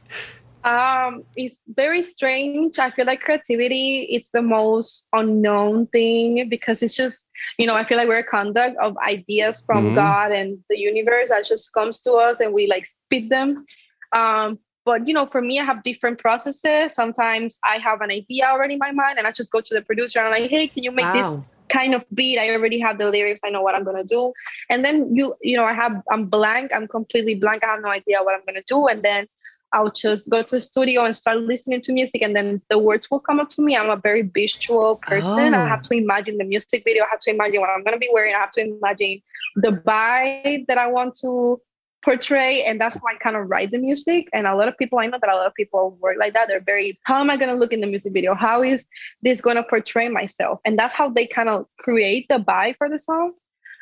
Um, 0.63 1.23
it's 1.35 1.55
very 1.75 2.03
strange. 2.03 2.77
I 2.77 2.91
feel 2.91 3.05
like 3.05 3.21
creativity 3.21 4.07
it's 4.11 4.31
the 4.31 4.43
most 4.43 5.07
unknown 5.13 5.87
thing 5.87 6.47
because 6.49 6.83
it's 6.83 6.95
just, 6.95 7.25
you 7.57 7.65
know, 7.65 7.75
I 7.75 7.83
feel 7.83 7.97
like 7.97 8.07
we're 8.07 8.19
a 8.19 8.23
conduct 8.23 8.77
of 8.79 8.95
ideas 8.99 9.63
from 9.65 9.85
Mhm. 9.85 9.95
God 9.95 10.31
and 10.31 10.59
the 10.69 10.77
universe 10.77 11.29
that 11.29 11.45
just 11.45 11.73
comes 11.73 11.99
to 12.01 12.13
us 12.13 12.39
and 12.39 12.53
we 12.53 12.67
like 12.67 12.85
spit 12.85 13.29
them. 13.29 13.65
Um, 14.11 14.59
but 14.85 15.07
you 15.07 15.13
know, 15.13 15.25
for 15.25 15.41
me, 15.41 15.59
I 15.59 15.63
have 15.63 15.83
different 15.83 16.19
processes. 16.19 16.93
Sometimes 16.93 17.59
I 17.63 17.77
have 17.79 18.01
an 18.01 18.11
idea 18.11 18.45
already 18.45 18.73
in 18.73 18.79
my 18.79 18.91
mind, 18.91 19.17
and 19.17 19.27
I 19.27 19.31
just 19.31 19.51
go 19.51 19.61
to 19.61 19.73
the 19.73 19.81
producer 19.81 20.19
and 20.19 20.27
I'm 20.27 20.41
like, 20.41 20.49
"Hey, 20.49 20.67
can 20.67 20.83
you 20.83 20.91
make 20.91 21.11
this 21.13 21.35
kind 21.69 21.93
of 21.93 22.03
beat? 22.13 22.37
I 22.39 22.49
already 22.51 22.79
have 22.79 22.97
the 22.97 23.09
lyrics. 23.09 23.41
I 23.45 23.49
know 23.49 23.61
what 23.61 23.75
I'm 23.75 23.83
gonna 23.83 24.03
do." 24.03 24.33
And 24.69 24.83
then 24.83 25.15
you, 25.15 25.35
you 25.41 25.55
know, 25.55 25.65
I 25.65 25.73
have 25.73 26.01
I'm 26.11 26.25
blank. 26.25 26.71
I'm 26.73 26.87
completely 26.87 27.35
blank. 27.35 27.63
I 27.63 27.67
have 27.67 27.81
no 27.81 27.89
idea 27.89 28.23
what 28.23 28.35
I'm 28.35 28.45
gonna 28.45 28.63
do, 28.67 28.87
and 28.87 29.03
then 29.03 29.27
I'll 29.73 29.89
just 29.89 30.29
go 30.29 30.43
to 30.43 30.55
the 30.55 30.61
studio 30.61 31.05
and 31.05 31.15
start 31.15 31.37
listening 31.39 31.81
to 31.81 31.93
music, 31.93 32.21
and 32.21 32.35
then 32.35 32.61
the 32.69 32.77
words 32.77 33.09
will 33.09 33.19
come 33.21 33.39
up 33.39 33.49
to 33.49 33.61
me. 33.61 33.75
I'm 33.75 33.89
a 33.89 33.95
very 33.95 34.23
visual 34.23 34.97
person. 35.03 35.53
I 35.53 35.63
Oh. 35.63 35.67
have 35.67 35.81
to 35.83 35.95
imagine 35.95 36.37
the 36.37 36.43
music 36.45 36.83
video. 36.83 37.03
I 37.03 37.07
have 37.11 37.19
to 37.21 37.31
imagine 37.31 37.61
what 37.61 37.69
I'm 37.69 37.83
gonna 37.83 37.97
be 37.97 38.09
wearing. 38.11 38.33
I 38.35 38.39
have 38.39 38.51
to 38.51 38.61
imagine 38.61 39.21
the 39.55 39.71
vibe 39.71 40.67
that 40.67 40.77
I 40.77 40.87
want 40.87 41.15
to 41.21 41.61
portray 42.03 42.63
and 42.63 42.81
that's 42.81 42.95
how 42.95 43.01
i 43.07 43.15
kind 43.17 43.35
of 43.35 43.47
write 43.47 43.69
the 43.69 43.77
music 43.77 44.27
and 44.33 44.47
a 44.47 44.55
lot 44.55 44.67
of 44.67 44.75
people 44.77 44.97
i 44.97 45.05
know 45.05 45.19
that 45.21 45.29
a 45.31 45.35
lot 45.35 45.45
of 45.45 45.53
people 45.53 45.95
work 46.01 46.17
like 46.19 46.33
that 46.33 46.47
they're 46.47 46.59
very 46.59 46.99
how 47.03 47.19
am 47.19 47.29
i 47.29 47.37
going 47.37 47.47
to 47.47 47.53
look 47.55 47.71
in 47.71 47.79
the 47.79 47.85
music 47.85 48.11
video 48.11 48.33
how 48.33 48.63
is 48.63 48.87
this 49.21 49.39
going 49.39 49.55
to 49.55 49.63
portray 49.63 50.09
myself 50.09 50.59
and 50.65 50.79
that's 50.79 50.95
how 50.95 51.09
they 51.09 51.27
kind 51.27 51.47
of 51.47 51.67
create 51.77 52.25
the 52.27 52.39
vibe 52.39 52.75
for 52.79 52.89
the 52.89 52.97
song 52.97 53.33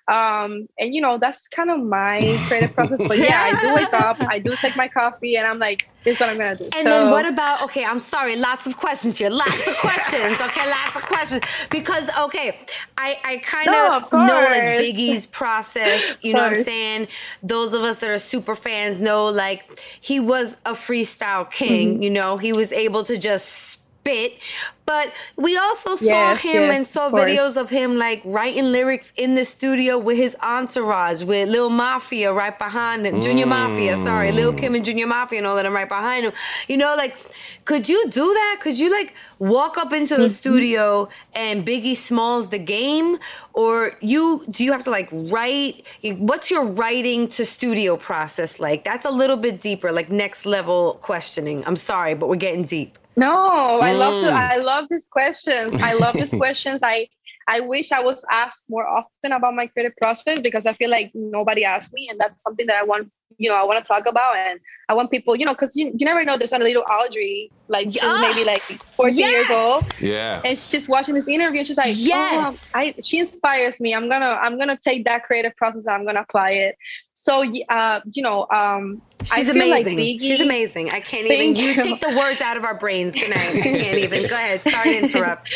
um 0.10 0.68
and 0.80 0.96
you 0.96 1.02
know 1.02 1.18
that's 1.20 1.48
kind 1.50 1.70
of 1.72 1.80
my 1.80 2.40
creative 2.48 2.74
process 2.74 3.02
but 3.08 3.20
yeah 3.30 3.42
i 3.44 3.54
do 3.54 3.72
wake 3.72 3.94
up 3.94 4.18
i 4.30 4.40
do 4.40 4.58
take 4.58 4.76
my 4.76 4.88
coffee 4.90 5.36
and 5.38 5.46
i'm 5.48 5.60
like 5.60 5.84
this 6.06 6.16
is 6.16 6.20
what 6.20 6.30
i'm 6.30 6.38
gonna 6.38 6.56
do 6.56 6.70
And 6.74 6.84
so 6.86 6.90
then 6.90 7.10
what 7.12 7.26
about 7.28 7.62
okay, 7.66 7.84
I'm 7.86 8.00
sorry, 8.00 8.36
lots 8.38 8.66
of 8.68 8.78
questions 8.78 9.18
here. 9.20 9.30
Lots 9.30 9.68
of 9.68 9.76
questions. 9.78 10.40
Okay, 10.48 10.66
lots 10.70 10.96
of 10.96 11.04
questions. 11.04 11.44
Because 11.70 12.10
okay, 12.28 12.58
I, 12.98 13.18
I 13.26 13.38
kind 13.40 13.68
No, 13.68 13.98
of 13.98 14.04
know 14.14 14.42
like. 14.50 14.64
Biggie's 14.82 15.28
process. 15.28 16.18
You 16.24 16.34
know 16.34 16.44
what 16.44 16.54
I'm 16.58 16.64
saying? 16.64 17.08
Those 17.44 17.74
of 17.74 17.82
us 17.84 17.98
that 18.00 18.10
are 18.10 18.20
super 18.20 18.56
fans 18.56 19.00
know 19.00 19.26
like 19.28 19.62
he 20.02 20.20
was 20.20 20.58
a 20.66 20.74
freestyle 20.74 21.50
king, 21.52 21.96
Mm-hmm. 21.96 22.04
you 22.04 22.10
know, 22.10 22.38
he 22.38 22.54
was 22.54 22.72
able 22.72 23.04
to 23.06 23.18
just 23.18 23.82
spit. 24.10 24.34
But 24.86 25.14
we 25.36 25.56
also 25.56 25.94
saw 25.94 26.32
Yes, 26.32 26.42
him 26.42 26.64
and 26.64 26.86
saw 26.86 27.08
of 27.08 27.14
videos 27.14 27.58
of 27.58 27.70
him 27.70 27.98
like 27.98 28.24
writing 28.26 28.72
lyrics 28.72 29.14
in 29.18 29.36
the 29.36 29.46
studio 29.46 30.00
with 30.00 30.18
his 30.18 30.36
entourage, 30.42 31.22
with 31.22 31.48
Lil 31.48 31.70
Mafia 31.70 32.34
right 32.34 32.58
behind 32.58 33.06
him, 33.06 33.22
Junior 33.22 33.46
Mafia, 33.46 33.98
sorry, 33.98 34.32
Lil 34.32 34.52
mm. 34.52 34.58
Kim 34.58 34.74
and 34.74 34.84
Junior 34.84 35.06
Mafia 35.06 35.38
and 35.38 35.48
all 35.48 35.56
of 35.56 35.64
them 35.64 35.76
right 35.76 35.88
behind 35.88 36.26
him. 36.26 36.34
You 36.68 36.78
know, 36.78 36.96
like, 36.98 37.16
could 37.66 37.88
you 37.88 38.04
do 38.10 38.34
that? 38.34 38.58
Could 38.62 38.80
you 38.80 38.90
like 38.90 39.14
walk 39.38 39.78
up 39.78 39.94
into 39.94 40.16
the 40.16 40.24
mm-hmm. 40.24 40.32
studio 40.32 41.08
and 41.36 41.64
Biggie 41.64 41.96
Smalls 41.96 42.50
the 42.50 42.58
game, 42.58 43.20
or 43.54 43.96
you 44.02 44.44
do 44.50 44.66
you 44.66 44.72
have 44.72 44.84
to 44.86 44.90
like 44.90 45.10
write? 45.12 45.86
What's 46.04 46.50
your 46.50 46.66
writing 46.66 47.28
to 47.28 47.46
studio 47.46 47.96
process 47.96 48.60
like? 48.60 48.84
That's 48.86 49.06
a 49.06 49.12
little 49.12 49.38
bit 49.38 49.62
deeper, 49.62 49.92
like 49.92 50.10
next 50.10 50.48
level 50.48 50.98
questioning. 51.04 51.64
I'm 51.68 51.76
sorry, 51.76 52.16
but 52.16 52.28
we're 52.28 52.38
getting 52.38 52.64
deep. 52.64 52.99
No, 53.20 53.80
I 53.80 53.94
love 53.94 54.24
to. 54.24 54.30
Mm. 54.30 54.34
I 54.34 54.58
love 54.58 54.88
these 54.90 55.08
questions. 55.08 55.76
I 55.82 55.94
love 55.94 56.14
these 56.16 56.32
questions. 56.44 56.82
I 56.84 57.08
I 57.50 57.60
wish 57.62 57.92
I 57.92 58.02
was 58.02 58.24
asked 58.32 58.70
more 58.70 58.88
often 58.88 59.32
about 59.32 59.56
my 59.56 59.66
creative 59.68 59.96
process 59.98 60.40
because 60.40 60.66
I 60.68 60.74
feel 60.74 60.90
like 60.92 61.10
nobody 61.16 61.66
asked 61.66 61.92
me, 61.94 62.08
and 62.10 62.20
that's 62.20 62.44
something 62.44 62.68
that 62.68 62.78
I 62.78 62.84
want. 62.84 63.12
You 63.38 63.50
know, 63.50 63.56
I 63.56 63.64
want 63.64 63.78
to 63.84 63.88
talk 63.88 64.06
about, 64.06 64.36
and 64.38 64.60
I 64.90 64.94
want 64.94 65.10
people. 65.12 65.36
You 65.36 65.46
know, 65.46 65.54
because 65.54 65.76
you, 65.76 65.88
you 65.98 66.06
never 66.06 66.24
know. 66.24 66.38
There's 66.38 66.54
a 66.54 66.60
little 66.60 66.84
Audri, 66.84 67.50
like 67.68 67.88
she's 67.92 68.02
Ah, 68.04 68.20
maybe 68.22 68.46
like 68.46 68.62
14 68.62 69.18
years 69.18 69.50
old, 69.50 69.84
Yeah. 70.00 70.42
and 70.46 70.58
she's 70.58 70.88
watching 70.88 71.16
this 71.16 71.28
interview, 71.28 71.60
and 71.60 71.68
she's 71.68 71.78
like, 71.78 71.96
Yes. 71.98 72.72
"Oh, 72.76 72.80
I 72.80 72.94
she 73.04 73.18
inspires 73.20 73.80
me. 73.80 73.96
I'm 73.96 74.08
gonna 74.10 74.38
I'm 74.46 74.60
gonna 74.60 74.78
take 74.78 75.06
that 75.06 75.24
creative 75.24 75.56
process 75.56 75.86
and 75.86 75.96
I'm 75.96 76.06
gonna 76.06 76.22
apply 76.22 76.52
it." 76.52 76.76
So, 77.14 77.44
uh, 77.70 78.00
you 78.14 78.24
know, 78.24 78.48
um, 78.50 79.02
I 79.20 79.24
She's 79.42 79.50
feel 79.50 79.56
like 79.68 79.86
amazing. 79.86 79.98
Biggie- 79.98 80.22
She's 80.22 80.40
amazing. 80.40 80.90
I 80.92 81.02
can't 81.02 81.26
even. 81.28 81.56
You 81.56 81.72
you. 81.72 81.82
take 81.82 82.00
the 82.00 82.16
words 82.18 82.40
out 82.42 82.56
of 82.58 82.64
our 82.64 82.76
brains. 82.78 83.14
Good 83.14 83.30
night. 83.30 83.56
I 83.56 83.60
can't 83.62 83.98
even. 83.98 84.22
Go 84.28 84.36
ahead. 84.36 84.64
Sorry 84.64 84.92
to 84.92 84.98
interrupt. 85.04 85.52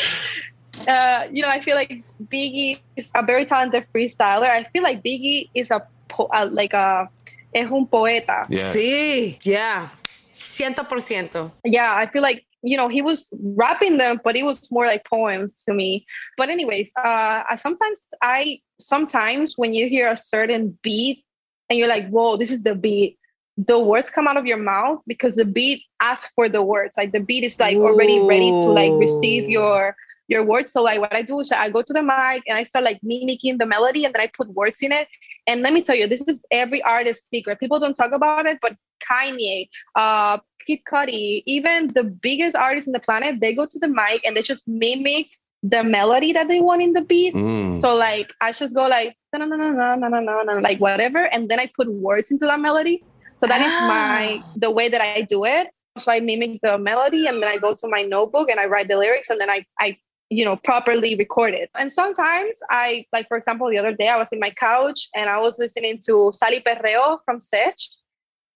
Uh, 0.88 1.28
you 1.32 1.42
know, 1.42 1.48
I 1.48 1.60
feel 1.60 1.76
like 1.76 2.02
Biggie 2.24 2.80
is 2.96 3.10
a 3.14 3.24
very 3.24 3.46
talented 3.46 3.86
freestyler. 3.94 4.48
I 4.48 4.64
feel 4.64 4.82
like 4.82 5.02
Biggie 5.02 5.48
is 5.54 5.70
a 5.70 5.86
po- 6.08 6.30
uh, 6.32 6.48
like 6.50 6.72
a 6.72 7.08
es 7.54 7.70
un 7.70 7.86
poeta. 7.86 8.44
Yes. 8.48 8.74
Sí. 8.74 9.38
Yeah. 9.42 9.88
Ciento 10.32 10.88
por 10.88 11.00
ciento. 11.00 11.52
Yeah, 11.64 11.94
I 11.94 12.06
feel 12.06 12.22
like 12.22 12.44
you 12.62 12.76
know 12.76 12.88
he 12.88 13.02
was 13.02 13.28
rapping 13.56 13.98
them, 13.98 14.20
but 14.24 14.36
it 14.36 14.42
was 14.42 14.70
more 14.70 14.86
like 14.86 15.04
poems 15.04 15.62
to 15.64 15.74
me. 15.74 16.06
But 16.36 16.48
anyways, 16.48 16.92
uh, 16.96 17.44
I 17.48 17.56
sometimes 17.56 18.04
I 18.22 18.60
sometimes 18.78 19.56
when 19.56 19.72
you 19.72 19.88
hear 19.88 20.10
a 20.10 20.16
certain 20.16 20.78
beat 20.82 21.24
and 21.70 21.78
you're 21.78 21.88
like, 21.88 22.08
whoa, 22.08 22.36
this 22.36 22.50
is 22.50 22.62
the 22.62 22.74
beat. 22.74 23.18
The 23.56 23.78
words 23.78 24.10
come 24.10 24.26
out 24.26 24.36
of 24.36 24.46
your 24.46 24.56
mouth 24.58 25.00
because 25.06 25.36
the 25.36 25.44
beat 25.44 25.84
asks 26.00 26.30
for 26.34 26.48
the 26.48 26.62
words. 26.62 26.96
Like 26.96 27.12
the 27.12 27.20
beat 27.20 27.44
is 27.44 27.58
like 27.60 27.76
already 27.76 28.20
ready 28.20 28.50
to 28.50 28.68
like 28.68 28.92
receive 28.94 29.48
your 29.48 29.94
your 30.28 30.44
words. 30.44 30.72
So 30.72 30.82
like 30.82 31.00
what 31.00 31.14
I 31.14 31.22
do 31.22 31.40
is 31.40 31.52
I 31.52 31.70
go 31.70 31.82
to 31.82 31.92
the 31.92 32.02
mic 32.02 32.42
and 32.46 32.56
I 32.56 32.64
start 32.64 32.84
like 32.84 33.00
mimicking 33.02 33.58
the 33.58 33.66
melody 33.66 34.04
and 34.04 34.14
then 34.14 34.20
I 34.20 34.30
put 34.34 34.48
words 34.48 34.82
in 34.82 34.92
it. 34.92 35.08
And 35.46 35.60
let 35.62 35.72
me 35.72 35.82
tell 35.82 35.94
you, 35.94 36.06
this 36.06 36.22
is 36.22 36.44
every 36.50 36.82
artist's 36.82 37.28
secret. 37.28 37.60
People 37.60 37.78
don't 37.78 37.94
talk 37.94 38.12
about 38.12 38.46
it, 38.46 38.58
but 38.62 38.76
Kanye, 39.06 39.68
uh, 39.94 40.38
Kid 40.66 40.80
Cudi, 40.90 41.42
even 41.46 41.88
the 41.88 42.04
biggest 42.04 42.56
artists 42.56 42.88
in 42.88 42.92
the 42.92 43.00
planet, 43.00 43.40
they 43.40 43.54
go 43.54 43.66
to 43.66 43.78
the 43.78 43.88
mic 43.88 44.24
and 44.24 44.36
they 44.36 44.42
just 44.42 44.66
mimic 44.66 45.28
the 45.62 45.82
melody 45.82 46.32
that 46.32 46.48
they 46.48 46.60
want 46.60 46.82
in 46.82 46.92
the 46.92 47.00
beat. 47.00 47.34
Mm. 47.34 47.80
So 47.80 47.94
like 47.94 48.32
I 48.40 48.52
just 48.52 48.74
go 48.74 48.86
like 48.86 49.16
no 49.32 49.44
no 49.44 49.56
no 49.56 49.72
no 49.72 49.94
no 49.96 50.20
no 50.20 50.42
no 50.42 50.58
like 50.58 50.78
whatever, 50.78 51.24
and 51.26 51.48
then 51.48 51.58
I 51.58 51.70
put 51.74 51.90
words 51.92 52.30
into 52.30 52.46
that 52.46 52.60
melody. 52.60 53.02
So 53.38 53.46
that 53.46 53.60
ah. 53.60 53.66
is 53.66 53.88
my 53.88 54.42
the 54.56 54.70
way 54.70 54.88
that 54.88 55.00
I 55.00 55.22
do 55.22 55.44
it. 55.44 55.68
So 55.98 56.12
I 56.12 56.20
mimic 56.20 56.60
the 56.62 56.76
melody 56.76 57.26
and 57.26 57.42
then 57.42 57.48
I 57.48 57.56
go 57.58 57.74
to 57.74 57.88
my 57.88 58.02
notebook 58.02 58.48
and 58.50 58.58
I 58.58 58.66
write 58.66 58.88
the 58.88 58.96
lyrics 58.96 59.30
and 59.30 59.40
then 59.40 59.48
I 59.48 59.64
I 59.78 59.96
you 60.34 60.44
know 60.44 60.56
properly 60.56 61.14
recorded. 61.16 61.68
And 61.74 61.92
sometimes 61.92 62.58
I 62.70 63.06
like 63.12 63.28
for 63.28 63.36
example 63.36 63.68
the 63.70 63.78
other 63.78 63.94
day 63.94 64.08
I 64.08 64.16
was 64.16 64.32
in 64.32 64.40
my 64.40 64.50
couch 64.50 65.08
and 65.14 65.28
I 65.28 65.38
was 65.40 65.58
listening 65.58 66.00
to 66.06 66.30
Sal 66.32 66.50
y 66.50 66.62
Perrea 66.64 67.18
from 67.24 67.40
Sech. 67.40 67.76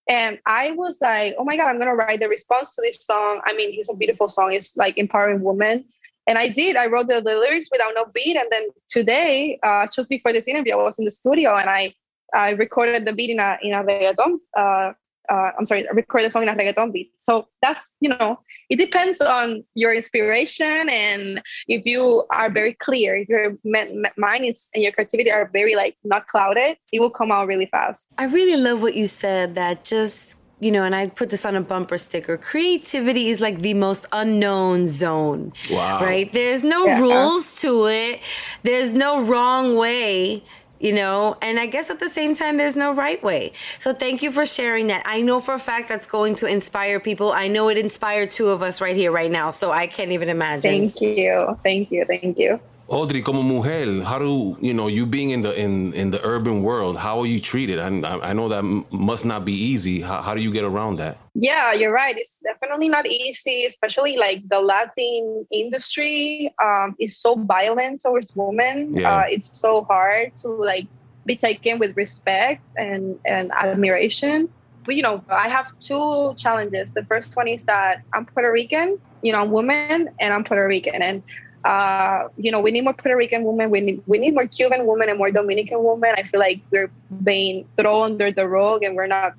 And 0.09 0.39
I 0.47 0.73
was 0.73 0.99
like, 1.03 1.35
oh 1.39 1.45
my 1.45 1.57
God, 1.57 1.69
I'm 1.69 1.79
to 1.81 1.93
write 1.93 2.21
the 2.21 2.31
response 2.31 2.75
to 2.75 2.83
this 2.83 3.05
song. 3.05 3.43
I 3.45 3.53
mean, 3.53 3.79
it's 3.79 3.91
a 3.91 3.95
beautiful 3.95 4.29
song. 4.31 4.53
It's 4.53 4.75
like 4.75 4.97
empowering 4.97 5.43
women. 5.43 5.85
And 6.27 6.39
I 6.39 6.49
did. 6.49 6.77
I 6.77 6.87
wrote 6.87 7.09
the, 7.09 7.21
the 7.21 7.37
lyrics 7.37 7.69
without 7.71 7.93
no 7.95 8.07
beat. 8.15 8.37
And 8.37 8.49
then 8.51 8.69
today, 8.89 9.59
uh, 9.63 9.87
just 9.95 10.09
before 10.09 10.33
this 10.33 10.49
interview, 10.49 10.73
I 10.73 10.83
was 10.83 10.99
in 10.99 11.05
the 11.05 11.11
studio 11.11 11.57
and 11.57 11.69
I, 11.69 11.95
I 12.35 12.51
recorded 12.51 13.05
the 13.05 13.13
beat 13.13 13.31
in 13.31 13.39
a, 13.39 13.59
in 13.63 13.75
a 13.75 13.85
reggaeton. 13.85 14.39
Uh, 14.57 14.93
uh, 15.31 15.51
I'm 15.59 15.65
sorry, 15.65 15.87
I 15.89 15.93
recorded 15.93 16.27
the 16.27 16.31
song 16.31 16.43
in 16.43 16.49
a 16.49 16.55
reggaeton 16.55 16.93
beat. 16.93 17.13
So 17.17 17.49
that's, 17.63 17.93
you 18.01 18.09
know, 18.09 18.41
it 18.71 18.77
depends 18.77 19.21
on 19.21 19.65
your 19.75 19.95
inspiration 19.95 20.89
and 20.89 21.43
if 21.69 21.85
you 21.87 22.25
are 22.31 22.51
very 22.51 22.75
clear, 22.75 23.17
if 23.17 23.29
your 23.29 23.53
me- 23.65 23.95
me- 23.95 24.11
mind 24.17 24.45
is 24.47 24.71
and 24.75 24.83
your 24.83 24.93
creativity 24.93 25.31
are 25.31 25.49
very 25.53 25.75
like 25.75 25.97
not 26.05 26.27
clouded, 26.29 26.77
it 26.93 27.01
will 27.01 27.11
come 27.11 27.31
out 27.31 27.47
really 27.47 27.67
fast. 27.67 28.09
I 28.19 28.25
really 28.25 28.61
love 28.61 28.83
what 28.83 28.95
you 28.95 29.07
said 29.07 29.55
that 29.55 29.85
just, 29.85 30.37
you 30.61 30.73
know, 30.73 30.83
and 30.83 30.95
I 30.95 31.09
put 31.09 31.31
this 31.31 31.45
on 31.45 31.55
a 31.57 31.61
bumper 31.61 31.99
sticker. 31.99 32.37
Creativity 32.37 33.29
is 33.29 33.41
like 33.41 33.61
the 33.61 33.75
most 33.75 34.07
unknown 34.13 34.89
zone. 34.89 35.53
Wow. 35.71 36.01
Right? 36.01 36.33
There's 36.33 36.65
no 36.65 36.87
Yeah. 36.87 37.01
rules 37.01 37.61
to 37.61 37.87
it, 37.87 38.21
there's 38.63 38.93
no 38.93 39.23
wrong 39.23 39.77
way. 39.77 40.43
You 40.81 40.93
know, 40.93 41.37
and 41.43 41.59
I 41.59 41.67
guess 41.67 41.91
at 41.91 41.99
the 41.99 42.09
same 42.09 42.35
time, 42.35 42.57
there's 42.57 42.77
no 42.77 42.93
right 42.93 43.23
way. 43.23 43.53
So, 43.81 43.93
thank 43.93 44.23
you 44.23 44.31
for 44.31 44.47
sharing 44.47 44.87
that. 44.89 45.03
I 45.07 45.21
know 45.21 45.41
for 45.41 45.55
a 45.55 45.59
fact 45.59 45.89
that's 45.89 46.07
going 46.07 46.37
to 46.37 46.47
inspire 46.47 47.01
people. 47.01 47.33
I 47.33 47.49
know 47.49 47.69
it 47.69 47.79
inspired 47.79 48.31
two 48.31 48.49
of 48.49 48.63
us 48.63 48.81
right 48.81 48.97
here, 48.97 49.11
right 49.11 49.31
now. 49.31 49.51
So, 49.51 49.73
I 49.73 49.87
can't 49.87 50.13
even 50.13 50.29
imagine. 50.29 50.63
Thank 50.63 51.01
you. 51.01 51.59
Thank 51.63 51.91
you. 51.91 52.05
Thank 52.05 52.39
you. 52.39 52.61
Audri, 52.89 53.23
como 53.23 53.43
mujer, 53.43 54.03
how 54.03 54.19
do 54.19 54.57
you 54.61 54.73
know 54.73 54.89
you 54.89 55.05
being 55.05 55.31
in 55.31 55.43
the 55.43 55.53
in 55.53 55.93
in 55.93 56.11
the 56.11 56.25
urban 56.25 56.63
world? 56.63 56.97
How 56.97 57.21
are 57.21 57.27
you 57.27 57.39
treated? 57.39 57.79
I 57.79 57.89
I 58.31 58.33
know 58.33 58.49
that 58.49 58.65
m- 58.65 58.87
must 58.91 59.27
not 59.27 59.45
be 59.45 59.53
easy. 59.53 60.01
How, 60.01 60.23
how 60.23 60.35
do 60.35 60.41
you 60.41 60.51
get 60.51 60.65
around 60.65 60.97
that? 60.97 61.19
Yeah, 61.35 61.75
you're 61.75 61.93
right. 61.93 62.17
It's 62.17 62.41
definitely 62.41 62.89
not 62.89 63.07
easy, 63.07 63.67
especially 63.67 64.17
like 64.17 64.41
the 64.49 64.61
Latin 64.61 65.47
industry 65.53 66.55
um, 66.63 66.97
is 66.99 67.19
so 67.19 67.37
violent 67.37 68.01
towards 68.01 68.35
women. 68.35 68.97
Yeah. 68.97 69.19
Uh, 69.19 69.25
it's 69.29 69.61
so 69.61 69.85
hard 69.85 70.35
to 70.37 70.49
like 70.49 70.89
be 71.27 71.37
taken 71.37 71.79
with 71.79 71.95
respect 71.95 72.63
and, 72.79 73.19
and 73.27 73.53
admiration. 73.53 74.49
But 74.85 74.97
you 74.97 75.03
know, 75.03 75.23
I 75.29 75.51
have 75.51 75.71
two 75.79 76.35
challenges. 76.39 76.95
The 76.95 77.05
first 77.05 77.37
one 77.37 77.49
is 77.49 77.67
that 77.67 78.01
I'm 78.15 78.25
Puerto 78.25 78.51
Rican, 78.51 78.99
you 79.21 79.33
know, 79.33 79.43
I'm 79.43 79.51
woman 79.51 80.09
and 80.19 80.33
I'm 80.33 80.43
Puerto 80.43 80.67
Rican. 80.67 81.03
And 81.03 81.23
uh, 81.65 82.29
you 82.37 82.51
know, 82.53 82.61
we 82.61 82.71
need 82.71 82.83
more 82.83 82.95
Puerto 82.95 83.17
Rican 83.17 83.45
women. 83.45 83.71
We 83.71 83.81
need 83.81 84.03
we 84.07 84.19
need 84.19 84.35
more 84.35 84.47
Cuban 84.47 84.87
women 84.87 85.09
and 85.09 85.19
more 85.19 85.31
Dominican 85.31 85.83
women. 85.83 86.15
I 86.17 86.23
feel 86.23 86.41
like 86.41 86.61
we're 86.71 86.91
being 87.23 87.67
thrown 87.77 88.13
under 88.13 88.31
the 88.31 88.49
rug 88.49 88.83
and 88.83 88.95
we're 88.95 89.07
not 89.07 89.35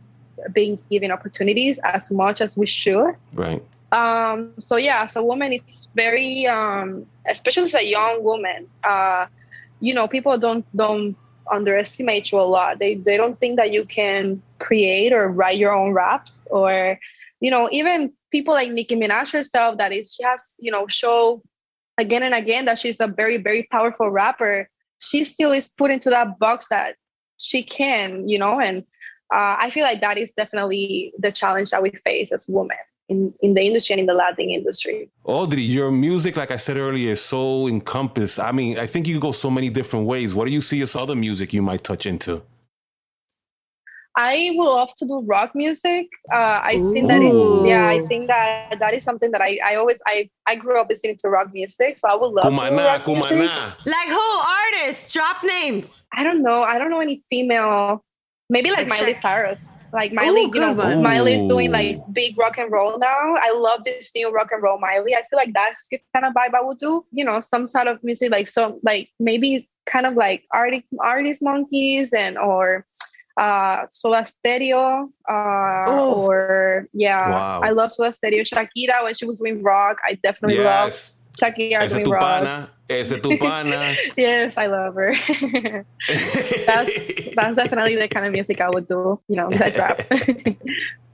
being 0.54 0.80
given 0.90 1.12
opportunities 1.12 1.80
as 1.84 2.12
much 2.12 2.42
as 2.42 2.56
we 2.58 2.66
should. 2.66 3.16
Right. 3.34 3.64
Um, 3.92 4.54
so 4.60 4.76
yeah, 4.76 5.04
as 5.04 5.16
a 5.16 5.24
woman, 5.24 5.52
it's 5.52 5.88
very, 5.96 6.46
um, 6.46 7.06
especially 7.28 7.64
as 7.64 7.76
a 7.76 7.86
young 7.86 8.24
woman, 8.24 8.68
uh, 8.84 9.26
you 9.80 9.94
know, 9.94 10.08
people 10.08 10.38
don't 10.38 10.66
don't 10.76 11.16
underestimate 11.52 12.32
you 12.32 12.40
a 12.40 12.46
lot. 12.46 12.80
They 12.80 12.96
they 12.96 13.18
don't 13.18 13.40
think 13.40 13.56
that 13.58 13.72
you 13.72 13.86
can 13.86 14.42
create 14.60 15.14
or 15.14 15.32
write 15.32 15.58
your 15.58 15.74
own 15.74 15.94
raps 15.94 16.48
or 16.52 17.00
you 17.40 17.52
know, 17.52 17.70
even 17.72 18.12
people 18.32 18.54
like 18.54 18.70
Nicki 18.72 18.96
Minaj 18.96 19.32
herself, 19.32 19.78
that 19.78 19.92
is, 19.92 20.14
she 20.14 20.24
has, 20.24 20.56
you 20.60 20.72
know, 20.72 20.88
show 20.88 21.42
again 22.00 22.24
and 22.24 22.34
again 22.34 22.66
that 22.66 22.80
she's 22.80 23.00
a 23.00 23.08
very, 23.08 23.38
very 23.38 23.68
powerful 23.72 24.10
rapper. 24.10 24.70
She 25.00 25.24
still 25.24 25.52
is 25.52 25.70
put 25.70 25.92
into 25.92 26.10
that 26.10 26.40
box 26.40 26.68
that 26.70 26.96
she 27.38 27.64
can, 27.64 28.28
you 28.28 28.40
know, 28.40 28.60
and 28.60 28.80
uh, 29.34 29.56
I 29.60 29.70
feel 29.70 29.84
like 29.84 30.02
that 30.02 30.18
is 30.18 30.34
definitely 30.34 31.14
the 31.20 31.32
challenge 31.32 31.70
that 31.72 31.84
we 31.84 31.92
face 32.04 32.32
as 32.32 32.46
women 32.48 32.78
in, 33.10 33.34
in 33.42 33.54
the 33.54 33.62
industry 33.62 33.94
and 33.94 34.00
in 34.02 34.06
the 34.06 34.14
Latin 34.14 34.50
industry. 34.50 35.10
Audri, 35.26 35.68
your 35.68 35.92
music, 35.92 36.38
like 36.38 36.52
I 36.52 36.58
said 36.58 36.78
earlier, 36.78 37.12
is 37.12 37.22
so 37.22 37.68
encompassed. 37.68 38.40
I 38.40 38.52
mean, 38.52 38.80
I 38.80 38.88
think 38.88 39.08
you 39.08 39.20
go 39.20 39.32
so 39.32 39.50
many 39.50 39.70
different 39.70 40.06
ways. 40.06 40.34
What 40.34 40.46
do 40.46 40.52
you 40.52 40.62
see 40.62 40.82
as 40.82 40.96
other 40.96 41.16
music 41.16 41.54
you 41.54 41.62
might 41.62 41.84
touch 41.84 42.06
into? 42.06 42.42
I 44.18 44.52
would 44.56 44.64
love 44.64 44.94
to 44.98 45.06
do 45.06 45.24
rock 45.26 45.52
music. 45.56 46.08
Uh, 46.34 46.60
I 46.64 46.74
think 46.94 47.08
that 47.08 47.22
is 47.22 47.36
yeah. 47.66 47.88
I 47.88 48.06
think 48.08 48.28
that 48.28 48.78
that 48.80 48.94
is 48.94 49.04
something 49.04 49.32
that 49.32 49.42
I, 49.42 49.60
I 49.64 49.76
always 49.76 50.02
I 50.08 50.30
I 50.46 50.56
grew 50.56 50.80
up 50.80 50.90
listening 50.90 51.18
to 51.20 51.30
rock 51.30 51.50
music, 51.54 51.98
so 51.98 52.10
I 52.10 52.16
would 52.16 52.32
love 52.32 52.46
to 52.46 52.50
do 52.50 52.56
Kumana, 52.56 52.86
rock 52.86 53.08
music. 53.08 53.50
Like 53.86 54.08
who? 54.08 54.20
Artists? 54.20 55.14
Drop 55.14 55.44
names. 55.44 55.90
I 56.14 56.24
don't 56.24 56.42
know. 56.42 56.64
I 56.64 56.78
don't 56.80 56.90
know 56.90 57.00
any 57.00 57.24
female. 57.30 58.04
Maybe 58.50 58.72
like 58.72 58.90
Let's 58.90 59.02
Miley 59.02 59.14
check. 59.14 59.22
Cyrus. 59.22 59.66
Like 59.94 60.14
Miley, 60.14 60.50
you 60.54 60.60
know, 60.60 60.74
one. 60.74 61.02
Miley's 61.02 61.46
doing 61.48 61.72
like 61.72 62.02
big 62.12 62.38
rock 62.38 62.58
and 62.58 62.72
roll 62.72 63.00
now. 63.00 63.36
I 63.36 63.52
love 63.52 63.84
this 63.84 64.12
new 64.16 64.32
rock 64.32 64.52
and 64.52 64.62
roll 64.62 64.80
Miley. 64.80 65.16
I 65.16 65.22
feel 65.30 65.38
like 65.38 65.54
that's 65.54 65.88
the 65.90 66.00
kind 66.14 66.26
of 66.26 66.34
vibe 66.34 66.54
I 66.54 66.62
would 66.62 66.78
do. 66.78 67.06
You 67.12 67.26
know, 67.26 67.40
some 67.40 67.68
sort 67.68 67.88
of 67.88 68.04
music 68.04 68.32
like 68.32 68.48
so 68.48 68.80
like 68.84 69.10
maybe 69.20 69.70
kind 69.88 70.06
of 70.06 70.14
like 70.16 70.44
artist 70.52 70.86
Arctic 71.00 71.38
Monkeys 71.42 72.14
and 72.14 72.38
or 72.38 72.86
uh 73.40 73.88
Soda 73.92 74.26
Stereo 74.26 75.10
uh 75.30 75.86
Oh. 75.88 76.28
or 76.28 76.88
yeah 76.94 77.30
Wow. 77.32 77.62
I 77.64 77.70
love 77.72 77.92
Soda 77.92 78.12
Stereo 78.12 78.44
Shakira 78.44 79.04
when 79.04 79.14
she 79.16 79.26
was 79.26 79.38
doing 79.40 79.64
rock 79.64 79.98
I 80.04 80.20
definitely 80.22 80.60
love 80.60 80.92
Yes. 80.92 81.18
Shakira 81.40 81.82
Ese 81.88 81.94
doing 81.94 82.10
rock 82.10 82.22
pana. 82.44 82.70
Ese 82.90 83.20
tu 83.22 83.38
pana. 83.38 83.94
yes 84.18 84.58
I 84.58 84.66
love 84.68 84.96
her 84.96 85.14
that's 86.66 87.34
that's 87.36 87.56
definitely 87.56 87.96
the 87.96 88.08
kind 88.08 88.26
of 88.26 88.32
music 88.34 88.62
I 88.62 88.70
would 88.70 88.88
do 88.88 89.20
you 89.28 89.36
know 89.36 89.50
that 89.52 89.78
rap 89.78 90.02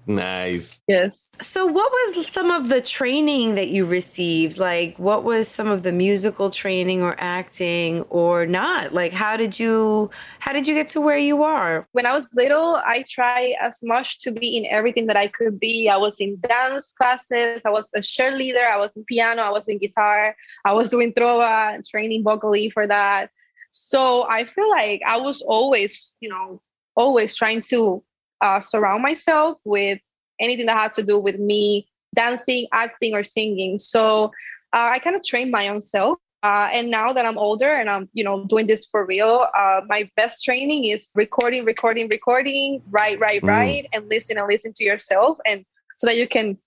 nice. 0.07 0.81
yes 0.87 1.29
So, 1.41 1.65
what 1.65 1.91
was 1.91 2.27
some 2.27 2.51
of 2.51 2.69
the 2.69 2.79
training 2.79 3.55
that 3.55 3.69
you 3.69 3.85
received? 3.85 4.59
Like, 4.59 4.95
what 4.99 5.23
was 5.23 5.47
some 5.47 5.67
of 5.67 5.81
the 5.81 5.91
musical 5.91 6.51
training 6.51 7.01
or 7.01 7.15
acting 7.17 8.03
or 8.11 8.45
not? 8.45 8.93
Like, 8.93 9.13
how 9.13 9.35
did 9.35 9.59
you 9.59 10.11
how 10.37 10.53
did 10.53 10.67
you 10.67 10.75
get 10.75 10.89
to 10.89 11.01
where 11.01 11.17
you 11.17 11.41
are? 11.41 11.87
when 11.97 12.05
I 12.05 12.13
was 12.13 12.29
little, 12.35 12.75
I 12.85 13.03
tried 13.09 13.55
as 13.59 13.81
much 13.83 14.19
to 14.19 14.31
be 14.31 14.57
in 14.57 14.65
everything 14.69 15.07
that 15.07 15.17
I 15.17 15.27
could 15.27 15.59
be. 15.59 15.89
I 15.89 15.97
was 15.97 16.19
in 16.19 16.37
dance 16.41 16.93
classes, 16.93 17.61
I 17.65 17.71
was 17.71 17.89
a 17.95 18.01
cheerleader, 18.01 18.61
I 18.63 18.77
was 18.77 18.95
in 18.95 19.03
piano, 19.05 19.41
I 19.41 19.49
was 19.49 19.67
in 19.67 19.79
guitar, 19.79 20.35
I 20.69 20.73
was 20.73 20.91
doing 20.91 21.13
trova 21.17 21.64
and 21.73 21.85
training 21.85 22.23
vocally 22.23 22.69
for 22.69 22.85
that. 22.87 23.29
So 23.71 24.27
I 24.29 24.45
feel 24.45 24.69
like 24.69 25.01
I 25.05 25.17
was 25.17 25.41
always, 25.41 26.15
you 26.21 26.29
know, 26.29 26.61
always 26.95 27.35
trying 27.35 27.61
to 27.63 28.03
uh, 28.41 28.59
surround 28.59 29.01
myself 29.01 29.57
with 29.65 29.99
anything 30.39 30.65
that 30.67 30.77
had 30.77 30.93
to 30.95 31.03
do 31.03 31.19
with 31.19 31.39
me 31.39 31.87
dancing, 32.15 32.67
acting, 32.71 33.13
or 33.13 33.23
singing. 33.23 33.77
So 33.79 34.31
uh, 34.73 34.89
I 34.93 34.99
kind 34.99 35.15
of 35.15 35.23
trained 35.23 35.51
my 35.51 35.67
own 35.67 35.81
self. 35.81 36.19
Uh, 36.43 36.69
and 36.71 36.91
now 36.91 37.11
that 37.11 37.25
I'm 37.25 37.39
older 37.39 37.73
and 37.73 37.89
I'm, 37.89 38.07
you 38.13 38.23
know, 38.23 38.45
doing 38.45 38.67
this 38.67 38.85
for 38.85 39.03
real, 39.05 39.47
uh, 39.57 39.81
my 39.87 40.07
best 40.15 40.43
training 40.43 40.85
is 40.85 41.09
recording, 41.15 41.65
recording, 41.65 42.07
recording, 42.07 42.83
write, 42.91 43.19
write, 43.19 43.41
Mm. 43.41 43.87
and 43.93 44.09
listen 44.09 44.37
and 44.37 44.47
listen 44.47 44.71
to 44.73 44.83
yourself, 44.83 45.39
and 45.45 45.65
so 45.97 46.05
that 46.07 46.17
you 46.17 46.27
can 46.27 46.57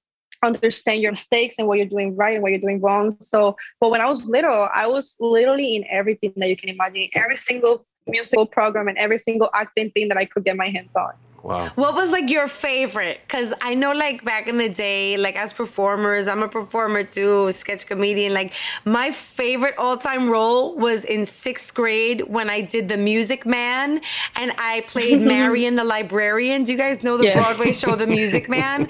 understand 0.43 1.03
your 1.03 1.13
mistakes 1.13 1.57
and 1.59 1.67
what 1.67 1.79
you're 1.79 1.87
doing 1.87 2.17
right 2.17 2.35
and 2.35 2.43
what 2.43 2.51
you're 2.51 2.61
doing 2.61 2.81
wrong. 2.81 3.17
So, 3.21 3.57
but 3.81 3.91
when 3.91 4.01
I 4.01 4.07
was 4.07 4.29
little, 4.29 4.69
I 4.73 4.87
was 4.87 5.17
literally 5.21 5.77
in 5.77 5.85
everything 5.91 6.33
that 6.37 6.49
you 6.49 6.57
can 6.57 6.69
imagine, 6.69 7.09
every 7.15 7.37
single 7.37 7.87
musical 8.07 8.47
program 8.47 8.89
and 8.89 8.97
every 8.99 9.19
single 9.19 9.51
acting 9.55 9.91
thing 9.91 10.09
that 10.09 10.17
I 10.17 10.25
could 10.25 10.45
get 10.45 10.57
my 10.57 10.71
hands 10.71 10.95
on. 10.95 11.13
Wow. 11.43 11.69
What 11.77 11.95
was 11.95 12.11
like 12.11 12.29
your 12.29 12.49
favorite? 12.49 13.21
Because 13.27 13.55
I 13.61 13.75
know, 13.75 13.93
like 13.93 14.25
back 14.25 14.49
in 14.49 14.59
the 14.59 14.69
day, 14.69 15.17
like 15.17 15.37
as 15.37 15.53
performers, 15.53 16.27
I'm 16.29 16.43
a 16.43 16.49
performer 16.49 17.05
too, 17.05 17.53
sketch 17.53 17.87
comedian. 17.87 18.35
Like 18.35 18.53
my 18.85 19.13
favorite 19.13 19.77
all-time 19.79 20.29
role 20.29 20.75
was 20.77 21.05
in 21.05 21.25
sixth 21.27 21.75
grade 21.75 22.23
when 22.29 22.51
I 22.51 22.61
did 22.63 22.89
the 22.89 22.97
Music 22.97 23.47
Man, 23.47 24.01
and 24.37 24.53
I 24.59 24.83
played 24.89 25.21
Marion 25.35 25.77
the 25.77 25.85
librarian. 25.85 26.65
Do 26.65 26.73
you 26.73 26.79
guys 26.79 27.03
know 27.03 27.17
the 27.17 27.25
Yes. 27.25 27.37
Broadway 27.47 27.73
show, 27.73 27.95
The 27.95 28.07
Music 28.07 28.49
Man? 28.59 28.89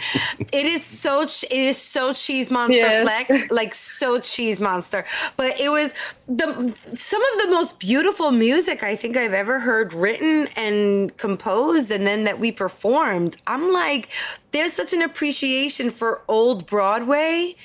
It 0.52 0.64
is 0.66 0.84
so 0.84 1.26
ch- 1.26 1.44
it 1.44 1.52
is 1.52 1.76
so 1.76 2.12
cheese 2.12 2.50
monster 2.50 2.76
Yes. 2.78 3.02
flex, 3.02 3.50
like 3.50 3.74
so 3.74 4.20
cheese 4.20 4.60
monster. 4.60 5.04
But 5.36 5.60
it 5.60 5.70
was 5.70 5.92
the 6.28 6.74
some 6.94 7.22
of 7.22 7.38
the 7.42 7.48
most 7.50 7.78
beautiful 7.78 8.30
music 8.30 8.82
I 8.82 8.96
think 8.96 9.16
I've 9.16 9.32
ever 9.34 9.60
heard 9.60 9.92
written 9.92 10.48
and 10.56 11.14
composed, 11.18 11.90
and 11.90 12.06
then 12.06 12.24
that 12.24 12.37
we 12.38 12.52
performed. 12.52 13.36
I'm 13.46 13.72
like, 13.72 14.08
there's 14.52 14.72
such 14.72 14.92
an 14.92 15.02
appreciation 15.02 15.90
for 15.90 16.22
old 16.28 16.66
Broadway 16.66 17.56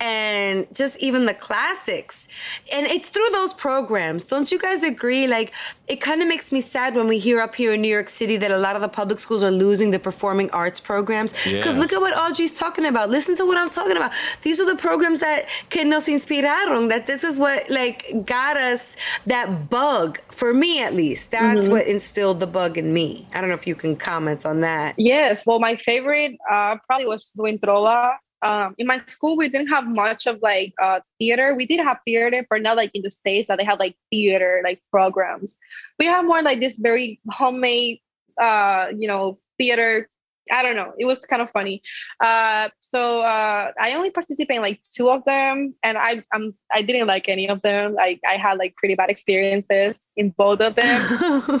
and 0.00 0.66
just 0.72 0.98
even 0.98 1.26
the 1.26 1.34
classics. 1.34 2.28
And 2.72 2.86
it's 2.86 3.08
through 3.08 3.30
those 3.30 3.52
programs. 3.52 4.24
Don't 4.26 4.50
you 4.52 4.58
guys 4.58 4.84
agree? 4.84 5.26
Like, 5.26 5.52
it 5.86 6.00
kind 6.00 6.22
of 6.22 6.28
makes 6.28 6.52
me 6.52 6.60
sad 6.60 6.94
when 6.94 7.08
we 7.08 7.18
hear 7.18 7.40
up 7.40 7.54
here 7.54 7.72
in 7.72 7.80
New 7.82 7.88
York 7.88 8.08
City 8.08 8.36
that 8.36 8.50
a 8.50 8.58
lot 8.58 8.76
of 8.76 8.82
the 8.82 8.88
public 8.88 9.18
schools 9.18 9.42
are 9.42 9.50
losing 9.50 9.90
the 9.90 9.98
performing 9.98 10.50
arts 10.50 10.80
programs. 10.80 11.32
Because 11.32 11.74
Yeah. 11.74 11.80
look 11.80 11.92
at 11.92 12.00
what 12.00 12.14
Audri's 12.14 12.58
talking 12.58 12.84
about. 12.84 13.10
Listen 13.10 13.36
to 13.36 13.44
what 13.44 13.56
I'm 13.56 13.70
talking 13.70 13.96
about. 13.96 14.12
These 14.42 14.60
are 14.60 14.66
the 14.66 14.76
programs 14.76 15.20
that 15.20 15.46
que 15.70 15.84
nos 15.84 16.06
inspiraron, 16.06 16.88
that 16.90 17.06
this 17.06 17.24
is 17.24 17.38
what, 17.38 17.68
like, 17.70 18.24
got 18.24 18.56
us 18.56 18.96
that 19.26 19.68
bug, 19.70 20.18
for 20.30 20.54
me 20.54 20.80
at 20.82 20.94
least. 20.94 21.30
That's 21.30 21.68
what 21.68 21.86
instilled 21.86 22.40
the 22.40 22.46
bug 22.46 22.78
in 22.78 22.92
me. 22.92 23.26
I 23.34 23.40
don't 23.40 23.48
know 23.48 23.56
if 23.56 23.66
you 23.66 23.74
can 23.74 23.96
comment 23.96 24.46
on 24.46 24.60
that. 24.60 24.94
Yes. 24.96 25.44
Well, 25.46 25.58
my 25.58 25.76
favorite 25.76 26.36
uh, 26.50 26.76
probably 26.86 27.06
was 27.06 27.32
doing 27.36 27.58
trova. 27.58 28.12
Um, 28.42 28.74
in 28.78 28.86
my 28.86 29.00
school, 29.06 29.36
we 29.36 29.48
didn't 29.48 29.68
have 29.68 29.86
much 29.86 30.26
of 30.26 30.38
like 30.42 30.72
uh, 30.80 31.00
theater. 31.18 31.54
We 31.54 31.66
did 31.66 31.80
have 31.80 31.98
theater, 32.04 32.46
but 32.48 32.62
not 32.62 32.76
like 32.76 32.90
in 32.94 33.02
the 33.02 33.10
states 33.10 33.48
that 33.48 33.58
they 33.58 33.64
have 33.64 33.78
like 33.78 33.96
theater 34.10 34.60
like 34.64 34.80
programs. 34.90 35.58
We 35.98 36.06
have 36.06 36.24
more 36.24 36.42
like 36.42 36.60
this 36.60 36.78
very 36.78 37.20
homemade, 37.30 37.98
uh, 38.40 38.88
you 38.96 39.08
know, 39.08 39.38
theater. 39.58 40.08
I 40.50 40.62
don't 40.62 40.76
know. 40.76 40.94
It 40.98 41.04
was 41.04 41.26
kind 41.26 41.42
of 41.42 41.50
funny. 41.50 41.82
Uh, 42.24 42.70
so 42.80 43.20
uh, 43.20 43.72
I 43.78 43.92
only 43.94 44.10
participated 44.10 44.56
in 44.56 44.62
like 44.62 44.80
two 44.94 45.10
of 45.10 45.22
them, 45.26 45.74
and 45.82 45.98
I 45.98 46.24
um 46.34 46.54
I 46.72 46.80
didn't 46.80 47.06
like 47.06 47.28
any 47.28 47.50
of 47.50 47.60
them. 47.60 47.92
Like 47.94 48.18
I 48.26 48.36
had 48.38 48.56
like 48.56 48.74
pretty 48.76 48.94
bad 48.94 49.10
experiences 49.10 50.08
in 50.16 50.30
both 50.38 50.60
of 50.60 50.74
them. 50.74 51.00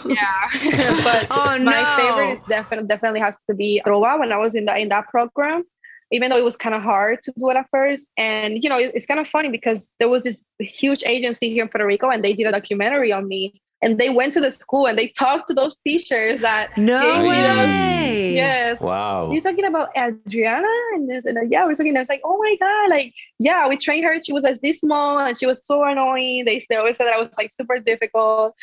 Yeah, 0.08 1.00
but 1.04 1.26
Oh, 1.30 1.58
my 1.58 1.82
no. 1.82 1.96
favorite 1.96 2.32
is 2.32 2.42
definitely 2.44 2.88
definitely 2.88 3.20
has 3.20 3.36
to 3.50 3.54
be 3.54 3.82
Trova 3.84 4.18
when 4.20 4.32
I 4.32 4.38
was 4.38 4.54
in 4.54 4.64
that 4.66 4.80
in 4.80 4.88
that 4.88 5.08
program. 5.08 5.64
Even 6.10 6.30
though 6.30 6.38
it 6.38 6.44
was 6.44 6.56
kind 6.56 6.74
of 6.74 6.82
hard 6.82 7.22
to 7.22 7.32
do 7.38 7.50
it 7.50 7.56
at 7.56 7.66
first, 7.70 8.12
and 8.16 8.62
you 8.62 8.68
know 8.70 8.78
it- 8.78 8.92
it's 8.94 9.06
kind 9.06 9.20
of 9.20 9.28
funny 9.28 9.48
because 9.50 9.94
there 9.98 10.08
was 10.08 10.22
this 10.24 10.44
huge 10.58 11.02
agency 11.04 11.50
here 11.50 11.62
in 11.62 11.68
Puerto 11.68 11.86
Rico, 11.86 12.08
and 12.10 12.24
they 12.24 12.32
did 12.32 12.46
a 12.46 12.52
documentary 12.52 13.12
on 13.12 13.28
me, 13.28 13.60
and 13.82 13.98
they 13.98 14.10
went 14.10 14.32
to 14.34 14.40
the 14.40 14.50
school 14.50 14.86
and 14.86 14.98
they 14.98 15.08
talked 15.08 15.48
to 15.48 15.54
those 15.54 15.76
teachers 15.76 16.40
that 16.40 16.70
no 16.78 17.00
gave 17.00 17.22
me 17.22 17.28
way. 17.28 18.34
yes, 18.34 18.80
Wow. 18.80 19.30
you're 19.32 19.42
talking 19.42 19.64
about 19.66 19.90
Adriana, 19.96 20.66
and, 20.94 21.08
this, 21.10 21.24
and 21.26 21.36
uh, 21.38 21.42
yeah, 21.42 21.64
we're 21.66 21.74
talking. 21.74 21.96
I 21.96 22.00
was 22.00 22.08
like, 22.08 22.22
oh 22.24 22.38
my 22.38 22.56
god, 22.58 22.90
like 22.90 23.12
yeah, 23.38 23.68
we 23.68 23.76
trained 23.76 24.04
her. 24.04 24.16
She 24.22 24.32
was 24.32 24.44
like 24.44 24.60
this 24.62 24.80
small, 24.80 25.18
and 25.18 25.38
she 25.38 25.46
was 25.46 25.64
so 25.66 25.84
annoying. 25.84 26.44
They, 26.46 26.60
they 26.68 26.76
always 26.76 26.96
said 26.96 27.06
that 27.06 27.14
I 27.14 27.20
was 27.20 27.36
like 27.36 27.52
super 27.52 27.78
difficult. 27.78 28.54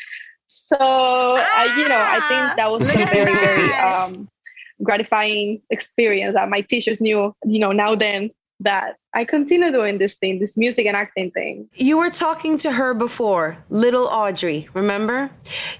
So 0.48 0.76
I, 0.78 1.64
you 1.76 1.88
know, 1.88 1.96
I 2.02 2.20
Ah, 2.22 2.28
think 2.28 2.56
that 2.56 2.70
was 2.70 2.82
a 2.94 3.06
very, 3.06 3.34
very 3.36 3.74
um, 3.76 4.28
gratifying 4.82 5.62
experience 5.70 6.34
that 6.34 6.48
my 6.48 6.60
teachers 6.60 7.00
knew, 7.00 7.34
you 7.44 7.58
know, 7.58 7.72
now 7.72 7.94
then 7.94 8.30
that 8.60 8.96
I 9.12 9.24
continue 9.24 9.70
doing 9.70 9.98
this 9.98 10.16
thing, 10.16 10.38
this 10.38 10.56
music 10.56 10.86
and 10.86 10.96
acting 10.96 11.30
thing. 11.30 11.68
You 11.74 11.98
were 11.98 12.10
talking 12.10 12.56
to 12.58 12.72
her 12.72 12.94
before, 12.94 13.58
little 13.68 14.08
Audri, 14.08 14.68
remember? 14.74 15.30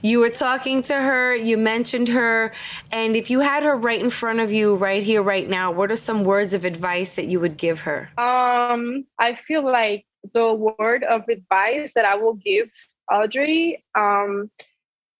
You 0.02 0.20
were 0.20 0.30
talking 0.30 0.82
to 0.84 0.94
her, 0.94 1.34
you 1.34 1.56
mentioned 1.56 2.08
her, 2.08 2.52
and 2.92 3.16
if 3.16 3.30
you 3.30 3.40
had 3.40 3.62
her 3.62 3.76
right 3.76 4.00
in 4.00 4.10
front 4.10 4.40
of 4.40 4.52
you, 4.52 4.74
right 4.74 5.02
here, 5.02 5.22
right 5.22 5.48
now, 5.48 5.70
what 5.70 5.90
are 5.90 5.96
some 5.96 6.24
words 6.24 6.52
of 6.52 6.64
advice 6.64 7.16
that 7.16 7.28
you 7.28 7.40
would 7.40 7.56
give 7.56 7.80
her? 7.80 8.10
Um, 8.18 9.06
I 9.18 9.34
feel 9.34 9.64
like 9.64 10.04
the 10.34 10.54
word 10.78 11.04
of 11.04 11.22
advice 11.28 11.94
that 11.94 12.04
I 12.04 12.16
will 12.16 12.34
give 12.34 12.70
Audri 13.10 13.82
um, 13.94 14.50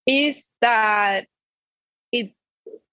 is 0.07 0.51
that 0.61 1.27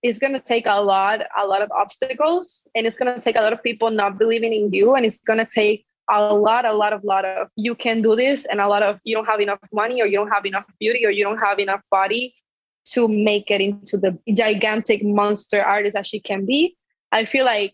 is 0.04 0.20
going 0.20 0.34
to 0.34 0.40
take 0.40 0.66
a 0.68 0.82
lot, 0.82 1.22
a 1.38 1.48
lot 1.48 1.62
of 1.62 1.72
obstacles, 1.72 2.68
and 2.76 2.86
it's 2.86 2.98
going 2.98 3.14
to 3.14 3.22
take 3.22 3.38
a 3.38 3.42
lot 3.42 3.54
of 3.54 3.64
people 3.64 3.90
not 3.90 4.20
believing 4.20 4.54
in 4.54 4.72
you, 4.74 4.96
and 4.96 5.06
it's 5.06 5.18
going 5.18 5.40
to 5.40 5.46
take 5.46 5.86
a 6.10 6.36
lot, 6.36 6.66
a 6.66 6.74
lot 6.74 6.92
of, 6.92 7.04
lot 7.06 7.24
of 7.24 7.50
you 7.56 7.74
can 7.74 8.02
do 8.02 8.14
this, 8.16 8.46
and 8.46 8.60
a 8.60 8.68
lot 8.68 8.84
of 8.84 9.00
you 9.06 9.16
don't 9.16 9.26
have 9.26 9.40
enough 9.40 9.60
money, 9.72 10.02
or 10.02 10.06
you 10.06 10.18
don't 10.18 10.30
have 10.30 10.46
enough 10.46 10.66
beauty, 10.80 11.06
or 11.06 11.10
you 11.10 11.24
don't 11.24 11.38
have 11.38 11.58
enough 11.58 11.82
body 11.90 12.36
to 12.86 13.08
make 13.08 13.50
it 13.50 13.62
into 13.62 13.98
the 13.98 14.18
gigantic 14.34 15.04
monster 15.04 15.62
artist 15.62 15.94
that 15.94 16.06
she 16.06 16.20
can 16.20 16.46
be. 16.46 16.76
I 17.14 17.24
feel 17.24 17.46
like 17.46 17.72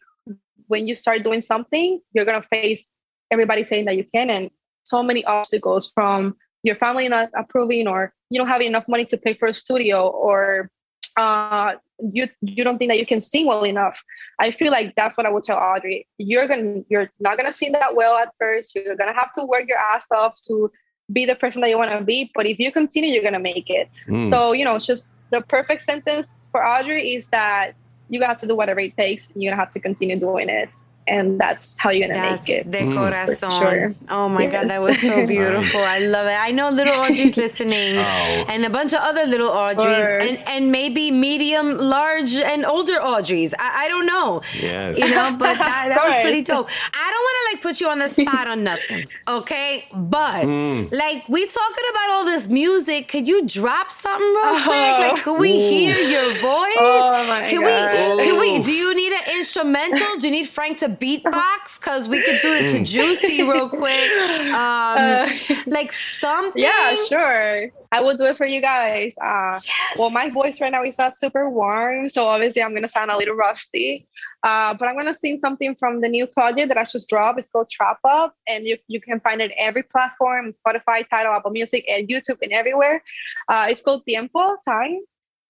when 0.67 0.87
you 0.87 0.93
start 0.93 1.23
doing 1.23 1.41
something, 1.41 1.99
you're 2.13 2.25
gonna 2.25 2.45
face 2.51 2.91
everybody 3.31 3.63
saying 3.63 3.85
that 3.85 3.97
you 3.97 4.03
can, 4.03 4.29
and 4.29 4.51
so 4.83 5.01
many 5.01 5.25
obstacles 5.25 5.91
from 5.91 6.35
your 6.61 6.75
family 6.75 7.09
not 7.09 7.29
approving, 7.35 7.87
or 7.87 8.13
you 8.29 8.37
don't 8.39 8.47
have 8.47 8.61
enough 8.61 8.87
money 8.87 9.05
to 9.05 9.17
pay 9.17 9.33
for 9.33 9.47
a 9.47 9.53
studio, 9.53 10.07
or 10.07 10.69
uh, 11.17 11.73
you 12.01 12.27
you 12.41 12.63
don't 12.63 12.77
think 12.77 12.89
that 12.89 12.99
you 12.99 13.05
can 13.05 13.19
sing 13.19 13.45
well 13.45 13.65
enough. 13.65 14.03
I 14.39 14.51
feel 14.51 14.71
like 14.71 14.95
that's 14.95 15.17
what 15.17 15.25
I 15.25 15.29
would 15.29 15.43
tell 15.43 15.57
Audri. 15.57 16.05
You're 16.17 16.47
gonna 16.47 16.81
you're 16.89 17.09
not 17.19 17.37
gonna 17.37 17.51
sing 17.51 17.71
that 17.73 17.95
well 17.95 18.15
at 18.15 18.33
first. 18.39 18.75
You're 18.75 18.95
gonna 18.95 19.13
have 19.13 19.31
to 19.33 19.45
work 19.45 19.65
your 19.67 19.77
ass 19.77 20.07
off 20.11 20.39
to 20.47 20.71
be 21.11 21.25
the 21.25 21.35
person 21.35 21.61
that 21.61 21.69
you 21.69 21.77
want 21.77 21.91
to 21.91 22.03
be. 22.03 22.31
But 22.35 22.45
if 22.45 22.59
you 22.59 22.71
continue, 22.71 23.11
you're 23.11 23.23
gonna 23.23 23.39
make 23.39 23.69
it. 23.69 23.89
Mm. 24.07 24.29
So 24.29 24.53
you 24.53 24.65
know, 24.65 24.79
just 24.79 25.15
the 25.31 25.41
perfect 25.41 25.81
sentence 25.81 26.37
for 26.51 26.61
Audri 26.61 27.17
is 27.17 27.27
that 27.27 27.73
you 28.09 28.21
have 28.21 28.37
to 28.37 28.47
do 28.47 28.55
whatever 28.55 28.79
it 28.79 28.95
takes. 28.97 29.27
And 29.27 29.43
you're 29.43 29.51
gonna 29.51 29.61
have 29.61 29.71
to 29.71 29.79
continue 29.79 30.19
doing 30.19 30.49
it, 30.49 30.69
and 31.09 31.39
that's 31.39 31.77
how 31.77 31.89
you're 31.89 32.07
gonna 32.07 32.19
That's 32.19 32.47
make 32.47 32.57
it. 32.59 32.71
de 32.71 32.79
Mm. 32.81 32.95
corazon. 32.97 33.51
sure. 33.61 33.95
Oh 34.09 34.27
my 34.29 34.45
God, 34.45 34.69
that 34.69 34.81
was 34.81 34.99
so 35.01 35.25
beautiful. 35.35 35.79
I 35.81 35.99
love 36.15 36.27
it. 36.27 36.37
I 36.47 36.51
know 36.51 36.69
little 36.69 36.93
Audri's 37.05 37.35
listening 37.37 37.97
Oh. 37.97 38.45
and 38.51 38.65
a 38.65 38.69
bunch 38.69 38.93
of 38.93 39.01
other 39.01 39.25
little 39.25 39.49
Audris 39.49 39.85
Word. 40.11 40.21
and, 40.21 40.37
and 40.47 40.71
maybe 40.71 41.11
medium, 41.11 41.77
large, 41.77 42.33
and 42.35 42.65
older 42.65 42.97
Audris. 42.99 43.53
I, 43.59 43.85
I 43.85 43.87
don't 43.87 44.05
know. 44.05 44.41
Yes. 44.61 44.99
You 44.99 45.09
know, 45.09 45.35
but 45.37 45.57
that, 45.67 45.85
that 45.93 46.03
was 46.03 46.13
pretty 46.25 46.41
dope. 46.41 46.69
I 46.93 47.05
don't 47.11 47.23
want 47.27 47.37
to 47.41 47.43
like 47.55 47.61
put 47.67 47.75
you 47.81 47.87
on 47.89 47.99
the 47.99 48.09
spot 48.09 48.47
on 48.47 48.63
nothing, 48.63 49.05
okay? 49.27 49.85
But 49.93 50.43
Mm. 50.45 50.91
like 50.91 51.27
we 51.27 51.41
talking 51.45 51.85
about 51.91 52.09
all 52.13 52.25
this 52.25 52.47
music, 52.47 53.07
could 53.07 53.27
you 53.27 53.45
drop 53.47 53.91
something 53.91 54.27
real 54.27 54.39
Oh. 54.43 54.61
quick? 54.63 54.93
Like, 55.13 55.23
could 55.23 55.39
we 55.39 55.51
Ooh. 55.53 55.69
hear 55.71 55.95
your 55.95 56.29
voice? 56.51 56.77
Oh, 56.79 57.25
my 57.27 57.47
can 57.49 57.61
God. 57.61 58.17
we? 58.17 58.23
Can 58.25 58.39
we? 58.39 58.63
Do 58.63 58.71
you 58.71 58.93
need 58.95 59.13
an 59.13 59.25
instrumental? 59.37 60.17
Do 60.19 60.27
you 60.27 60.31
need 60.39 60.47
Frank 60.47 60.77
to 60.79 60.89
beatbox? 60.99 61.79
Cause 61.81 62.07
we 62.07 62.21
could 62.21 62.39
do 62.41 62.51
it 62.53 62.65
Mm. 62.65 62.71
to 62.71 62.83
Juicy 62.83 63.43
real 63.43 63.69
quick. 63.69 64.09
Um, 64.49 64.55
Uh, 64.55 65.29
like 65.67 65.91
something. 65.91 66.61
Yeah, 66.61 66.95
sure. 67.07 67.69
I 67.91 68.01
will 68.01 68.15
do 68.15 68.25
it 68.25 68.37
for 68.37 68.45
you 68.45 68.61
guys. 68.61 69.15
Uh, 69.23 69.59
Well, 69.97 70.09
my 70.09 70.29
voice 70.29 70.59
right 70.61 70.71
now 70.71 70.83
is 70.83 70.97
not 70.97 71.17
super 71.17 71.49
warm, 71.49 72.07
so 72.09 72.23
obviously 72.23 72.61
I'm 72.61 72.73
gonna 72.73 72.87
sound 72.87 73.11
a 73.11 73.17
little 73.17 73.35
rusty. 73.35 74.07
Uh, 74.43 74.73
but 74.77 74.87
I'm 74.87 74.95
gonna 74.97 75.13
sing 75.13 75.37
something 75.39 75.75
from 75.75 76.01
the 76.01 76.07
new 76.09 76.25
project 76.27 76.67
that 76.69 76.77
I 76.77 76.83
just 76.85 77.09
dropped. 77.09 77.39
It's 77.39 77.49
called 77.49 77.69
Trap 77.69 77.99
Up, 78.03 78.33
and 78.47 78.65
you 78.67 78.77
you 78.87 78.99
can 79.01 79.19
find 79.19 79.41
it 79.41 79.51
every 79.57 79.83
platform: 79.83 80.51
Spotify, 80.53 81.07
Tidal, 81.09 81.33
Apple 81.33 81.51
Music, 81.51 81.83
and 81.89 82.07
YouTube, 82.07 82.37
and 82.41 82.51
everywhere. 82.53 83.03
Uh, 83.47 83.65
it's 83.69 83.81
called 83.81 84.03
Tiempo, 84.05 84.57
Time. 84.65 84.99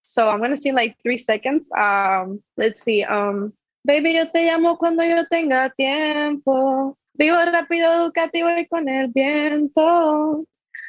So 0.01 0.27
I'm 0.29 0.39
gonna 0.41 0.57
sing 0.57 0.73
like 0.75 0.95
three 1.03 1.17
seconds. 1.17 1.69
Um, 1.77 2.41
let's 2.57 2.81
see. 2.81 3.03
Um, 3.03 3.53
baby, 3.83 4.15
yo 4.15 4.29
te 4.31 4.45
llamo 4.45 4.77
cuando 4.77 5.03
yo 5.03 5.25
tenga 5.27 5.69
tiempo. 5.71 6.97
Vivo 7.13 7.35
rápido, 7.51 7.93
educativo 7.93 8.49
y 8.57 8.65
con 8.67 8.87
el 8.87 9.07
viento. 9.07 10.45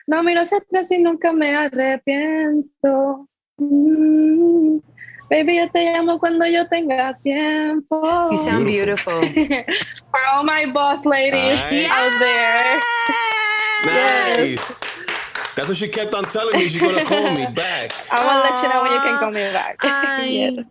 No 0.06 0.22
miro 0.22 0.42
hacia 0.42 0.58
atrás 0.58 0.90
y 0.90 0.98
nunca 0.98 1.32
me 1.32 1.54
arrepiento. 1.56 3.28
Mm. 3.58 4.78
Baby, 5.28 5.58
yo 5.58 5.70
te 5.70 5.84
llamo 5.92 6.18
cuando 6.18 6.44
yo 6.46 6.66
tenga 6.68 7.16
tiempo. 7.18 8.28
You 8.30 8.36
sound 8.36 8.66
beautiful. 8.66 9.22
For 10.10 10.20
all 10.32 10.42
my 10.44 10.66
boss 10.72 11.04
ladies 11.06 11.58
Nice. 11.60 11.88
out 11.88 12.12
there. 12.18 12.80
Nice. 13.84 14.60
That's 15.54 15.68
what 15.68 15.76
she 15.76 15.88
kept 15.88 16.14
on 16.14 16.24
telling 16.24 16.56
me. 16.58 16.68
She's 16.68 16.80
gonna 16.82 17.04
call 17.04 17.30
me 17.32 17.46
back. 17.54 17.92
I 18.10 18.24
will 18.26 18.42
let 18.42 18.62
you 18.62 18.68
know 18.68 18.82
when 18.82 18.92
you 18.92 19.00
can 19.00 19.18
call 19.18 19.30
me 19.30 19.52
back. 19.52 19.78
Yes. 20.30 20.64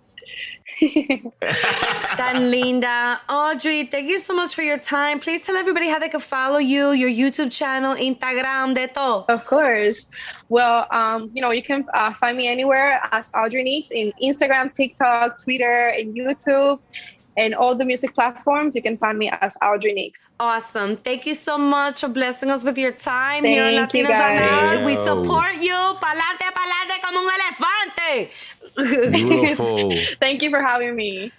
Tan 2.17 2.51
linda. 2.51 3.19
Audri, 3.29 3.89
thank 3.89 4.07
you 4.09 4.19
so 4.19 4.33
much 4.33 4.55
for 4.55 4.61
your 4.61 4.77
time. 4.77 5.19
Please 5.19 5.45
tell 5.45 5.55
everybody 5.55 5.89
how 5.89 5.99
they 5.99 6.09
can 6.09 6.19
follow 6.19 6.57
you, 6.57 6.91
your 6.91 7.09
YouTube 7.09 7.51
channel, 7.51 7.95
Instagram, 7.95 8.73
de 8.73 8.87
todo. 8.87 9.25
Of 9.27 9.45
course. 9.45 10.05
Well, 10.49 10.87
um, 10.91 11.29
you 11.33 11.41
know, 11.41 11.51
you 11.51 11.63
can 11.63 11.85
uh, 11.93 12.13
find 12.13 12.37
me 12.37 12.47
anywhere 12.47 12.99
as 13.11 13.31
Audri 13.33 13.63
Nix 13.63 13.91
in 13.91 14.13
Instagram, 14.23 14.73
TikTok, 14.73 15.37
Twitter, 15.43 15.87
and 15.87 16.15
YouTube, 16.15 16.79
and 17.37 17.53
all 17.55 17.75
the 17.75 17.85
music 17.85 18.13
platforms. 18.15 18.75
You 18.75 18.81
can 18.81 18.97
find 18.97 19.17
me 19.17 19.31
as 19.41 19.55
Audri 19.61 19.93
Nix. 19.93 20.29
Awesome. 20.39 20.97
Thank 20.97 21.25
you 21.25 21.33
so 21.33 21.57
much 21.57 22.01
for 22.01 22.07
blessing 22.09 22.49
us 22.49 22.63
with 22.63 22.77
your 22.77 22.91
time 22.91 23.43
here 23.45 23.63
on 23.65 23.73
Thank 23.73 23.93
you, 23.93 24.03
Latinas 24.05 24.15
on 24.15 24.31
Air. 24.31 24.77
guys. 24.77 24.85
We 24.85 24.95
support 24.95 25.55
you. 25.61 25.75
Pa'lante, 25.75 26.47
pa'lante 26.51 27.01
como 27.03 27.19
un 27.21 27.29
elefante. 27.29 28.29
Beautiful. 28.75 29.95
Thank 30.19 30.41
you 30.41 30.49
for 30.49 30.61
having 30.61 30.95
me. 30.95 31.31